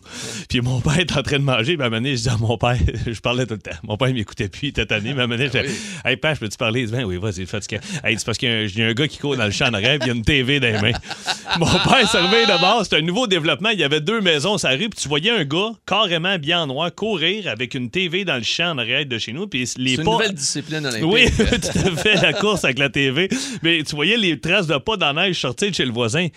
Puis 0.50 0.62
mon 0.62 0.82
père 0.82 1.00
est 1.00 1.16
en 1.18 1.22
train 1.24 1.38
de 1.40 1.44
manger. 1.44 1.76
Puis 1.78 1.84
à 1.84 1.86
un 1.86 1.90
moment 1.90 2.02
donné, 2.02 2.16
je 2.18 2.24
dis 2.24 2.30
à 2.30 2.38
mon 2.38 2.58
père, 2.58 2.78
je 3.08 3.20
parlais 3.20 3.46
tout 3.46 3.54
le 3.56 3.60
temps. 3.60 3.78
Mon 3.84 3.96
père, 3.98 4.10
il 4.10 4.16
m'écoutait 4.16 4.50
plus. 4.50 4.68
Il 4.68 4.70
était 4.70 4.86
tanné. 4.86 5.14
Mais 5.14 5.22
à 5.22 5.24
un 5.24 5.28
moment 5.28 5.38
donné, 5.38 5.50
je 5.54 5.60
dis, 5.68 5.76
Ah 6.04 6.15
Hey, 6.16 6.18
père, 6.18 6.38
peux-tu 6.40 6.56
parler? 6.58 6.82
Il 6.82 6.86
dit, 6.88 6.92
ben 6.94 7.04
oui, 7.04 7.18
vas-y, 7.18 7.46
fatigué. 7.46 7.80
Hey, 8.04 8.18
c'est 8.18 8.26
parce 8.26 8.38
qu'il 8.38 8.50
y 8.50 8.52
a 8.52 8.56
un- 8.56 8.62
il 8.64 8.78
y, 8.78 8.82
a 8.84 8.88
un 8.88 8.94
gars 8.94 9.08
qui 9.08 9.18
court 9.18 9.36
dans 9.36 9.46
le 9.46 9.52
champ 9.52 9.66
arrière. 9.74 10.00
Puis 10.00 10.08
il 10.08 10.08
y 10.08 10.12
a 10.12 10.16
une 10.16 10.24
TV 10.24 10.60
dans 10.60 10.68
les 10.68 10.80
mains. 10.92 10.98
Mon 11.60 11.66
père 11.66 12.10
se 12.10 12.18
réveille 12.18 12.46
de 12.46 12.62
base. 12.62 12.88
C'est 12.90 12.98
un 12.98 13.02
nouveau 13.02 13.28
développement. 13.28 13.70
Il 13.70 13.80
y 13.80 13.84
avait 13.84 14.02
deux 14.02 14.22
maisons 14.22 14.58
sur 14.58 14.70
la 14.70 14.76
rue. 14.76 14.90
Puis 14.90 15.00
tu 15.02 15.08
voyais 15.10 15.32
un 15.32 15.44
gars 15.44 15.72
carrément 15.86 16.38
bien 16.38 16.62
en 16.64 16.68
noir 16.68 16.94
courir 16.96 17.48
avec 17.48 17.74
une 17.74 17.90
TV 17.90 18.24
dans 18.26 18.38
le 18.38 18.44
champ 18.44 18.72
en 18.72 18.78
arrière 18.78 19.06
de 19.06 19.18
chez 19.18 19.34
nous. 19.34 19.48
Puis 19.48 19.60
les 19.60 19.66
C'est 19.66 19.96
une 19.98 20.04
pas- 20.06 20.12
nouvelle 20.12 20.34
discipline 20.34 20.86
olympique. 20.86 21.06
oui, 21.12 21.26
tout 21.38 21.80
à 21.80 21.96
fait, 21.98 22.16
la 22.16 22.34
course 22.34 22.64
avec 22.64 22.80
la 22.80 22.90
TV. 22.90 23.30
Mais 23.64 23.84
tu 23.84 23.96
voyais 23.96 24.18
les 24.18 24.40
traces 24.40 24.68
de 24.68 24.78
pas 24.78 24.98
dans 24.98 25.12
la 25.14 25.28
neige 25.28 25.40
sortir 25.40 25.70
de 25.70 25.76
chez 25.76 25.86
le 25.86 25.92
voisin. 25.92 26.28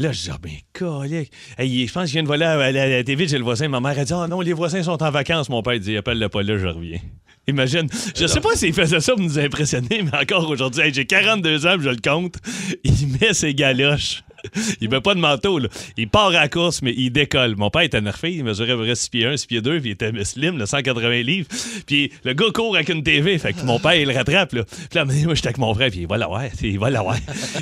Là, 0.00 0.10
je 0.10 0.22
dis, 0.22 0.30
ah 0.32 0.38
ben, 0.42 0.50
colique. 0.72 1.30
Hey, 1.56 1.86
je 1.86 1.92
pense 1.92 2.02
que 2.02 2.08
je 2.08 2.12
viens 2.14 2.22
de 2.24 2.28
voler 2.28 2.44
à 2.44 2.56
la, 2.72 2.88
la 2.88 3.04
TV 3.04 3.26
de 3.26 3.30
chez 3.30 3.38
le 3.38 3.44
voisin. 3.44 3.68
Ma 3.68 3.78
mère 3.80 3.96
a 3.96 4.04
dit, 4.04 4.12
ah 4.12 4.26
non, 4.28 4.40
les 4.40 4.52
voisins 4.52 4.82
sont 4.82 5.00
en 5.00 5.10
vacances. 5.12 5.48
Mon 5.48 5.62
père 5.62 5.78
dit, 5.78 5.96
appelle-le 5.96 6.28
pas 6.28 6.42
là, 6.42 6.58
je 6.58 6.66
reviens. 6.66 6.98
Imagine. 7.46 7.88
Je 8.16 8.26
sais 8.26 8.40
pas 8.40 8.56
s'il 8.56 8.72
faisait 8.72 9.00
ça 9.00 9.12
pour 9.12 9.22
nous 9.22 9.38
impressionner, 9.38 10.02
mais 10.02 10.18
encore 10.18 10.48
aujourd'hui, 10.48 10.92
j'ai 10.92 11.04
42 11.04 11.66
ans, 11.66 11.76
je 11.78 11.90
le 11.90 11.96
compte. 11.96 12.36
Il 12.84 13.18
met 13.20 13.34
ses 13.34 13.54
galoches. 13.54 14.22
Il 14.80 14.88
met 14.90 15.00
pas 15.00 15.14
de 15.14 15.20
manteau, 15.20 15.58
là. 15.58 15.68
Il 15.96 16.08
part 16.08 16.28
à 16.28 16.32
la 16.32 16.48
course, 16.48 16.82
mais 16.82 16.92
il 16.96 17.10
décolle. 17.10 17.56
Mon 17.56 17.70
père 17.70 17.82
était 17.82 18.00
nerfé. 18.00 18.32
Il 18.32 18.44
mesurait 18.44 18.76
près 18.76 18.94
6 18.94 19.08
pieds 19.08 19.26
1, 19.26 19.36
6 19.36 19.46
pieds 19.46 19.60
2, 19.62 19.80
puis 19.80 19.90
il 19.90 19.92
était 19.92 20.12
slim, 20.24 20.58
là, 20.58 20.66
180 20.66 21.22
livres. 21.22 21.48
Puis 21.86 22.12
le 22.24 22.32
gars 22.34 22.46
court 22.52 22.74
avec 22.74 22.88
une 22.88 23.02
TV. 23.02 23.38
Fait 23.38 23.52
que 23.52 23.62
mon 23.64 23.78
père, 23.78 23.94
il 23.94 24.06
le 24.08 24.14
rattrape, 24.14 24.52
là. 24.52 24.64
Puis 24.64 24.88
là, 24.94 25.04
moi, 25.04 25.34
j'étais 25.34 25.48
avec 25.48 25.58
mon 25.58 25.72
frère, 25.74 25.90
puis 25.90 26.00
il 26.00 26.06
va 26.06 26.16
l'avoir. 26.18 26.42
Il 26.62 26.78
va 26.78 26.90
l'avoir. 26.90 27.16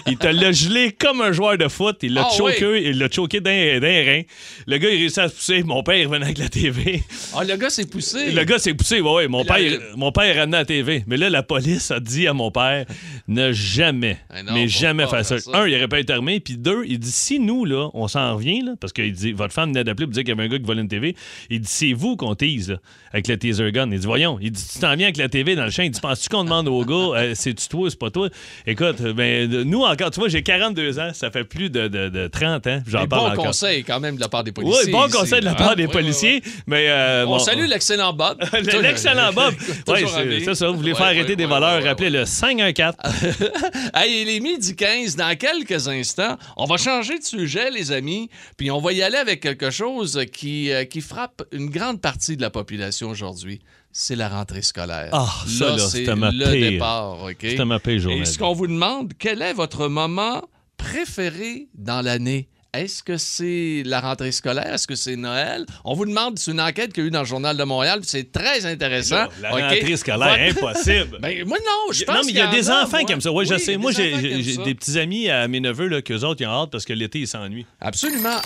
il 0.06 0.16
te 0.16 0.26
l'a 0.28 0.52
gelé 0.52 0.92
comme 0.92 1.20
un 1.20 1.32
joueur 1.32 1.58
de 1.58 1.68
foot. 1.68 1.98
Il 2.02 2.14
l'a 2.14 2.26
Ah, 2.30 2.36
choqué, 2.36 2.66
oui. 2.66 2.82
il 2.86 2.98
l'a 2.98 3.10
choqué 3.10 3.40
d'un 3.40 3.78
d'un 3.80 4.04
rein. 4.04 4.22
Le 4.66 4.78
gars, 4.78 4.88
il 4.90 4.98
réussit 4.98 5.18
à 5.18 5.28
se 5.28 5.34
pousser. 5.34 5.62
Mon 5.64 5.82
père, 5.82 5.96
il 5.96 6.06
revenait 6.06 6.24
avec 6.26 6.38
la 6.38 6.48
TV. 6.48 7.02
Ah, 7.34 7.44
le 7.44 7.56
gars 7.56 7.70
s'est 7.70 7.86
poussé. 7.86 8.30
Le 8.32 8.44
gars 8.44 8.58
s'est 8.58 8.74
poussé, 8.74 9.00
ouais, 9.00 9.10
ouais. 9.12 9.28
Mon 9.28 9.42
Il 9.42 9.46
père, 9.46 9.80
mon 9.96 10.12
père 10.12 10.36
ramené 10.36 10.56
à 10.56 10.60
la 10.60 10.64
TV. 10.66 11.04
Mais 11.06 11.16
là, 11.16 11.28
la 11.30 11.42
police 11.42 11.90
a 11.90 12.00
dit 12.00 12.26
à 12.26 12.32
mon 12.32 12.50
père 12.50 12.86
ne 13.28 13.52
jamais, 13.52 14.18
Eh 14.36 14.42
non, 14.42 14.52
mais 14.54 14.68
jamais 14.68 15.04
pas 15.04 15.10
faire 15.10 15.24
ça. 15.24 15.34
faire 15.38 15.52
ça. 15.52 15.58
Un, 15.58 15.66
il 15.66 15.74
aurait 15.76 15.88
pas 15.88 16.00
été 16.00 16.12
armé. 16.12 16.40
Puis 16.40 16.56
deux, 16.56 16.71
il 16.86 16.98
dit 16.98 17.12
si 17.12 17.38
nous, 17.38 17.64
là, 17.64 17.88
on 17.94 18.08
s'en 18.08 18.34
revient, 18.36 18.62
là, 18.62 18.72
parce 18.80 18.92
qu'il 18.92 19.12
dit 19.12 19.32
votre 19.32 19.52
femme 19.54 19.70
venait 19.70 19.84
d'appeler 19.84 20.06
pour 20.06 20.14
dire 20.14 20.22
qu'il 20.24 20.30
y 20.30 20.32
avait 20.32 20.44
un 20.44 20.48
gars 20.48 20.58
qui 20.58 20.64
volait 20.64 20.80
une 20.82 20.88
TV, 20.88 21.14
il 21.50 21.60
dit 21.60 21.68
c'est 21.70 21.92
vous 21.92 22.16
qu'on 22.16 22.34
tease 22.34 22.70
là, 22.70 22.76
avec 23.12 23.28
le 23.28 23.36
teaser 23.38 23.70
gun. 23.72 23.90
Il 23.90 23.98
dit 24.00 24.06
voyons, 24.06 24.38
il 24.40 24.50
dit 24.52 24.64
tu 24.72 24.78
t'en 24.78 24.94
viens 24.96 25.06
avec 25.06 25.16
la 25.16 25.28
TV 25.28 25.54
dans 25.54 25.64
le 25.64 25.70
champ, 25.70 25.82
il 25.82 25.90
dit 25.90 26.00
penses-tu 26.00 26.28
qu'on 26.28 26.44
demande 26.44 26.68
au 26.68 26.84
gars 26.84 27.18
euh, 27.20 27.32
c'est-tu 27.34 27.68
toi, 27.68 27.88
c'est 27.90 27.98
pas 27.98 28.10
toi? 28.10 28.28
Écoute, 28.66 29.00
ben, 29.02 29.48
nous 29.64 29.82
encore, 29.82 30.10
tu 30.10 30.20
vois, 30.20 30.28
j'ai 30.28 30.42
42 30.42 30.98
ans, 30.98 31.10
ça 31.12 31.30
fait 31.30 31.44
plus 31.44 31.70
de, 31.70 31.88
de- 31.88 32.08
de 32.08 32.26
30 32.28 32.66
ans, 32.66 32.82
j'en 32.86 33.06
parle 33.06 33.32
encore. 33.32 33.46
conseils 33.46 33.84
quand 33.84 34.00
même 34.00 34.16
de 34.16 34.20
la 34.20 34.28
part 34.28 34.44
des 34.44 34.52
policiers. 34.52 34.84
Oui, 34.86 34.90
bon 34.92 35.08
conseil 35.08 35.40
de 35.40 35.44
la 35.46 35.52
hein? 35.52 35.54
part 35.54 35.76
des 35.76 35.84
Oui, 35.84 35.88
oui, 35.88 36.00
policiers, 36.00 36.42
mais 36.66 36.86
euh, 36.88 37.24
On 37.26 37.32
bon, 37.32 37.38
salue 37.38 37.66
l'excellent 37.66 38.12
Bob. 38.12 38.38
L'excellent 38.82 39.32
Bob. 39.32 39.54
Oui, 39.88 40.00
c'est 40.44 40.54
ça. 40.54 40.68
Vous 40.68 40.76
voulez 40.76 40.92
Ouais, 40.92 40.96
faire 40.98 41.06
ouais, 41.06 41.12
arrêter 41.18 41.36
des 41.36 41.46
voleurs, 41.46 41.82
rappelez 41.82 42.10
le 42.10 42.24
514. 42.24 42.94
Hey, 43.94 44.22
il 44.22 44.28
est 44.28 44.40
midi 44.40 44.74
15. 44.74 45.16
Dans 45.16 45.36
quelques 45.36 45.88
instants, 45.88 46.36
on 46.62 46.66
va 46.66 46.76
changer 46.76 47.18
de 47.18 47.24
sujet, 47.24 47.70
les 47.70 47.90
amis, 47.90 48.30
puis 48.56 48.70
on 48.70 48.80
va 48.80 48.92
y 48.92 49.02
aller 49.02 49.16
avec 49.16 49.40
quelque 49.40 49.70
chose 49.70 50.24
qui, 50.32 50.70
euh, 50.70 50.84
qui 50.84 51.00
frappe 51.00 51.42
une 51.50 51.70
grande 51.70 52.00
partie 52.00 52.36
de 52.36 52.42
la 52.42 52.50
population 52.50 53.10
aujourd'hui. 53.10 53.60
C'est 53.90 54.14
la 54.14 54.28
rentrée 54.28 54.62
scolaire. 54.62 55.10
Ah, 55.12 55.28
ça, 55.46 55.76
là, 55.76 55.78
c'est 55.78 56.04
le 56.06 56.30
pire. 56.30 56.70
départ, 56.70 57.24
OK? 57.24 57.36
C'était 57.40 57.64
ma 57.64 57.80
pire 57.80 57.98
journée. 57.98 58.20
Et 58.20 58.24
ce 58.24 58.38
qu'on 58.38 58.52
vous 58.52 58.68
demande, 58.68 59.12
quel 59.18 59.42
est 59.42 59.52
votre 59.52 59.88
moment 59.88 60.40
préféré 60.76 61.68
dans 61.74 62.00
l'année? 62.00 62.48
Est-ce 62.74 63.02
que 63.02 63.18
c'est 63.18 63.82
la 63.84 64.00
rentrée 64.00 64.32
scolaire? 64.32 64.72
Est-ce 64.72 64.86
que 64.86 64.94
c'est 64.94 65.16
Noël? 65.16 65.66
On 65.84 65.92
vous 65.92 66.06
demande, 66.06 66.38
c'est 66.38 66.52
une 66.52 66.60
enquête 66.60 66.94
qu'il 66.94 67.02
y 67.02 67.04
a 67.04 67.08
eu 67.08 67.10
dans 67.10 67.20
le 67.20 67.26
Journal 67.26 67.54
de 67.54 67.64
Montréal, 67.64 68.00
c'est 68.02 68.32
très 68.32 68.64
intéressant. 68.64 69.26
La 69.42 69.50
rentrée 69.50 69.94
scolaire, 69.98 70.54
Votre- 70.54 70.68
impossible. 70.68 71.18
Ben, 71.20 71.46
moi, 71.46 71.58
non, 71.58 71.92
je 71.92 72.02
pense 72.04 72.16
non, 72.16 72.22
mais 72.24 72.32
il 72.32 72.36
y 72.38 72.40
a 72.40 72.46
des 72.46 72.70
en 72.70 72.84
enfants 72.84 72.96
moi. 72.96 73.04
qui 73.04 73.12
aiment 73.12 73.20
ça. 73.20 73.30
Oui, 73.30 73.44
je 73.46 73.58
sais. 73.58 73.76
Moi, 73.76 73.92
j'ai 73.92 74.56
des 74.64 74.74
petits 74.74 74.98
amis 74.98 75.28
à 75.28 75.46
mes 75.48 75.60
neveux, 75.60 75.86
là, 75.88 76.00
qu'eux 76.00 76.20
autres, 76.20 76.40
ils 76.40 76.46
ont 76.46 76.62
hâte 76.62 76.70
parce 76.70 76.86
que 76.86 76.94
l'été, 76.94 77.18
ils 77.18 77.26
s'ennuient. 77.28 77.66
Absolument. 77.78 78.38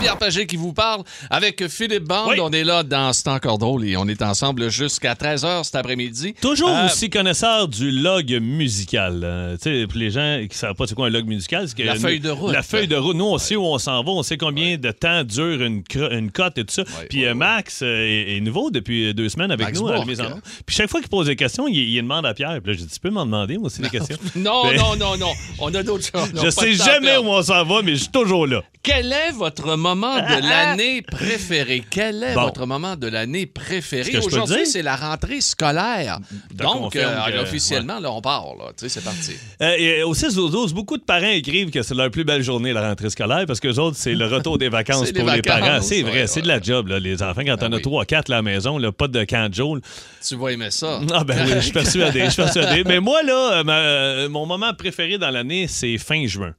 Pierre 0.00 0.16
Pagé 0.16 0.46
qui 0.46 0.56
vous 0.56 0.72
parle 0.72 1.02
avec 1.28 1.68
Philippe 1.68 2.04
Bande. 2.04 2.30
Oui. 2.30 2.38
On 2.40 2.52
est 2.52 2.64
là 2.64 2.84
dans 2.84 3.12
C'est 3.12 3.28
encore 3.28 3.58
drôle 3.58 3.84
et 3.86 3.98
on 3.98 4.08
est 4.08 4.22
ensemble 4.22 4.70
jusqu'à 4.70 5.12
13h 5.12 5.62
cet 5.64 5.74
après-midi. 5.76 6.32
Toujours 6.40 6.70
Euh, 6.70 6.86
aussi 6.86 7.10
connaisseur 7.10 7.68
du 7.68 7.90
log 7.90 8.32
musical. 8.40 9.20
euh, 9.22 9.56
tu 9.58 9.64
sais, 9.82 9.86
pour 9.86 9.98
les 9.98 10.10
gens 10.10 10.38
qui 10.40 10.48
ne 10.48 10.54
savent 10.54 10.74
pas 10.74 10.86
c'est 10.86 10.94
quoi 10.94 11.08
un 11.08 11.10
log 11.10 11.26
musical, 11.26 11.68
c'est 11.68 11.76
que 11.76 11.82
La 11.82 11.96
feuille 11.96 12.20
de 12.20 12.30
route. 12.30 12.50
La 12.50 12.62
feuille 12.62 12.88
de 12.88 12.96
route. 12.96 13.14
Nous, 13.14 13.26
on 13.26 13.36
sait 13.36 13.56
où 13.56 13.62
on 13.64 13.73
s'en 13.78 14.02
va, 14.02 14.10
on 14.10 14.22
sait 14.22 14.36
combien 14.36 14.76
de 14.76 14.90
temps 14.90 15.24
dure 15.24 15.62
une, 15.62 15.82
une 16.10 16.30
cote 16.30 16.58
et 16.58 16.64
tout 16.64 16.74
ça. 16.74 16.82
Ouais, 16.82 17.06
Puis 17.08 17.20
ouais, 17.22 17.28
euh. 17.28 17.34
Max 17.34 17.80
euh, 17.82 17.86
est, 18.06 18.36
est 18.36 18.40
nouveau 18.40 18.70
depuis 18.70 19.12
deux 19.14 19.28
semaines 19.28 19.50
avec 19.50 19.66
Max 19.66 19.80
nous 19.80 19.88
à 19.88 19.98
la 19.98 20.04
mise 20.04 20.20
en 20.20 20.24
hein. 20.24 20.40
Puis 20.66 20.76
chaque 20.76 20.90
fois 20.90 21.00
qu'il 21.00 21.08
pose 21.08 21.26
des 21.26 21.36
questions, 21.36 21.66
il, 21.68 21.76
il 21.78 21.96
demande 22.02 22.26
à 22.26 22.34
Pierre. 22.34 22.58
Puis 22.62 22.72
là, 22.72 22.78
j'ai 22.78 22.84
dit, 22.86 22.92
tu 22.92 23.00
peux 23.00 23.10
m'en 23.10 23.24
demander, 23.26 23.56
moi 23.58 23.66
aussi, 23.66 23.80
des 23.82 23.90
questions? 23.90 24.16
Non, 24.36 24.64
Mais- 24.70 24.76
non, 24.76 24.96
non, 24.96 25.16
non. 25.16 25.32
On 25.58 25.74
a 25.74 25.82
d'autres 25.82 26.04
choses. 26.04 26.32
On 26.36 26.44
Je 26.44 26.50
sais 26.50 26.74
jamais 26.74 27.16
où 27.16 27.26
on 27.28 27.42
s'en 27.42 27.64
va, 27.64 27.82
mais 27.82 27.92
je 27.92 28.02
suis 28.02 28.08
toujours 28.12 28.46
là. 28.46 28.62
Quel 28.82 29.12
est 29.12 29.32
votre 29.32 29.76
moment 29.76 30.16
de 30.16 30.42
l'année 30.48 31.00
préféré? 31.02 31.82
Quel 31.88 32.22
est 32.22 32.34
Bon. 32.34 32.42
votre 32.42 32.66
moment 32.66 32.96
de 32.96 33.06
l'année 33.06 33.46
préféré? 33.46 34.10
je 34.12 34.18
Aujourd'hui, 34.18 34.66
c'est 34.66 34.82
la 34.82 34.96
rentrée 34.96 35.40
scolaire. 35.40 36.18
te 36.50 36.62
Donc, 36.62 36.94
euh, 36.96 37.30
que- 37.30 37.38
officiellement, 37.42 37.98
là, 38.00 38.12
on 38.12 38.20
part. 38.20 38.44
Là. 38.58 38.66
Tu 38.76 38.88
sais, 38.88 38.88
c'est 38.88 39.04
parti. 39.04 39.32
Euh, 39.62 39.74
et 39.78 40.02
au 40.02 40.12
6 40.14 40.36
au 40.38 40.48
12, 40.50 40.74
beaucoup 40.74 40.98
de 40.98 41.02
parents 41.02 41.28
écrivent 41.30 41.70
que 41.70 41.82
c'est 41.82 41.94
leur 41.94 42.10
plus 42.10 42.24
belle 42.24 42.42
journée, 42.42 42.72
la 42.72 42.88
rentrée 42.88 43.08
scolaire, 43.10 43.44
parce 43.46 43.60
que 43.60 43.63
autres, 43.78 43.96
c'est 43.98 44.14
le 44.14 44.26
retour 44.26 44.58
des 44.58 44.68
vacances 44.68 45.12
les 45.12 45.12
pour 45.20 45.30
les 45.30 45.42
parents. 45.42 45.80
C'est 45.80 46.02
vrai, 46.02 46.12
ouais, 46.22 46.26
c'est 46.26 46.42
de 46.42 46.48
la 46.48 46.60
job, 46.60 46.88
là, 46.88 46.98
les 46.98 47.22
enfants. 47.22 47.42
Quand 47.44 47.56
Ben 47.56 47.68
t'en 47.68 47.72
as 47.72 47.76
oui. 47.76 47.82
3 47.82 48.04
4 48.04 48.30
à 48.30 48.36
la 48.36 48.42
maison, 48.42 48.78
là, 48.78 48.92
pas 48.92 49.08
de 49.08 49.24
camp 49.24 49.48
de 49.48 49.54
jour. 49.54 49.78
Tu 50.26 50.36
vas 50.36 50.48
aimer 50.50 50.70
ça. 50.70 51.00
Ah 51.12 51.24
ben 51.24 51.36
oui, 51.46 51.52
je 51.56 51.60
suis 51.60 51.72
persuadé, 51.72 52.24
je 52.24 52.30
suis 52.30 52.42
persuadé. 52.42 52.84
Mais 52.84 53.00
moi, 53.00 53.22
là, 53.22 53.62
ma- 53.64 54.28
mon 54.28 54.46
moment 54.46 54.72
préféré 54.74 55.18
dans 55.18 55.30
l'année, 55.30 55.66
c'est 55.68 55.98
fin 55.98 56.26
juin. 56.26 56.54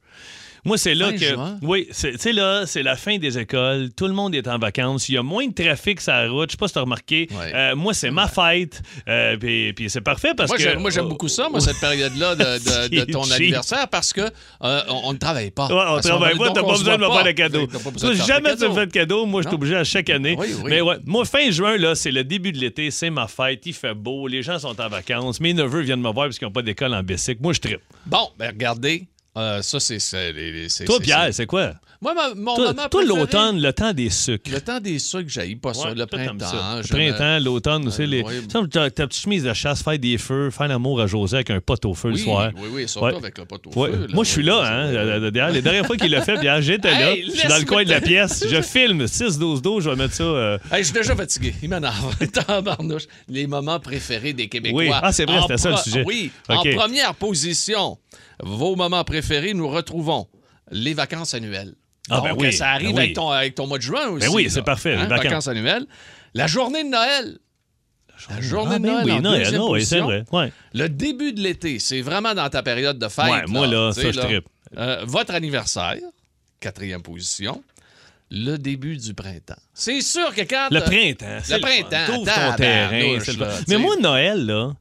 Moi, 0.65 0.77
c'est 0.77 0.95
là 0.95 1.09
Fin 1.11 1.17
que. 1.17 1.25
juin? 1.25 1.57
Oui, 1.61 1.87
c'est- 1.91 2.13
tu 2.13 2.17
sais, 2.17 2.33
là, 2.33 2.65
c'est 2.65 2.81
la 2.83 2.95
fin 2.95 3.17
des 3.17 3.37
écoles. 3.37 3.89
Tout 3.95 4.07
le 4.07 4.13
monde 4.13 4.33
est 4.35 4.47
en 4.47 4.57
vacances. 4.57 5.07
Il 5.09 5.15
y 5.15 5.17
a 5.17 5.23
moins 5.23 5.45
de 5.47 5.53
trafic 5.53 6.01
sur 6.01 6.11
la 6.11 6.27
route. 6.29 6.49
Je 6.49 6.53
sais 6.53 6.57
pas 6.57 6.67
si 6.67 6.73
tu 6.73 6.79
as 6.79 6.81
remarqué. 6.81 7.27
Ouais. 7.31 7.51
Euh, 7.53 7.75
moi, 7.75 7.93
c'est 7.93 8.09
ma 8.11 8.27
fête. 8.27 8.81
Euh, 9.07 9.37
puis, 9.37 9.73
puis 9.73 9.89
c'est 9.89 10.01
parfait 10.01 10.33
parce 10.35 10.49
Moi, 10.49 10.57
que. 10.57 10.63
j'aime, 10.63 10.79
moi, 10.79 10.89
j'aime 10.89 11.07
beaucoup 11.07 11.27
ça, 11.27 11.47
moi, 11.49 11.61
cette 11.61 11.79
période-là 11.79 12.35
de, 12.35 12.43
de- 12.43 12.87
de 12.95 12.99
C'est 12.99 13.05
ton 13.11 13.29
anniversaire, 13.31 13.87
parce 13.87 14.11
que 14.11 14.21
euh, 14.63 14.81
on, 14.89 15.13
ne 15.13 15.17
travaille 15.17 15.51
pas. 15.51 15.67
Ouais, 15.67 15.73
on 15.87 15.95
qu'on- 15.95 16.01
travaille 16.01 16.37
pas, 16.37 16.51
t'as 16.51 16.61
on 16.61 16.65
pas 16.65 16.71
besoin 16.73 16.97
de 16.97 17.01
me 17.03 17.11
faire 17.11 17.49
de 17.49 18.07
de 18.09 18.13
jamais 18.15 18.55
tu 18.55 18.55
me 18.55 18.61
cadeaux. 18.67 18.75
fais 18.75 18.85
de 18.87 18.91
cadeaux, 18.91 19.25
moi, 19.25 19.41
je 19.43 19.47
suis 19.47 19.55
obligé 19.55 19.75
à 19.75 19.83
chaque 19.83 20.09
année. 20.09 20.35
Oui, 20.37 20.47
oui. 20.63 20.69
Mais 20.69 20.81
ouais, 20.81 20.95
moi, 21.05 21.25
fin 21.25 21.49
juin, 21.51 21.77
là, 21.77 21.93
c'est 21.95 22.11
le 22.11 22.23
début 22.23 22.51
de 22.51 22.57
l'été, 22.57 22.89
c'est 22.91 23.09
ma 23.09 23.27
fête, 23.27 23.61
il 23.65 23.73
fait 23.73 23.93
beau, 23.93 24.27
les 24.27 24.41
gens 24.41 24.57
sont 24.59 24.79
en 24.81 24.89
vacances, 24.89 25.39
mes 25.39 25.53
neveux 25.53 25.81
viennent 25.81 26.01
me 26.01 26.11
voir 26.11 26.25
parce 26.27 26.39
qu'ils 26.39 26.47
n'ont 26.47 26.51
pas 26.51 26.61
d'école 26.63 26.93
en 26.93 27.03
bicycle. 27.03 27.41
Moi, 27.41 27.53
je 27.53 27.59
tripe. 27.59 27.81
Bon, 28.05 28.29
ben 28.39 28.49
regardez, 28.49 29.05
euh, 29.37 29.61
ça, 29.61 29.79
c'est... 29.79 29.97
Toi, 30.85 30.99
Pierre, 30.99 31.27
c'est- 31.31 31.45
quoi? 31.45 31.73
Moi, 32.01 32.13
ma- 32.13 32.35
mon 32.35 32.55
Toi, 32.55 32.67
moment 32.73 32.89
toi, 32.89 33.03
l'automne, 33.03 33.59
le 33.61 33.71
temps 33.73 33.93
des 33.93 34.09
sucres. 34.09 34.51
Le 34.51 34.59
temps 34.61 34.79
des 34.79 34.99
sucres, 34.99 35.29
j'haïs 35.29 35.55
pas 35.55 35.73
ça. 35.73 35.87
Ouais, 35.89 35.95
le 35.95 36.05
printemps. 36.05 36.45
ça. 36.45 36.75
Le 36.77 36.83
je 36.83 36.93
me- 36.93 36.97
printemps, 37.13 37.39
l'automne 37.43 37.87
aussi. 37.87 38.01
Euh, 38.03 38.05
les... 38.05 38.21
ouais. 38.21 38.41
Ta, 38.69 38.89
ta 38.91 39.07
petite 39.07 39.23
chemise 39.23 39.43
de 39.43 39.53
chasse, 39.53 39.81
faire 39.81 39.97
des 39.97 40.17
feux, 40.17 40.51
faire 40.51 40.67
l'amour 40.67 41.01
à 41.01 41.07
José 41.07 41.37
avec 41.37 41.49
un 41.51 41.61
pot 41.61 41.83
au 41.85 41.93
feu 41.95 42.09
Oui, 42.09 42.15
le 42.17 42.23
soir. 42.23 42.51
oui, 42.57 42.67
oui, 42.71 42.87
surtout 42.87 43.07
Ouais. 43.07 43.15
avec 43.15 43.37
le 43.37 43.45
pot 43.45 43.61
au 43.65 43.71
feu. 43.71 44.07
Moi, 44.13 44.23
je 44.25 44.29
suis 44.29 44.43
là, 44.43 44.61
hein. 44.65 44.85
euh, 44.93 45.51
les 45.51 45.61
dernières 45.61 45.85
fois 45.85 45.95
qu'il 45.97 46.11
l'a 46.11 46.21
fait, 46.21 46.37
Pierre, 46.39 46.61
j'étais 46.61 46.91
là. 46.91 47.13
Hey, 47.13 47.25
Je 47.25 47.31
suis 47.39 47.47
dans 47.47 47.57
le 47.57 47.65
coin 47.65 47.83
de 47.85 47.89
la 47.89 48.01
pièce. 48.01 48.45
Je 48.47 48.61
filme 48.61 49.05
6-12-12, 49.05 49.81
je 49.81 49.89
vais 49.89 49.95
mettre 49.95 50.13
ça. 50.13 50.23
euh, 50.23 50.57
Hey, 50.71 50.79
je 50.79 50.83
suis 50.89 50.93
déjà 50.93 51.15
fatigué. 51.15 51.55
Il 51.63 51.69
m'énerve. 51.69 52.13
Les 53.29 53.47
moments 53.47 53.79
préférés 53.79 54.33
des 54.33 54.47
Québécois. 54.47 54.77
Oui. 54.83 54.89
Ah, 54.93 55.11
c'est 55.11 55.25
vrai, 55.25 55.39
c'était 55.41 55.57
ça, 55.57 55.71
le 55.71 55.77
sujet. 55.77 56.03
Oui. 56.05 56.29
En 56.49 56.61
première 56.61 57.15
position, 57.15 57.97
vos 58.43 58.75
moments 58.75 59.03
préférés, 59.03 59.24
nous 59.53 59.67
retrouvons 59.69 60.27
les 60.71 60.93
vacances 60.93 61.33
annuelles. 61.33 61.75
Ah, 62.09 62.17
Donc, 62.17 62.25
ben 62.25 62.35
oui, 62.37 62.53
ça 62.53 62.69
arrive 62.69 62.89
ben 62.89 62.95
oui. 62.97 63.01
avec, 63.03 63.15
ton, 63.15 63.29
avec 63.29 63.55
ton 63.55 63.67
mois 63.67 63.77
de 63.77 63.83
juin 63.83 64.07
aussi. 64.09 64.27
Ben 64.27 64.33
oui, 64.33 64.47
c'est 64.49 64.61
parfait, 64.61 64.95
les 64.95 65.01
Hein, 65.01 65.07
vacances. 65.07 65.23
vacances 65.25 65.47
annuelles. 65.47 65.85
La 66.33 66.47
journée 66.47 66.83
de 66.83 66.89
Noël. 66.89 67.39
La 68.29 68.41
journée 68.41 68.75
Ah, 68.75 68.79
de 68.79 68.83
ben 68.83 68.91
Noël. 68.91 69.05
oui, 69.05 69.11
en 69.11 69.21
Noël, 69.21 69.39
deuxième 69.43 69.61
non, 69.61 69.71
oui, 69.71 69.85
c'est 69.85 69.99
vrai. 69.99 70.23
Ouais. 70.31 70.51
Le 70.73 70.87
début 70.87 71.33
de 71.33 71.41
l'été, 71.41 71.79
c'est 71.79 72.01
vraiment 72.01 72.33
dans 72.33 72.49
ta 72.49 72.61
période 72.63 72.97
de 72.99 73.07
fête. 73.07 73.25
Ouais, 73.31 73.43
moi, 73.47 73.67
là, 73.67 73.91
ça, 73.91 74.01
je 74.11 74.17
là. 74.17 74.23
trippe. 74.25 74.45
Euh, 74.77 75.03
votre 75.05 75.33
anniversaire, 75.33 75.97
quatrième 76.59 77.01
position. 77.01 77.63
Le 78.37 78.57
début 78.57 78.97
du 78.97 79.13
printemps. 79.13 79.55
C'est 79.73 80.01
sûr 80.01 80.35
que 80.35 80.41
quand. 80.41 80.67
Le 80.69 80.81
printemps. 80.81 81.39
c'est 81.41 81.55
le 81.55 81.61
printemps. 81.61 82.05
T'ouvres 82.07 82.25
ton 82.25 82.55
terrain. 82.57 82.91
le 82.99 83.39
là, 83.39 83.49
Mais 83.69 83.77
moi, 83.77 83.95
Noël, 84.01 84.45
là, 84.45 84.73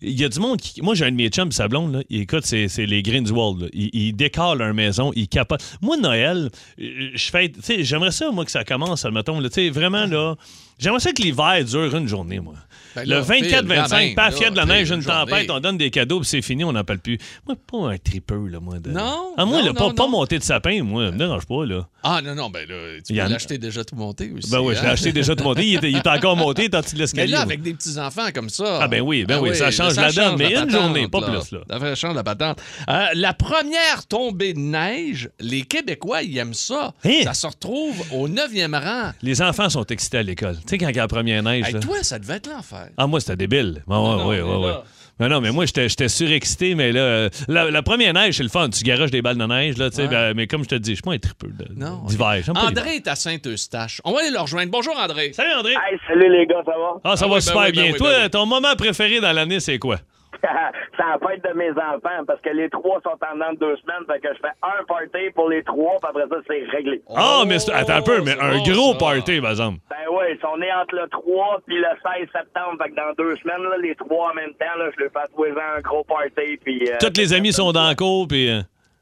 il 0.00 0.18
y 0.18 0.24
a 0.24 0.28
du 0.28 0.38
monde 0.38 0.60
qui. 0.60 0.80
Moi, 0.80 0.94
j'ai 0.94 1.06
un 1.06 1.10
de 1.10 1.16
mes 1.16 1.28
chums, 1.28 1.50
sa 1.50 1.66
blonde, 1.66 1.92
là. 1.94 2.02
il- 2.08 2.20
Écoute, 2.20 2.46
c'est 2.46 2.68
les 2.78 3.02
Grindelwald. 3.02 3.62
là. 3.62 3.68
Ils, 3.72 3.90
ils 3.92 4.12
décorent 4.12 4.54
leur 4.54 4.72
maison, 4.74 5.10
ils 5.16 5.26
capotent. 5.26 5.64
Moi, 5.82 5.96
Noël, 5.96 6.50
euh, 6.80 7.10
je 7.14 7.30
fais. 7.30 7.48
Tu 7.48 7.60
sais, 7.62 7.82
j'aimerais 7.82 8.12
ça, 8.12 8.30
moi, 8.30 8.44
que 8.44 8.50
ça 8.52 8.62
commence, 8.62 9.04
admettons. 9.04 9.40
là, 9.40 9.48
Tu 9.48 9.54
sais, 9.56 9.70
vraiment, 9.70 10.06
là. 10.06 10.36
J'aimerais 10.78 11.00
ça 11.00 11.12
que 11.12 11.20
l'hiver 11.20 11.64
dure 11.64 11.94
une 11.96 12.06
journée, 12.08 12.38
moi. 12.40 12.54
Ben 12.96 13.04
le 13.08 13.16
là, 13.16 13.22
Phil, 13.22 13.50
quand 13.50 13.62
24-25, 13.62 13.96
même, 13.96 14.14
paf, 14.14 14.30
là, 14.32 14.36
il 14.38 14.42
y 14.42 14.44
a 14.46 14.50
de 14.50 14.56
la 14.56 14.64
neige, 14.66 14.90
une 14.90 15.00
journée. 15.00 15.20
tempête, 15.30 15.50
on 15.50 15.60
donne 15.60 15.78
des 15.78 15.90
cadeaux, 15.90 16.20
puis 16.20 16.28
c'est 16.28 16.42
fini, 16.42 16.64
on 16.64 16.72
n'en 16.72 16.84
parle 16.84 16.98
plus. 16.98 17.18
Moi, 17.46 17.56
pas 17.70 17.92
un 17.92 17.98
tripeux, 17.98 18.46
là, 18.48 18.60
moi. 18.60 18.78
De... 18.78 18.90
Non, 18.90 19.32
Ah, 19.36 19.44
moi, 19.44 19.60
non, 19.60 19.66
là, 19.66 19.74
pas, 19.74 19.84
non, 19.88 19.94
pas 19.94 20.02
non. 20.04 20.10
monter 20.10 20.38
de 20.38 20.44
sapin, 20.44 20.82
moi, 20.82 21.06
ça 21.06 21.12
me 21.12 21.18
dérange 21.18 21.46
pas, 21.46 21.64
là. 21.66 21.86
Ah 22.02 22.20
non, 22.22 22.34
non, 22.34 22.48
ben 22.50 22.66
là, 22.68 22.74
tu 23.06 23.12
peux 23.12 23.18
l'acheter 23.28 23.58
déjà 23.58 23.84
tout 23.84 23.94
monté 23.94 24.32
aussi. 24.36 24.50
Ben 24.50 24.60
oui, 24.60 24.74
je 24.74 24.80
l'ai 24.80 24.88
hein. 24.88 24.92
acheté 24.92 25.12
déjà 25.12 25.36
tout 25.36 25.44
monté. 25.44 25.66
Il 25.66 25.84
est, 25.84 25.90
il 25.90 25.96
est 25.96 26.06
encore 26.06 26.36
monté, 26.36 26.68
tant 26.70 26.80
de 26.80 26.86
Mais 26.92 26.98
l'escalier. 26.98 27.32
là, 27.32 27.38
moi. 27.38 27.44
avec 27.44 27.62
des 27.62 27.74
petits-enfants 27.74 28.28
comme 28.34 28.48
ça. 28.48 28.78
Ah, 28.82 28.88
ben 28.88 29.00
oui, 29.02 29.24
ben 29.24 29.38
oui, 29.40 29.54
ça 29.54 29.70
change 29.70 29.96
la 29.96 30.10
donne, 30.10 30.36
mais 30.38 30.56
une 30.56 30.70
journée, 30.70 31.08
pas 31.08 31.20
plus, 31.20 31.52
là. 31.52 31.60
Ça 31.78 31.94
change 31.94 32.14
la 32.14 32.24
patente. 32.24 32.60
Euh, 32.88 33.06
la 33.14 33.34
première 33.34 34.06
tombée 34.08 34.54
de 34.54 34.58
neige, 34.60 35.30
les 35.40 35.62
Québécois, 35.62 36.22
ils 36.22 36.36
aiment 36.38 36.54
ça. 36.54 36.94
Hein? 37.04 37.20
Ça 37.24 37.34
se 37.34 37.46
retrouve 37.46 38.02
au 38.12 38.28
9e 38.28 38.74
rang. 38.82 39.10
Les 39.22 39.42
enfants 39.42 39.68
sont 39.68 39.84
excités 39.86 40.18
à 40.18 40.22
l'école. 40.22 40.56
Tu 40.56 40.62
sais, 40.70 40.78
quand 40.78 40.88
il 40.88 40.96
y 40.96 40.98
a 40.98 41.02
la 41.02 41.08
première 41.08 41.42
neige. 41.42 41.70
Là. 41.70 41.80
toi, 41.80 42.02
ça 42.02 42.18
devait 42.18 42.34
être 42.36 42.48
l'enfer. 42.48 42.79
Ah, 42.96 43.06
moi, 43.06 43.20
c'était 43.20 43.36
débile. 43.36 43.82
Ah, 43.88 43.92
Non, 43.94 44.26
ouais, 44.28 44.40
non, 44.40 44.50
ouais, 44.50 44.58
mais 44.60 44.66
ouais. 44.66 44.74
Mais 45.18 45.28
non, 45.28 45.42
mais 45.42 45.50
moi, 45.52 45.66
j'étais 45.66 45.86
j'étais 45.90 46.08
surexcité, 46.08 46.74
mais 46.74 46.92
là, 46.92 47.00
euh, 47.00 47.28
la, 47.46 47.70
la 47.70 47.82
première 47.82 48.14
neige, 48.14 48.38
c'est 48.38 48.42
le 48.42 48.48
fun. 48.48 48.70
Tu 48.70 48.82
garoches 48.84 49.10
des 49.10 49.20
balles 49.20 49.36
de 49.36 49.44
neige, 49.44 49.76
là, 49.76 49.90
tu 49.90 49.96
sais, 49.96 50.02
Ouais. 50.04 50.08
ben, 50.08 50.32
mais 50.34 50.46
comme 50.46 50.64
je 50.64 50.68
te 50.70 50.74
dis, 50.76 50.92
je 50.92 50.94
suis 50.94 51.02
pas 51.02 51.12
un 51.12 51.18
tripeux 51.18 51.48
d'hiver. 51.50 51.98
L'hiver. 52.08 52.42
André 52.56 52.94
est 52.96 53.06
à 53.06 53.14
Saint-Eustache. 53.16 54.00
On 54.04 54.12
va 54.12 54.20
aller 54.20 54.30
le 54.30 54.40
rejoindre. 54.40 54.70
Bonjour, 54.72 54.96
André. 54.98 55.32
Salut, 55.34 55.52
André. 55.58 55.72
Hey, 55.72 55.98
salut 56.08 56.32
les 56.32 56.46
gars, 56.46 56.62
ça 56.64 56.72
va? 56.72 57.00
Ah, 57.04 57.16
ça 57.16 57.26
Ah 57.26 57.28
va 57.28 57.34
oui, 57.34 57.40
ben 57.40 57.40
super 57.42 57.60
ben 57.64 57.70
bien. 57.72 57.84
oui, 57.92 57.98
Toi, 57.98 58.10
ben 58.10 58.22
oui. 58.24 58.30
ton 58.30 58.46
moment 58.46 58.74
préféré 58.78 59.20
dans 59.20 59.32
l'année, 59.32 59.60
c'est 59.60 59.78
quoi? 59.78 59.98
c'est 60.96 61.02
la 61.04 61.18
fête 61.28 61.44
de 61.44 61.52
mes 61.56 61.70
enfants 61.70 62.24
parce 62.26 62.40
que 62.40 62.50
les 62.50 62.68
trois 62.70 63.00
sont 63.02 63.10
en 63.10 63.34
dedans 63.34 63.52
de 63.52 63.58
deux 63.58 63.76
semaines. 63.78 64.04
Fait 64.06 64.20
que 64.20 64.28
je 64.34 64.38
fais 64.40 64.54
un 64.62 64.84
party 64.84 65.30
pour 65.34 65.48
les 65.48 65.62
trois, 65.62 65.96
puis 66.00 66.10
après 66.10 66.28
ça, 66.28 66.36
c'est 66.46 66.64
réglé. 66.76 67.02
Ah, 67.14 67.42
mais 67.46 67.58
c'est- 67.58 67.72
attends 67.72 67.94
un 67.94 68.02
peu, 68.02 68.20
mais 68.22 68.34
Oh, 68.38 68.42
un 68.42 68.56
bon, 68.58 68.62
gros 68.72 68.92
ça. 68.92 68.98
party, 68.98 69.40
par 69.40 69.50
exemple. 69.50 69.78
Ben 69.90 69.96
oui, 70.10 70.24
ils 70.34 70.40
sont 70.40 70.56
nés 70.56 70.72
entre 70.72 70.94
le 70.94 71.08
3 71.08 71.60
puis 71.66 71.76
le 71.76 71.86
16 72.02 72.28
septembre. 72.32 72.76
Fait 72.82 72.90
que 72.90 72.96
dans 72.96 73.12
deux 73.18 73.36
semaines, 73.36 73.62
là, 73.62 73.76
les 73.80 73.94
trois 73.94 74.30
en 74.30 74.34
même 74.34 74.52
temps, 74.54 74.76
là, 74.78 74.90
je 74.96 75.02
leur 75.02 75.12
fais 75.12 75.28
tous 75.34 75.44
les 75.44 75.52
ans 75.52 75.76
un 75.76 75.80
gros 75.80 76.04
party. 76.04 76.58
Puis, 76.64 76.88
euh, 76.90 76.96
Tous 77.00 77.12
les 77.18 77.32
amis 77.32 77.52
sont 77.52 77.72
dans 77.72 77.88
le 77.88 77.94
cours, 77.94 78.26
puis. 78.28 78.50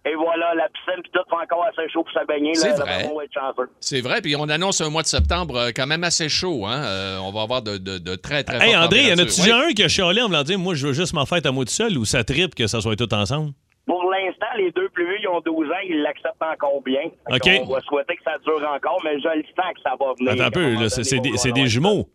Et 0.06 0.14
voilà, 0.14 0.54
la 0.54 0.68
piscine, 0.68 1.02
puis 1.02 1.10
tout 1.12 1.20
fait 1.28 1.36
encore 1.44 1.64
assez 1.66 1.88
chaud 1.90 2.02
pour 2.04 2.12
se 2.12 2.24
baigner. 2.26 2.54
C'est 2.54 2.70
vrai. 2.70 3.02
là, 3.02 3.08
on 3.12 3.18
va 3.18 3.24
être 3.24 3.32
chanceux. 3.34 3.68
C'est 3.80 4.00
vrai, 4.00 4.20
puis 4.22 4.36
on 4.36 4.48
annonce 4.48 4.80
un 4.80 4.88
mois 4.90 5.02
de 5.02 5.06
septembre 5.08 5.56
euh, 5.56 5.70
quand 5.74 5.86
même 5.86 6.04
assez 6.04 6.28
chaud. 6.28 6.64
Hein? 6.66 6.82
Euh, 6.84 7.18
on 7.18 7.32
va 7.32 7.42
avoir 7.42 7.62
de, 7.62 7.76
de- 7.76 7.98
de 7.98 8.14
très, 8.14 8.42
très 8.44 8.64
Hey, 8.68 8.76
André, 8.76 9.02
y 9.02 9.12
en 9.12 9.18
a-tu 9.18 9.42
déjà 9.42 9.58
un 9.58 9.72
qui 9.72 9.82
a 9.82 9.88
chialé 9.88 10.22
en 10.22 10.28
voulant 10.28 10.44
dire, 10.44 10.58
moi, 10.58 10.74
je 10.74 10.86
veux 10.86 10.92
juste 10.92 11.12
m'en 11.14 11.26
fête 11.26 11.44
à 11.46 11.52
moi 11.52 11.64
tout 11.64 11.72
seul 11.72 11.98
ou 11.98 12.04
ça 12.04 12.24
tripe 12.24 12.54
que 12.54 12.66
ça 12.66 12.80
soit 12.80 12.96
tout 12.96 13.12
ensemble? 13.12 13.50
Pour 13.86 14.02
l'instant, 14.10 14.46
les 14.56 14.70
deux 14.72 14.88
plus 14.90 15.04
vieux, 15.06 15.16
ils 15.22 15.28
ont 15.28 15.40
12 15.40 15.66
ans, 15.68 15.74
ils 15.88 16.02
l'acceptent 16.02 16.42
encore 16.42 16.80
bien. 16.82 17.00
OK. 17.30 17.48
On 17.66 17.72
va 17.72 17.80
souhaiter 17.80 18.16
que 18.16 18.22
ça 18.22 18.36
dure 18.44 18.66
encore, 18.74 19.00
mais 19.04 19.18
je 19.20 19.28
le 19.28 19.42
sens 19.56 19.72
que 19.74 19.80
ça 19.82 19.94
va 19.98 20.12
venir. 20.18 20.32
Attends 20.32 20.44
un 20.44 20.50
peu, 20.50 20.88
c'est 20.88 21.18
des, 21.20 21.30
des 21.32 21.36
ça. 21.38 21.64
jumeaux. 21.66 22.08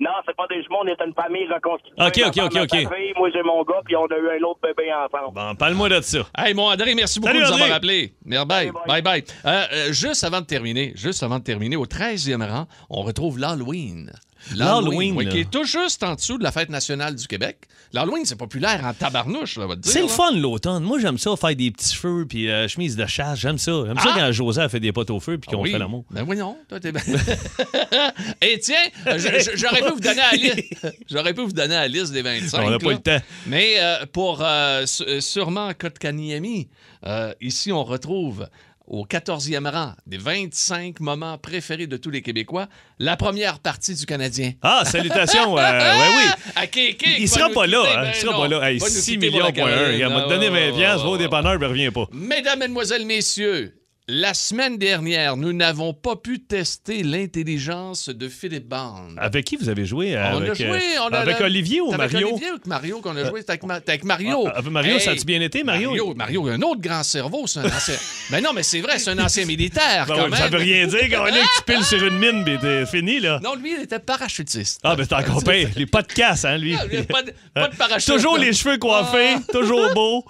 Non, 0.00 0.10
c'est 0.24 0.36
pas 0.36 0.46
des 0.48 0.62
jumeaux, 0.62 0.78
on 0.82 0.86
est 0.86 1.00
une 1.04 1.12
famille 1.12 1.46
reconstituée. 1.52 1.92
OK, 1.98 2.22
OK, 2.28 2.54
OK, 2.54 2.62
OK. 2.72 3.16
moi, 3.18 3.30
j'ai 3.32 3.42
mon 3.42 3.64
gars, 3.64 3.80
puis 3.84 3.96
on 3.96 4.06
a 4.06 4.16
eu 4.16 4.38
un 4.40 4.44
autre 4.44 4.60
bébé 4.62 4.92
ensemble. 4.92 5.34
Bon, 5.34 5.54
parle-moi 5.56 5.88
de 5.88 6.00
ça. 6.02 6.20
Hey, 6.36 6.54
mon 6.54 6.70
André, 6.70 6.94
merci 6.94 7.18
beaucoup 7.18 7.32
Salut, 7.32 7.40
de 7.44 7.48
nous 7.48 7.52
avoir 7.54 7.66
André. 7.66 7.76
appelé. 7.76 8.14
Bye 8.24 8.44
bye. 8.46 8.70
Bye 8.86 9.02
Bye, 9.02 9.02
bye. 9.02 9.24
Euh, 9.44 9.64
euh, 9.72 9.92
juste 9.92 10.22
avant 10.22 10.40
de 10.40 10.46
terminer, 10.46 10.92
juste 10.94 11.22
avant 11.24 11.38
de 11.40 11.44
terminer, 11.44 11.74
au 11.76 11.84
13e 11.86 12.48
rang, 12.48 12.66
on 12.90 13.02
retrouve 13.02 13.38
l'Halloween. 13.40 14.12
L'Halloween, 14.54 15.14
oui, 15.16 15.28
qui 15.28 15.40
est 15.40 15.50
tout 15.50 15.64
juste 15.64 16.02
en 16.02 16.14
dessous 16.14 16.38
de 16.38 16.42
la 16.44 16.52
fête 16.52 16.68
nationale 16.70 17.14
du 17.14 17.26
Québec. 17.26 17.58
L'Halloween, 17.92 18.24
c'est 18.24 18.36
populaire 18.36 18.84
en 18.84 18.92
tabarnouche, 18.92 19.56
là, 19.56 19.64
on 19.64 19.68
va 19.68 19.76
te 19.76 19.80
dire. 19.80 19.92
C'est 19.92 20.02
le 20.02 20.08
fun 20.08 20.32
l'automne. 20.32 20.82
Moi, 20.84 20.98
j'aime 21.00 21.16
ça, 21.18 21.34
faire 21.36 21.56
des 21.56 21.70
petits 21.70 21.94
feux 21.96 22.26
puis 22.28 22.50
euh, 22.50 22.68
chemise 22.68 22.96
de 22.96 23.06
chasse. 23.06 23.38
J'aime 23.38 23.56
ça. 23.58 23.72
J'aime 23.86 23.98
ça 23.98 24.10
Ah! 24.14 24.18
quand 24.18 24.32
José 24.32 24.60
a 24.60 24.68
fait 24.68 24.80
des 24.80 24.92
potes 24.92 25.10
au 25.10 25.20
feu 25.20 25.38
puis 25.38 25.50
qu'on 25.50 25.62
Oui. 25.62 25.70
fait 25.72 25.78
l'amour. 25.78 26.04
Ben 26.10 26.22
voyons, 26.24 26.56
toi 26.68 26.78
t'es 26.80 26.92
bien. 26.92 27.00
Et 28.42 28.58
tiens, 28.60 28.76
je- 29.06 29.18
je- 29.18 29.56
j'aurais 29.56 29.82
pu 29.82 29.92
vous 29.92 30.00
donner 30.00 30.20
la 30.30 30.36
liste. 30.36 30.86
J'aurais 31.10 31.34
pu 31.34 31.40
vous 31.42 31.52
donner 31.52 31.74
la 31.74 31.88
liste 31.88 32.12
des 32.12 32.22
25. 32.22 32.62
On 32.62 32.70
n'a 32.70 32.78
pas 32.78 32.92
le 32.92 32.98
temps. 32.98 33.18
Mais 33.46 33.74
euh, 33.78 34.04
pour 34.12 34.42
euh, 34.42 34.84
euh, 35.00 35.20
sûrement 35.20 35.72
Kotkaniemi, 35.78 36.68
euh, 37.06 37.32
ici 37.40 37.72
on 37.72 37.84
retrouve 37.84 38.48
au 38.88 39.04
14e 39.04 39.68
rang 39.70 39.92
des 40.06 40.16
25 40.18 41.00
moments 41.00 41.36
préférés 41.38 41.86
de 41.86 41.96
tous 41.96 42.10
les 42.10 42.22
Québécois, 42.22 42.68
la 42.98 43.16
première 43.16 43.58
partie 43.58 43.94
du 43.94 44.06
Canadien. 44.06 44.52
Ah, 44.62 44.82
salutations. 44.84 45.56
euh, 45.58 45.60
ouais, 45.62 46.08
oui. 46.16 46.30
À 46.56 46.66
Kéké, 46.66 47.06
Il 47.10 47.16
qui 47.16 47.28
sera 47.28 47.50
pas 47.50 47.66
là. 47.66 47.82
quitter, 47.84 47.96
hein. 47.96 48.02
ben 48.02 48.10
Il 48.14 48.14
sera 48.20 48.32
non. 48.32 48.38
pas 48.40 48.48
là. 48.48 48.70
Hey, 48.70 48.78
Va 48.78 48.86
nous 48.86 48.92
6 48.94 49.12
quitter 49.12 49.30
pour 49.30 49.40
millions, 49.40 49.52
point 49.52 49.70
un. 49.72 49.74
Caroline. 49.76 49.98
Il 50.00 50.08
m'a 50.08 50.24
Ah, 50.24 50.28
donné 50.28 50.48
ouais, 50.48 50.70
20 50.70 50.76
piastres, 50.76 51.04
va 51.04 51.10
au 51.10 51.18
dépanneur, 51.18 51.58
mais 51.58 51.66
revient 51.66 51.90
pas. 51.90 52.06
Mesdames, 52.12 52.58
Mesdemoiselles, 52.60 53.04
Messieurs, 53.06 53.74
la 54.10 54.32
semaine 54.32 54.78
dernière, 54.78 55.36
nous 55.36 55.52
n'avons 55.52 55.92
pas 55.92 56.16
pu 56.16 56.40
tester 56.40 57.02
l'intelligence 57.02 58.08
de 58.08 58.28
Philippe 58.28 58.66
Band. 58.66 59.08
Avec 59.18 59.44
qui 59.44 59.56
vous 59.56 59.68
avez 59.68 59.84
joué? 59.84 60.16
On 60.16 60.38
avec, 60.38 60.50
a 60.50 60.54
joué, 60.54 60.78
euh, 60.96 61.00
on 61.02 61.08
a 61.12 61.18
avec 61.18 61.40
la- 61.40 61.44
Olivier 61.46 61.80
ou 61.82 61.88
C'est 61.90 61.94
avec 62.00 62.12
Mario? 62.12 62.28
Olivier 62.28 62.48
ou 62.48 62.52
avec 62.54 62.66
Mario 62.66 63.00
qu'on 63.00 63.16
a 63.16 63.24
joué? 63.28 63.40
C'était 63.40 63.52
avec, 63.52 63.62
Ma- 63.64 63.74
c'était 63.76 63.92
avec 63.92 64.04
Mario. 64.04 64.44
Ah, 64.48 64.58
avec 64.58 64.72
Mario, 64.72 64.98
ça 64.98 65.10
a-tu 65.10 65.26
bien 65.26 65.40
été, 65.42 65.62
Mario? 65.62 65.90
Mario, 65.90 66.14
Mario, 66.14 66.48
un 66.48 66.62
autre 66.62 66.80
grand 66.80 67.02
cerveau, 67.02 67.46
c'est 67.46 67.60
un 67.60 67.66
ancien. 67.66 67.96
mais 68.30 68.40
non, 68.40 68.52
mais 68.54 68.62
c'est 68.62 68.80
vrai, 68.80 68.98
c'est 68.98 69.10
un 69.10 69.18
ancien 69.18 69.44
militaire, 69.44 70.06
Ben 70.06 70.14
quand 70.14 70.22
ouais, 70.24 70.30
même. 70.30 70.38
ça 70.38 70.48
veut 70.48 70.58
rien 70.58 70.86
dire 70.86 71.00
quand 71.10 71.22
on 71.24 71.26
est 71.26 71.32
que 71.42 71.56
tu 71.58 71.62
piles 71.66 71.84
sur 71.84 72.02
une 72.02 72.18
mine, 72.18 72.44
mais 72.46 72.56
t'es 72.58 72.86
fini, 72.86 73.20
là. 73.20 73.40
Non, 73.44 73.56
lui, 73.56 73.74
il 73.76 73.82
était 73.82 73.98
parachutiste. 73.98 74.80
Ah, 74.84 74.96
ben 74.96 75.04
c'est 75.06 75.14
encore 75.16 75.44
pire. 75.44 75.68
Les 75.76 75.84
pas 75.84 76.00
de 76.00 76.12
casse, 76.12 76.46
hein, 76.46 76.56
lui. 76.56 76.74
Ah, 76.74 76.84
il 76.90 76.98
a 77.00 77.02
pas 77.04 77.22
de, 77.22 77.32
pas 77.52 77.68
de 77.68 77.76
parachute. 77.76 78.14
Toujours 78.14 78.38
les 78.38 78.54
cheveux 78.54 78.78
coiffés, 78.78 79.36
toujours 79.52 79.92
beau. 79.92 80.24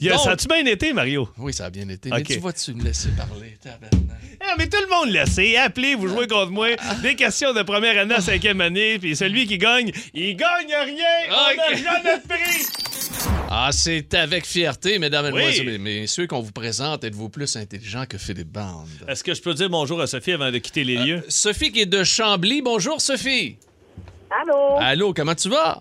Il 0.00 0.10
a- 0.10 0.16
Donc- 0.16 0.24
ça 0.24 0.30
a-tu 0.32 0.48
bien 0.48 0.66
été, 0.66 0.92
Mario? 0.92 1.28
Oui, 1.38 1.54
ça 1.54 1.64
a 1.66 1.70
bien 1.70 1.88
été. 1.88 2.10
Mais 2.10 2.22
tu 2.22 2.38
vas-tu 2.40 2.74
me 2.74 2.82
laisser 2.84 3.08
parler, 3.10 3.21
tabarnak? 3.62 4.18
Ah, 4.40 4.54
mais 4.58 4.68
tout 4.68 4.78
le 4.80 4.88
monde 4.88 5.14
le 5.14 5.24
sait. 5.26 5.56
Appelez, 5.56 5.94
vous 5.94 6.08
jouez 6.08 6.26
contre 6.26 6.50
moi. 6.50 6.68
Des 7.02 7.14
questions 7.14 7.52
de 7.52 7.62
première 7.62 7.98
année 8.00 8.14
à 8.14 8.20
cinquième 8.20 8.60
année, 8.60 8.98
puis 8.98 9.14
celui 9.16 9.46
qui 9.46 9.58
gagne, 9.58 9.92
il 10.14 10.36
gagne 10.36 10.74
rien. 10.84 11.04
On 11.30 11.52
Ok. 11.52 11.58
a 11.58 11.76
jamais 11.76 12.12
notre 12.12 12.28
prix. 12.28 12.66
Ah, 13.50 13.68
c'est 13.72 14.12
avec 14.14 14.46
fierté, 14.46 14.98
mesdames, 14.98 15.26
Oui. 15.26 15.44
mesdemoiselles, 15.44 15.78
messieurs, 15.78 16.26
qu'on 16.26 16.40
vous 16.40 16.52
présente. 16.52 17.04
Êtes-vous 17.04 17.28
plus 17.28 17.54
intelligent 17.56 18.04
que 18.06 18.18
Philippe 18.18 18.48
Band? 18.50 18.84
Est-ce 19.06 19.22
que 19.22 19.34
je 19.34 19.42
peux 19.42 19.54
dire 19.54 19.68
bonjour 19.70 20.00
à 20.00 20.06
Sophie 20.06 20.32
avant 20.32 20.50
de 20.50 20.58
quitter 20.58 20.84
les 20.84 20.96
lieux? 20.96 21.24
Sophie 21.28 21.70
qui 21.70 21.80
est 21.80 21.86
de 21.86 22.02
Chambly. 22.02 22.62
Bonjour, 22.62 23.00
Sophie. 23.00 23.56
Allô? 24.30 24.76
Allô, 24.80 25.14
comment 25.14 25.34
tu 25.34 25.48
vas? 25.50 25.80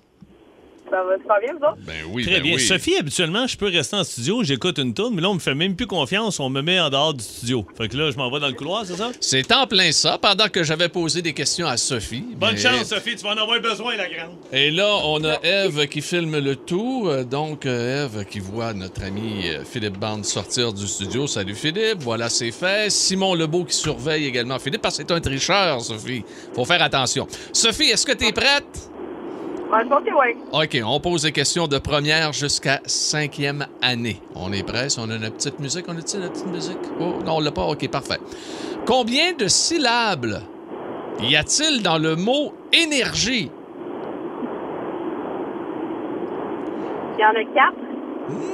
Ça 0.92 0.98
va 1.04 1.16
super 1.18 1.36
bien, 1.42 1.54
vous 1.54 1.66
autres? 1.66 1.78
Ben 1.88 1.96
oui, 2.12 2.24
Très 2.26 2.34
ben 2.36 2.44
bien. 2.44 2.56
oui. 2.56 2.62
Sophie, 2.62 2.98
habituellement, 2.98 3.48
je 3.48 3.56
peux 3.58 3.68
rester 3.68 3.96
en 3.96 4.04
studio, 4.04 4.44
j'écoute 4.44 4.78
une 4.78 4.94
tourne, 4.94 5.16
mais 5.16 5.22
là, 5.22 5.30
on 5.30 5.36
me 5.36 5.40
fait 5.40 5.56
même 5.56 5.76
plus 5.76 5.88
confiance, 5.88 6.40
on 6.42 6.50
me 6.50 6.62
met 6.62 6.80
en 6.82 6.90
dehors 6.90 7.14
du 7.14 7.24
studio. 7.24 7.66
Fait 7.78 7.88
que 7.88 7.96
là, 7.96 8.12
je 8.12 8.18
m'en 8.18 8.30
vais 8.30 8.42
dans 8.42 8.48
le 8.50 8.54
couloir, 8.54 8.86
c'est 8.86 8.98
ça? 8.98 9.12
C'est 9.22 9.50
en 9.54 9.68
plein 9.68 9.92
ça, 9.94 10.18
pendant 10.22 10.50
que 10.50 10.64
j'avais 10.64 10.90
posé 10.90 11.22
des 11.22 11.32
questions 11.34 11.66
à 11.66 11.78
Sophie. 11.78 12.26
Bonne 12.36 12.56
Mais- 12.56 12.60
chance, 12.60 12.84
Sophie, 12.90 13.16
tu 13.16 13.24
vas 13.24 13.30
en 13.32 13.38
avoir 13.38 13.60
besoin, 13.62 13.96
la 13.96 14.10
grande. 14.10 14.36
Et 14.52 14.70
là, 14.70 14.94
on 15.06 15.24
a 15.24 15.40
Eve 15.44 15.88
qui 15.88 16.02
filme 16.02 16.38
le 16.38 16.56
tout. 16.58 17.06
Euh, 17.08 17.24
Donc, 17.24 17.66
euh, 17.66 18.06
Eve 18.08 18.26
qui 18.26 18.40
voit 18.40 18.74
notre 18.74 19.04
ami 19.04 19.44
euh, 19.50 19.64
Philippe 19.64 19.98
Bande 19.98 20.26
sortir 20.26 20.74
du 20.74 20.86
studio. 20.88 21.26
Salut 21.28 21.56
Philippe, 21.56 22.00
voilà 22.02 22.28
c'est 22.28 22.52
fait. 22.52 22.90
Simon 22.92 23.34
Lebeau 23.36 23.64
qui 23.64 23.76
surveille 23.78 24.26
également 24.26 24.60
Philippe 24.60 24.82
parce 24.82 24.98
que 24.98 25.04
c'est 25.08 25.14
un 25.14 25.22
tricheur, 25.22 25.80
Sophie. 25.80 26.24
Faut 26.54 26.66
faire 26.66 26.82
attention. 26.84 27.28
Sophie, 27.54 27.92
est-ce 27.92 28.06
que 28.06 28.12
tu 28.12 28.26
es 28.26 28.34
prête? 28.34 28.90
Ouais. 29.72 30.38
OK, 30.52 30.78
on 30.86 31.00
pose 31.00 31.22
des 31.22 31.32
questions 31.32 31.68
de 31.68 31.78
première 31.78 32.34
jusqu'à 32.34 32.82
cinquième 32.86 33.66
année. 33.82 34.22
On 34.36 34.52
est 34.52 34.64
prêt? 34.64 34.90
Si 34.90 35.00
on 35.00 35.04
a 35.04 35.18
notre 35.18 35.38
petite 35.38 35.60
musique, 35.60 35.86
on 35.88 35.98
a-t-il 35.98 36.20
notre 36.20 36.34
petite 36.34 36.52
musique? 36.52 36.78
Oh, 37.00 37.20
non, 37.26 37.38
on 37.38 37.40
l'a 37.40 37.52
pas? 37.52 37.64
OK, 37.64 37.88
parfait. 37.90 38.20
Combien 38.86 39.32
de 39.34 39.48
syllabes 39.48 40.42
y 41.22 41.36
a-t-il 41.38 41.84
dans 41.84 41.98
le 41.98 42.16
mot 42.18 42.54
énergie? 42.74 43.50
Il 47.18 47.22
y 47.22 47.26
en 47.26 47.30
a 47.30 47.54
quatre. 47.54 47.92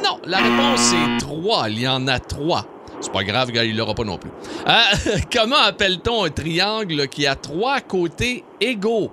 Non, 0.03 0.19
la 0.25 0.37
réponse 0.37 0.93
est 0.93 1.17
trois. 1.19 1.69
Il 1.69 1.79
y 1.79 1.87
en 1.87 2.07
a 2.07 2.19
trois. 2.19 2.65
C'est 2.99 3.11
pas 3.11 3.23
grave, 3.23 3.51
gars, 3.51 3.63
il 3.63 3.75
l'aura 3.75 3.93
pas 3.93 4.03
non 4.03 4.17
plus. 4.17 4.31
Euh, 4.67 5.17
comment 5.31 5.57
appelle-t-on 5.57 6.25
un 6.25 6.29
triangle 6.29 7.07
qui 7.07 7.25
a 7.25 7.35
trois 7.35 7.79
côtés 7.79 8.43
égaux? 8.61 9.11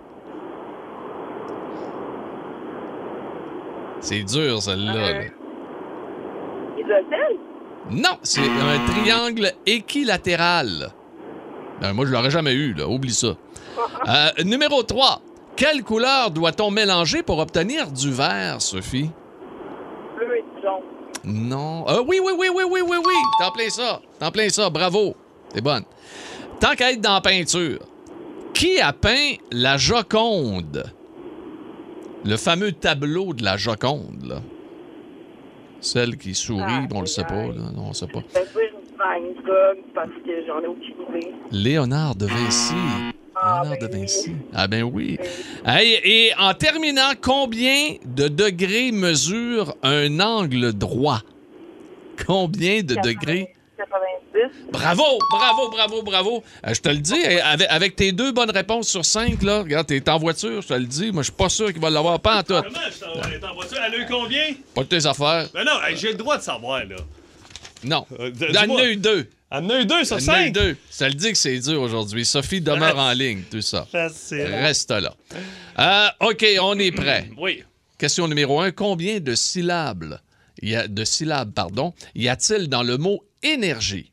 C'est 4.05 4.23
dur, 4.23 4.61
celle-là. 4.61 4.95
Euh, 4.95 5.13
là. 5.15 5.25
Isocèle? 6.79 7.39
Non, 7.91 8.19
c'est 8.23 8.43
un 8.43 8.93
triangle 8.93 9.51
équilatéral. 9.65 10.93
Ben, 11.81 11.95
moi, 11.95 12.05
je 12.05 12.13
l'aurais 12.13 12.31
jamais 12.31 12.53
eu, 12.53 12.75
là. 12.75 12.87
Oublie 12.87 13.15
ça. 13.15 13.29
Euh, 14.07 14.45
numéro 14.45 14.83
3. 14.83 15.23
Quelle 15.57 15.83
couleur 15.83 16.31
doit-on 16.31 16.71
mélanger 16.71 17.23
pour 17.23 17.39
obtenir 17.39 17.91
du 17.91 18.13
vert, 18.13 18.61
Sophie? 18.61 19.11
Bleu 20.19 20.37
et 20.37 20.45
jaune. 20.63 20.83
Non. 21.25 21.89
Euh, 21.89 22.03
oui, 22.07 22.21
oui, 22.23 22.33
oui, 22.37 22.49
oui, 22.55 22.65
oui, 22.71 22.81
oui, 22.87 22.97
oui. 23.07 23.15
T'en 23.41 23.53
plein 23.53 23.71
ça. 23.71 24.03
T'en 24.19 24.31
plein 24.31 24.51
ça. 24.51 24.69
Bravo. 24.69 25.17
T'es 25.49 25.63
bonne. 25.63 25.85
Tant 26.61 26.75
qu'à 26.75 26.93
être 26.93 27.01
dans 27.01 27.15
la 27.15 27.21
peinture, 27.23 27.79
qui 28.53 28.79
a 28.81 28.93
peint 28.93 29.37
la 29.51 29.79
Joconde? 29.79 30.93
Le 32.25 32.37
fameux 32.37 32.73
tableau 32.73 33.35
de 33.35 33.45
la 33.45 33.57
Joconde, 33.57 34.25
là. 34.27 34.43
Celle 35.81 36.17
qui 36.17 36.35
sourit, 36.35 36.63
Ah, 36.67 36.87
on 36.95 37.01
le 37.03 37.07
sait 37.07 37.25
pas, 37.25 37.47
là. 37.49 37.71
Non, 37.77 37.89
on 37.91 37.93
sait 37.93 38.07
pas. 38.07 38.21
Van 38.97 39.21
Gogh 39.21 39.85
parce 39.95 40.09
que 40.25 40.47
j'en 40.47 40.61
ai 40.63 40.67
aucune 40.67 41.19
idée. 41.19 41.33
Léonard 41.51 42.15
de 42.15 42.27
Vinci. 42.27 42.73
Ah, 43.35 43.63
Léonard 43.65 43.79
de 43.79 43.87
ben 43.89 44.01
Vinci. 44.01 44.31
oui. 44.31 44.37
Ah 44.55 44.67
ben 44.69 44.83
oui. 44.85 45.19
Hey, 45.67 45.99
et 46.05 46.31
en 46.39 46.55
terminant, 46.55 47.11
combien 47.21 47.97
de 48.07 48.29
degrés 48.29 48.93
mesure 48.93 49.75
un 49.83 50.21
angle 50.21 50.73
droit? 50.73 51.21
Combien 52.27 52.83
de 52.83 52.95
degrés? 52.95 53.55
90. 54.49 54.71
Bravo, 54.73 55.19
bravo, 55.31 55.71
bravo, 55.71 56.03
bravo. 56.03 56.45
Euh, 56.67 56.75
je 56.75 56.81
te 56.81 56.89
le 56.89 56.99
dis, 56.99 57.21
eh, 57.23 57.41
avec, 57.41 57.67
avec 57.71 57.97
tes 57.97 58.13
deux 58.13 58.33
bonnes 58.33 58.51
réponses 58.51 58.89
sur 58.89 59.05
cinq, 59.05 59.43
là, 59.43 59.61
regarde, 59.61 59.87
t'es 59.87 60.09
en 60.09 60.19
voiture, 60.19 60.63
je 60.63 60.69
te 60.69 60.75
le 60.75 60.87
dis. 60.87 61.13
Moi, 61.13 61.23
je 61.23 61.27
suis 61.27 61.33
pas 61.37 61.49
sûr 61.49 61.73
qu'il 61.73 61.81
va 61.81 61.91
l'avoir 61.91 62.21
pas 62.21 62.39
en 62.39 62.43
tout. 62.43 62.55
Comment 62.55 62.65
je 62.65 63.31
elle 63.35 63.45
en 63.45 63.55
voiture? 63.55 63.79
Elle 63.87 63.95
a 63.95 63.99
eu 63.99 64.07
combien? 64.09 64.45
Pas 64.75 64.83
de 64.83 64.89
tes 64.89 65.07
affaires. 65.07 65.49
Ben 65.53 65.65
non, 65.65 65.73
j'ai 65.95 66.09
le 66.09 66.15
droit 66.19 66.37
de 66.39 66.43
savoir, 66.43 66.85
là. 66.85 66.97
Non. 67.85 68.07
Euh, 68.19 68.31
y 68.51 68.59
en 68.59 68.77
a 68.77 68.85
eu 68.87 68.97
deux. 68.97 69.29
Elle 69.51 69.65
en 69.65 69.71
a 69.71 69.81
eu 69.81 69.87
deux 69.87 70.05
sur 70.05 70.21
cinq? 70.21 70.53
deux. 70.53 70.77
Ça 70.91 71.09
le 71.09 71.15
dit 71.15 71.31
que 71.33 71.39
c'est 71.39 71.59
dur 71.59 71.81
aujourd'hui. 71.81 72.25
Sophie 72.25 72.61
demeure 72.61 72.99
en 72.99 73.13
ligne, 73.13 73.43
tout 73.51 73.61
ça. 73.61 73.87
Facile. 73.91 74.47
Reste 74.47 74.91
là. 74.91 75.15
Euh, 75.79 76.27
OK, 76.29 76.45
on 76.61 76.79
est 76.79 76.93
prêt. 76.93 77.31
Oui. 77.39 77.63
Question 77.99 78.27
numéro 78.27 78.61
un. 78.61 78.71
Combien 78.73 79.21
de 79.21 79.35
syllabes, 79.35 80.19
il 80.61 80.71
y 80.71 80.77
a, 80.77 80.89
de 80.89 81.05
syllabes 81.05 81.53
pardon, 81.53 81.95
y 82.15 82.29
a-t-il 82.29 82.69
dans 82.69 82.83
le 82.83 82.97
mot 82.97 83.23
énergie? 83.43 84.11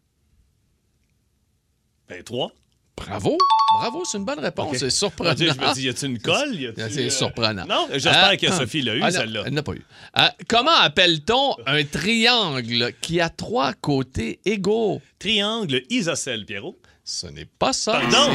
Ben, 2.12 2.21
trois. 2.24 2.52
Bravo. 2.97 3.38
Bravo, 3.80 4.04
c'est 4.04 4.17
une 4.17 4.26
bonne 4.26 4.39
réponse. 4.39 4.76
C'est 4.78 4.89
surprenant. 4.89 5.34
Je 5.38 5.45
me 5.45 5.74
dis, 5.74 5.84
y 5.84 5.89
a-tu 5.89 6.06
une 6.08 6.19
colle? 6.19 6.74
C'est 6.89 7.06
euh, 7.06 7.10
surprenant. 7.10 7.65
Non, 7.65 7.88
j'espère 7.93 8.32
Euh, 8.32 8.36
que 8.36 8.52
Sophie 8.52 8.82
l'a 8.82 8.95
eu, 8.95 9.02
ah, 9.02 9.12
celle-là. 9.12 9.43
Elle 9.45 9.54
n'a 9.54 9.63
pas 9.63 9.71
eu. 9.71 9.82
Euh, 10.17 10.28
comment 10.50 10.76
appelle-t-on 10.76 11.56
un 11.65 11.84
triangle 11.86 12.91
qui 13.00 13.21
a 13.21 13.30
trois 13.30 13.71
côtés 13.74 14.41
égaux? 14.43 15.02
Triangle 15.19 15.84
isocèle, 15.89 16.45
Pierrot. 16.45 16.78
Ce 17.03 17.27
n'est 17.27 17.47
pas 17.57 17.73
ça. 17.73 17.93
Pardon? 17.93 18.31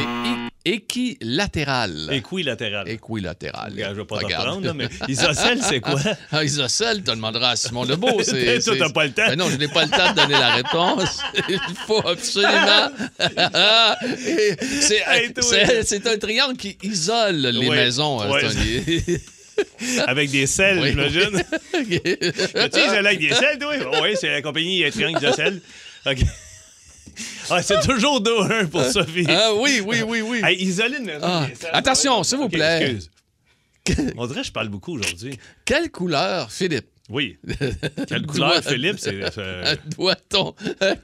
C'est 0.65 0.71
équilatéral. 0.73 2.09
Équilatéral. 2.11 2.89
Équilatéral. 2.89 3.71
Regarde, 3.71 3.95
je 3.95 4.01
vais 4.01 4.05
pas 4.05 4.19
t'apprendre, 4.19 4.73
mais 4.73 4.89
isocèle, 5.07 5.61
c'est 5.63 5.79
quoi? 5.79 5.99
Ah, 6.31 6.43
isocèle, 6.43 6.97
tu 6.97 7.11
demanderas 7.11 7.51
à 7.51 7.55
Simon 7.55 7.85
Lebeau. 7.85 8.21
c'est- 8.21 8.59
Toi, 8.59 8.75
t'as 8.77 8.89
pas 8.89 9.05
le 9.05 9.13
temps. 9.13 9.27
Ben 9.27 9.37
non, 9.37 9.49
je 9.49 9.55
n'ai 9.55 9.69
pas 9.69 9.85
le 9.85 9.91
temps 9.91 10.11
de 10.11 10.15
donner 10.15 10.33
la 10.33 10.55
réponse. 10.55 11.21
Il 11.49 11.59
faut 11.87 12.05
absolument. 12.05 12.91
c'est, 14.81 16.07
un 16.07 16.17
triangle 16.17 16.57
qui 16.57 16.77
isole 16.83 17.37
les 17.37 17.69
maisons. 17.69 18.19
Tony. 18.19 19.19
avec 20.05 20.29
des 20.29 20.45
selles, 20.45 20.79
Oui, 20.79 20.89
j'imagine. 20.89 21.43
tu 21.73 22.79
isolé 22.79 23.07
avec 23.07 23.19
des 23.19 23.33
selles, 23.33 23.57
toi? 23.57 23.73
Oui, 24.01 24.09
c'est 24.19 24.29
la 24.29 24.41
compagnie 24.41 24.83
euh, 24.83 24.91
Triangle 24.91 25.25
de 25.25 25.31
sel. 25.31 25.61
OK. 26.05 26.19
Ah, 27.49 27.61
c'est 27.63 27.79
toujours 27.85 28.21
2-1 28.21 28.67
pour 28.67 28.83
Sophie. 28.83 29.25
Ah 29.29 29.53
oui, 29.55 29.81
oui, 29.85 30.01
oui, 30.05 30.21
oui. 30.21 30.41
Hey, 30.43 30.63
une 30.65 31.11
Ah, 31.21 31.47
attention, 31.73 32.23
s'il 32.23 32.37
vous 32.39 32.49
plaît. 32.49 32.91
excuse. 32.91 33.11
On 34.17 34.27
dirait 34.27 34.41
que 34.41 34.47
je 34.47 34.51
parle 34.51 34.67
beaucoup 34.69 34.93
aujourd'hui. 34.95 35.39
Quelle 35.65 35.89
couleur, 35.89 36.51
Philippe? 36.51 36.87
Oui. 37.09 37.37
Quelle 38.07 38.25
couleur, 38.27 38.61
Philippe? 38.61 38.97
C'est 38.99 39.37
euh, 39.37 39.75
Doit-on... 39.97 40.53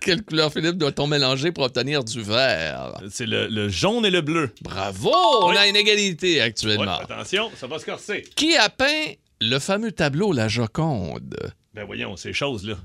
Quelle 0.02 0.22
couleur, 0.24 0.52
Philippe, 0.52 0.76
doit-on 0.78 1.08
mélanger 1.08 1.54
pour 1.54 1.64
obtenir 1.64 2.04
du 2.04 2.22
vert? 2.22 3.00
c'est 3.10 3.26
le, 3.26 3.48
le 3.48 3.70
jaune 3.70 4.06
et 4.06 4.10
le 4.10 4.20
bleu. 4.20 4.50
Bravo! 4.62 5.12
On 5.44 5.56
a 5.56 5.66
une 5.68 5.78
égalité 5.78 6.36
Ouais, 6.36 6.42
actuellement. 6.42 6.98
attention, 6.98 7.50
ça 7.56 7.68
va 7.68 7.80
se 7.80 7.86
corser. 7.86 8.24
Qui 8.36 8.58
a 8.58 8.68
peint 8.68 9.14
le 9.40 9.60
fameux 9.60 9.94
tableau 9.94 10.34
La 10.34 10.50
Joconde? 10.50 11.38
Ben 11.74 11.86
voyons, 11.86 12.18
ces 12.18 12.34
choses-là. 12.34 12.76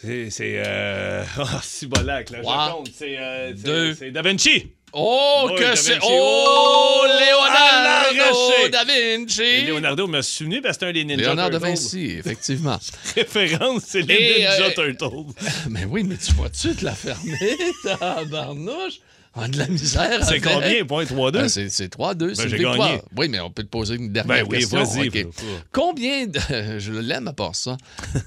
C'est. 0.00 0.30
C'est. 0.30 0.62
Euh... 0.64 1.24
Ah, 1.38 1.60
si 1.62 1.86
bolac, 1.86 2.30
la 2.30 2.40
Trois, 2.40 2.68
Joconde. 2.68 2.88
C'est. 2.94 3.18
euh, 3.18 3.54
c'est-. 3.56 3.94
C'est 3.94 4.10
Da 4.10 4.22
Vinci. 4.22 4.72
Oh, 4.92 5.50
que 5.56 5.62
Da 5.62 5.76
c'est... 5.76 5.98
Oh, 6.02 6.06
Oh, 6.10 7.04
Leonardo 7.06 8.68
da 8.70 8.84
Vinci! 8.84 9.42
Et 9.42 9.62
Leonardo 9.62 10.06
me 10.06 10.22
souvenu 10.22 10.60
parce 10.60 10.76
que 10.76 10.84
c'est 10.84 10.90
un 10.90 10.92
des 10.92 11.04
Ninja 11.04 11.22
Léonard 11.22 11.50
de 11.50 11.58
Turtles. 11.58 11.70
Vinci, 11.72 12.04
effectivement. 12.18 12.78
Référence, 13.14 13.82
c'est 13.86 14.02
les 14.02 14.14
Et, 14.14 14.38
Ninja 14.40 14.64
euh, 14.78 14.94
Turtles. 14.94 15.32
Mais 15.70 15.84
oui, 15.84 16.04
mais 16.04 16.16
tu 16.16 16.32
vois-tu 16.32 16.74
te 16.74 16.84
la 16.84 16.94
fermer, 16.94 17.56
tabarnouche? 17.82 19.00
On 19.34 19.42
a 19.42 19.48
de 19.48 19.58
la 19.58 19.68
misère. 19.68 20.24
C'est 20.24 20.40
combien? 20.40 20.84
Point 20.84 21.04
3-2? 21.04 21.30
Ben, 21.32 21.48
c'est 21.48 21.68
c'est 21.68 21.92
3-2, 21.94 22.34
c'est 22.34 22.48
j'ai 22.48 22.56
victoire. 22.56 22.98
Oui, 23.16 23.28
mais 23.28 23.38
on 23.40 23.50
peut 23.50 23.62
te 23.62 23.68
poser 23.68 23.94
une 23.96 24.10
dernière 24.10 24.44
Ben 24.44 24.46
oui, 24.50 24.58
question. 24.60 24.82
vas-y. 24.82 25.08
OK. 25.08 25.22
faut- 25.22 25.32
faut- 25.32 25.46
Combien 25.70 26.26
de... 26.26 26.40
Je 26.78 26.92
l'aime 26.92 27.28
à 27.28 27.32
part 27.34 27.54
ça. 27.54 27.76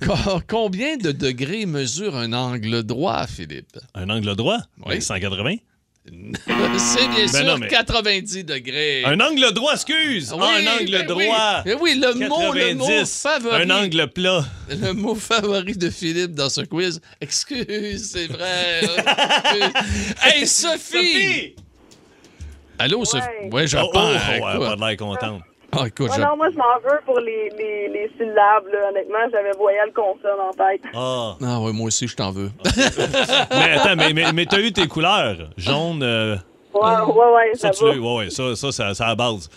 Co- 0.05 0.41
Combien 0.47 0.97
de 0.97 1.11
degrés 1.11 1.65
mesure 1.65 2.15
un 2.15 2.31
angle 2.33 2.83
droit, 2.83 3.25
Philippe? 3.27 3.77
Un 3.95 4.09
angle 4.09 4.35
droit? 4.35 4.59
Oui. 4.85 4.95
Ben, 4.95 5.01
180. 5.01 5.55
C'est 6.77 7.07
bien 7.09 7.27
sûr 7.27 7.45
non, 7.45 7.57
mais- 7.59 7.67
90 7.67 8.43
degrés. 8.43 9.03
Un 9.05 9.19
angle 9.19 9.51
droit, 9.53 9.73
excuse! 9.73 10.33
Oui, 10.33 10.39
Ah, 10.41 10.55
un 10.57 10.79
angle 10.79 10.91
ben 10.91 11.11
oui. 11.15 11.25
droit! 11.25 11.61
Ben 11.63 11.77
oui, 11.79 11.93
le 12.01 12.13
mot, 12.27 12.53
le 12.53 12.73
mot 12.73 12.85
90. 12.87 13.21
favori. 13.21 13.61
Un 13.61 13.69
angle 13.69 14.07
plat. 14.07 14.43
Le 14.69 14.93
mot 14.93 15.13
favori 15.15 15.73
de 15.77 15.89
Philippe 15.91 16.33
dans 16.33 16.49
ce 16.49 16.61
quiz. 16.61 16.99
Excuse, 17.21 18.09
c'est 18.11 18.27
vrai. 18.27 18.81
Excuse. 18.83 20.15
hey, 20.23 20.47
Sophie! 20.47 21.55
Allô, 22.79 23.05
Sophie? 23.05 23.27
Ouais. 23.43 23.49
Oui, 23.51 23.67
je 23.67 23.77
Oh, 23.77 23.81
oh, 23.83 23.89
oh, 23.93 23.99
ouais, 23.99 24.65
pas 24.65 24.75
de 24.75 24.81
l'air 24.81 24.97
contente. 24.97 25.41
Ah, 25.73 25.87
écoute, 25.87 26.09
Ouais, 26.09 26.15
je- 26.17 26.21
non, 26.21 26.35
moi, 26.37 26.47
je 26.51 26.57
m'en 26.57 26.79
veux 26.83 26.99
pour 27.05 27.19
les, 27.19 27.49
les, 27.57 27.87
les 27.87 28.11
syllabes, 28.17 28.65
là. 28.71 28.89
Honnêtement, 28.89 29.19
j'avais 29.31 29.51
voyelle 29.57 29.91
consonne 29.95 30.39
en 30.39 30.51
tête. 30.51 30.81
Ah. 30.93 31.35
Ah 31.41 31.59
oui, 31.61 31.71
moi 31.73 31.87
aussi, 31.87 32.07
je 32.07 32.15
t'en 32.15 32.31
veux. 32.31 32.51
mais 33.51 33.71
attends, 33.71 33.95
mais, 33.95 34.13
mais, 34.13 34.33
mais 34.33 34.45
t'as 34.45 34.59
eu 34.59 34.71
tes 34.73 34.87
couleurs. 34.87 35.37
Jaune, 35.57 36.01
euh, 36.03 36.35
Ouais, 36.73 36.81
ouais, 36.81 37.33
ouais, 37.35 37.51
ça, 37.55 37.73
ça, 37.73 37.91
tu. 37.91 37.99
Ouais, 37.99 38.15
ouais, 38.17 38.29
ça, 38.29 38.55
ça, 38.55 38.71
ça, 38.71 38.93
c'est 38.93 39.03
à 39.03 39.07
la 39.07 39.15
base. 39.15 39.49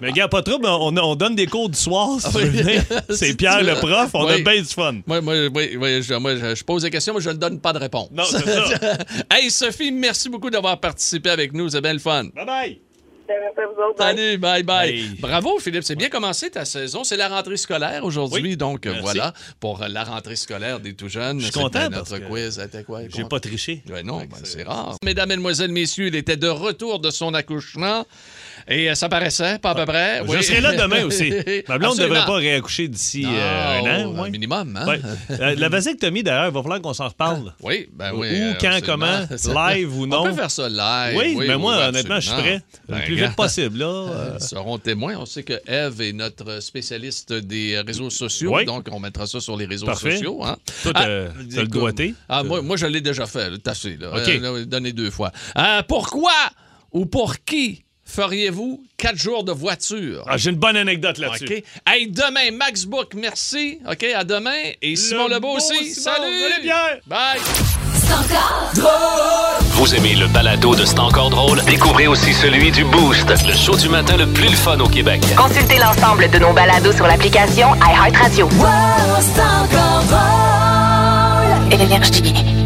Mais 0.00 0.12
gars, 0.12 0.28
pas 0.28 0.40
de 0.40 0.50
trouble, 0.50 0.66
on, 0.66 0.96
on 0.96 1.14
donne 1.14 1.34
des 1.34 1.46
cours 1.46 1.68
du 1.68 1.76
soir, 1.78 2.08
si 2.20 2.34
oui. 2.36 2.48
Si 3.10 3.16
C'est 3.16 3.36
Pierre 3.36 3.62
le 3.62 3.74
prof, 3.74 4.08
on 4.14 4.24
Oui. 4.24 4.32
a 4.32 4.38
bien 4.38 4.62
du 4.62 4.64
fun. 4.68 4.94
moi, 5.06 5.20
moi, 5.20 5.34
oui, 5.54 5.76
oui, 5.78 6.02
je, 6.02 6.14
moi, 6.14 6.36
je, 6.36 6.54
je 6.54 6.64
pose 6.64 6.82
des 6.84 6.90
questions, 6.90 7.12
mais 7.12 7.20
je 7.20 7.28
ne 7.30 7.34
donne 7.34 7.60
pas 7.60 7.72
de 7.74 7.78
réponse. 7.78 8.08
Non, 8.12 8.22
c'est 8.24 8.38
ça. 8.38 8.96
hey, 9.36 9.50
Sophie, 9.50 9.92
merci 9.92 10.28
beaucoup 10.30 10.48
d'avoir 10.48 10.78
participé 10.80 11.28
avec 11.30 11.52
nous. 11.52 11.68
C'est 11.68 11.80
bien 11.82 11.92
le 11.92 11.98
fun. 11.98 12.24
Bye 12.34 12.46
bye! 12.46 12.80
Merci 13.38 13.60
à 13.60 13.66
vous 13.66 13.82
autres. 13.82 13.98
bye. 13.98 14.16
Salut, 14.16 14.38
bye 14.38 14.62
bye. 14.62 14.90
Hey. 14.90 15.08
Bravo, 15.20 15.58
Philippe. 15.58 15.84
C'est 15.84 15.96
bien 15.96 16.08
commencé 16.08 16.50
ta 16.50 16.64
saison. 16.64 17.04
C'est 17.04 17.16
la 17.16 17.28
rentrée 17.28 17.56
scolaire 17.56 18.04
aujourd'hui. 18.04 18.42
Oui, 18.42 18.56
donc, 18.56 18.86
euh, 18.86 18.90
merci. 18.90 19.02
voilà, 19.04 19.32
pour 19.60 19.84
la 19.86 20.04
rentrée 20.04 20.36
scolaire 20.36 20.80
des 20.80 20.94
tout 20.94 21.08
jeunes. 21.08 21.40
Je 21.40 21.44
suis 21.46 21.52
content 21.52 21.88
Notre 21.90 22.18
parce 22.18 22.30
quiz. 22.30 22.68
Quoi? 22.86 23.00
J'ai 23.08 23.24
pas 23.24 23.40
triché. 23.40 23.82
Ouais, 23.88 24.02
non, 24.02 24.18
ben, 24.18 24.28
c'est 24.44 24.62
rare. 24.62 24.96
Mesdames, 25.04 25.28
Mesdemoiselles, 25.28 25.72
Messieurs, 25.72 26.08
il 26.08 26.16
était 26.16 26.36
de 26.36 26.48
retour 26.48 26.98
de 26.98 27.10
son 27.10 27.34
accouchement. 27.34 28.04
Et 28.68 28.90
euh, 28.90 28.94
ça 28.94 29.08
paraissait, 29.08 29.58
pas 29.58 29.70
à 29.70 29.74
peu 29.74 29.84
près. 29.86 30.22
Je 30.24 30.30
Oui. 30.30 30.42
serai 30.42 30.60
là 30.60 30.74
demain 30.74 31.04
aussi. 31.04 31.32
Ma 31.68 31.78
blonde 31.78 31.98
ne 31.98 32.02
devrait 32.04 32.24
pas 32.24 32.34
réaccoucher 32.34 32.88
d'ici 32.88 33.24
euh, 33.26 33.78
un 33.80 34.06
an, 34.06 34.12
moins. 34.12 34.30
minimum, 34.30 34.76
hein? 34.76 34.86
Ouais. 34.86 35.00
Euh, 35.30 35.54
la 35.56 35.68
vasectomie, 35.68 36.22
d'ailleurs, 36.22 36.48
il 36.48 36.54
va 36.54 36.62
falloir 36.62 36.80
qu'on 36.80 36.94
s'en 36.94 37.08
reparle. 37.08 37.54
Oui, 37.62 37.88
ben 37.92 38.12
oui. 38.14 38.28
Où, 38.30 38.54
quand, 38.60 38.68
absolument. 38.72 39.26
comment, 39.30 39.68
live 39.70 39.98
ou 39.98 40.06
non. 40.06 40.20
On 40.20 40.24
peut 40.24 40.32
faire 40.34 40.50
ça 40.50 40.68
live. 40.68 41.16
Oui, 41.18 41.36
mais 41.46 41.56
moi, 41.56 41.76
oui, 41.78 41.84
honnêtement, 41.88 42.20
je 42.20 42.26
suis 42.30 42.40
prêt. 42.40 42.62
Le 42.88 43.04
plus 43.04 43.16
Ben, 43.16 43.26
vite 43.26 43.36
possible, 43.36 43.78
là. 43.78 43.86
euh, 43.86 44.36
Ils 44.40 44.44
seront 44.44 44.78
témoins. 44.78 45.14
On 45.18 45.26
sait 45.26 45.42
que 45.42 45.54
Eve 45.66 46.00
est 46.02 46.12
notre 46.12 46.60
spécialiste 46.60 47.32
des 47.32 47.80
réseaux 47.80 48.10
sociaux, 48.10 48.54
Oui. 48.56 48.64
donc 48.64 48.86
on 48.90 49.00
mettra 49.00 49.26
ça 49.26 49.40
sur 49.40 49.56
les 49.56 49.66
réseaux 49.66 49.86
Parfait. 49.86 50.12
sociaux. 50.12 50.44
Hein? 50.44 50.56
Toi, 50.82 50.92
Ah, 50.94 51.04
t'as 51.04 51.54
t'as 51.54 51.62
le 51.62 51.68
doigté. 51.68 52.14
Ah, 52.28 52.42
moi, 52.42 52.62
moi, 52.62 52.76
je 52.76 52.86
l'ai 52.86 53.00
déjà 53.00 53.26
fait, 53.26 53.50
là, 53.50 53.58
tassé. 53.58 53.96
Là. 54.00 54.10
OK. 54.12 54.28
Euh, 54.28 54.58
là, 54.58 54.64
donné 54.64 54.92
deux 54.92 55.10
fois. 55.10 55.32
Pourquoi 55.88 56.32
ou 56.92 57.06
pour 57.06 57.36
qui 57.44 57.84
feriez-vous 58.10 58.82
quatre 58.96 59.16
jours 59.16 59.44
de 59.44 59.52
voiture? 59.52 60.24
Ah, 60.28 60.36
J'ai 60.36 60.50
une 60.50 60.56
bonne 60.56 60.76
anecdote 60.76 61.18
là-dessus. 61.18 61.44
OK. 61.58 61.62
Hey, 61.86 62.06
demain, 62.08 62.50
Max 62.52 62.84
Book, 62.84 63.12
merci. 63.14 63.78
OK, 63.90 64.04
à 64.14 64.24
demain. 64.24 64.50
Et 64.82 64.96
Simon 64.96 65.28
Le 65.28 65.34
Lebeau 65.34 65.48
beau 65.48 65.56
aussi. 65.56 65.94
Simon. 65.94 66.16
Salut! 66.16 66.40
Salut, 66.40 66.62
Pierre. 66.62 66.98
Bye! 67.06 67.40
Vous 69.74 69.94
aimez 69.94 70.16
le 70.16 70.26
balado 70.26 70.74
de 70.74 70.84
C'est 70.84 70.98
encore 70.98 71.30
drôle? 71.30 71.62
Découvrez 71.64 72.08
aussi 72.08 72.32
celui 72.34 72.70
du 72.72 72.84
Boost, 72.84 73.24
le 73.46 73.54
show 73.54 73.76
du 73.76 73.88
matin 73.88 74.16
le 74.16 74.26
plus 74.26 74.48
le 74.48 74.56
fun 74.56 74.78
au 74.80 74.88
Québec. 74.88 75.22
Consultez 75.36 75.78
l'ensemble 75.78 76.28
de 76.28 76.38
nos 76.38 76.52
balados 76.52 76.92
sur 76.92 77.06
l'application 77.06 77.68
iHeartRadio. 77.76 78.48
Énergie. 81.70 82.59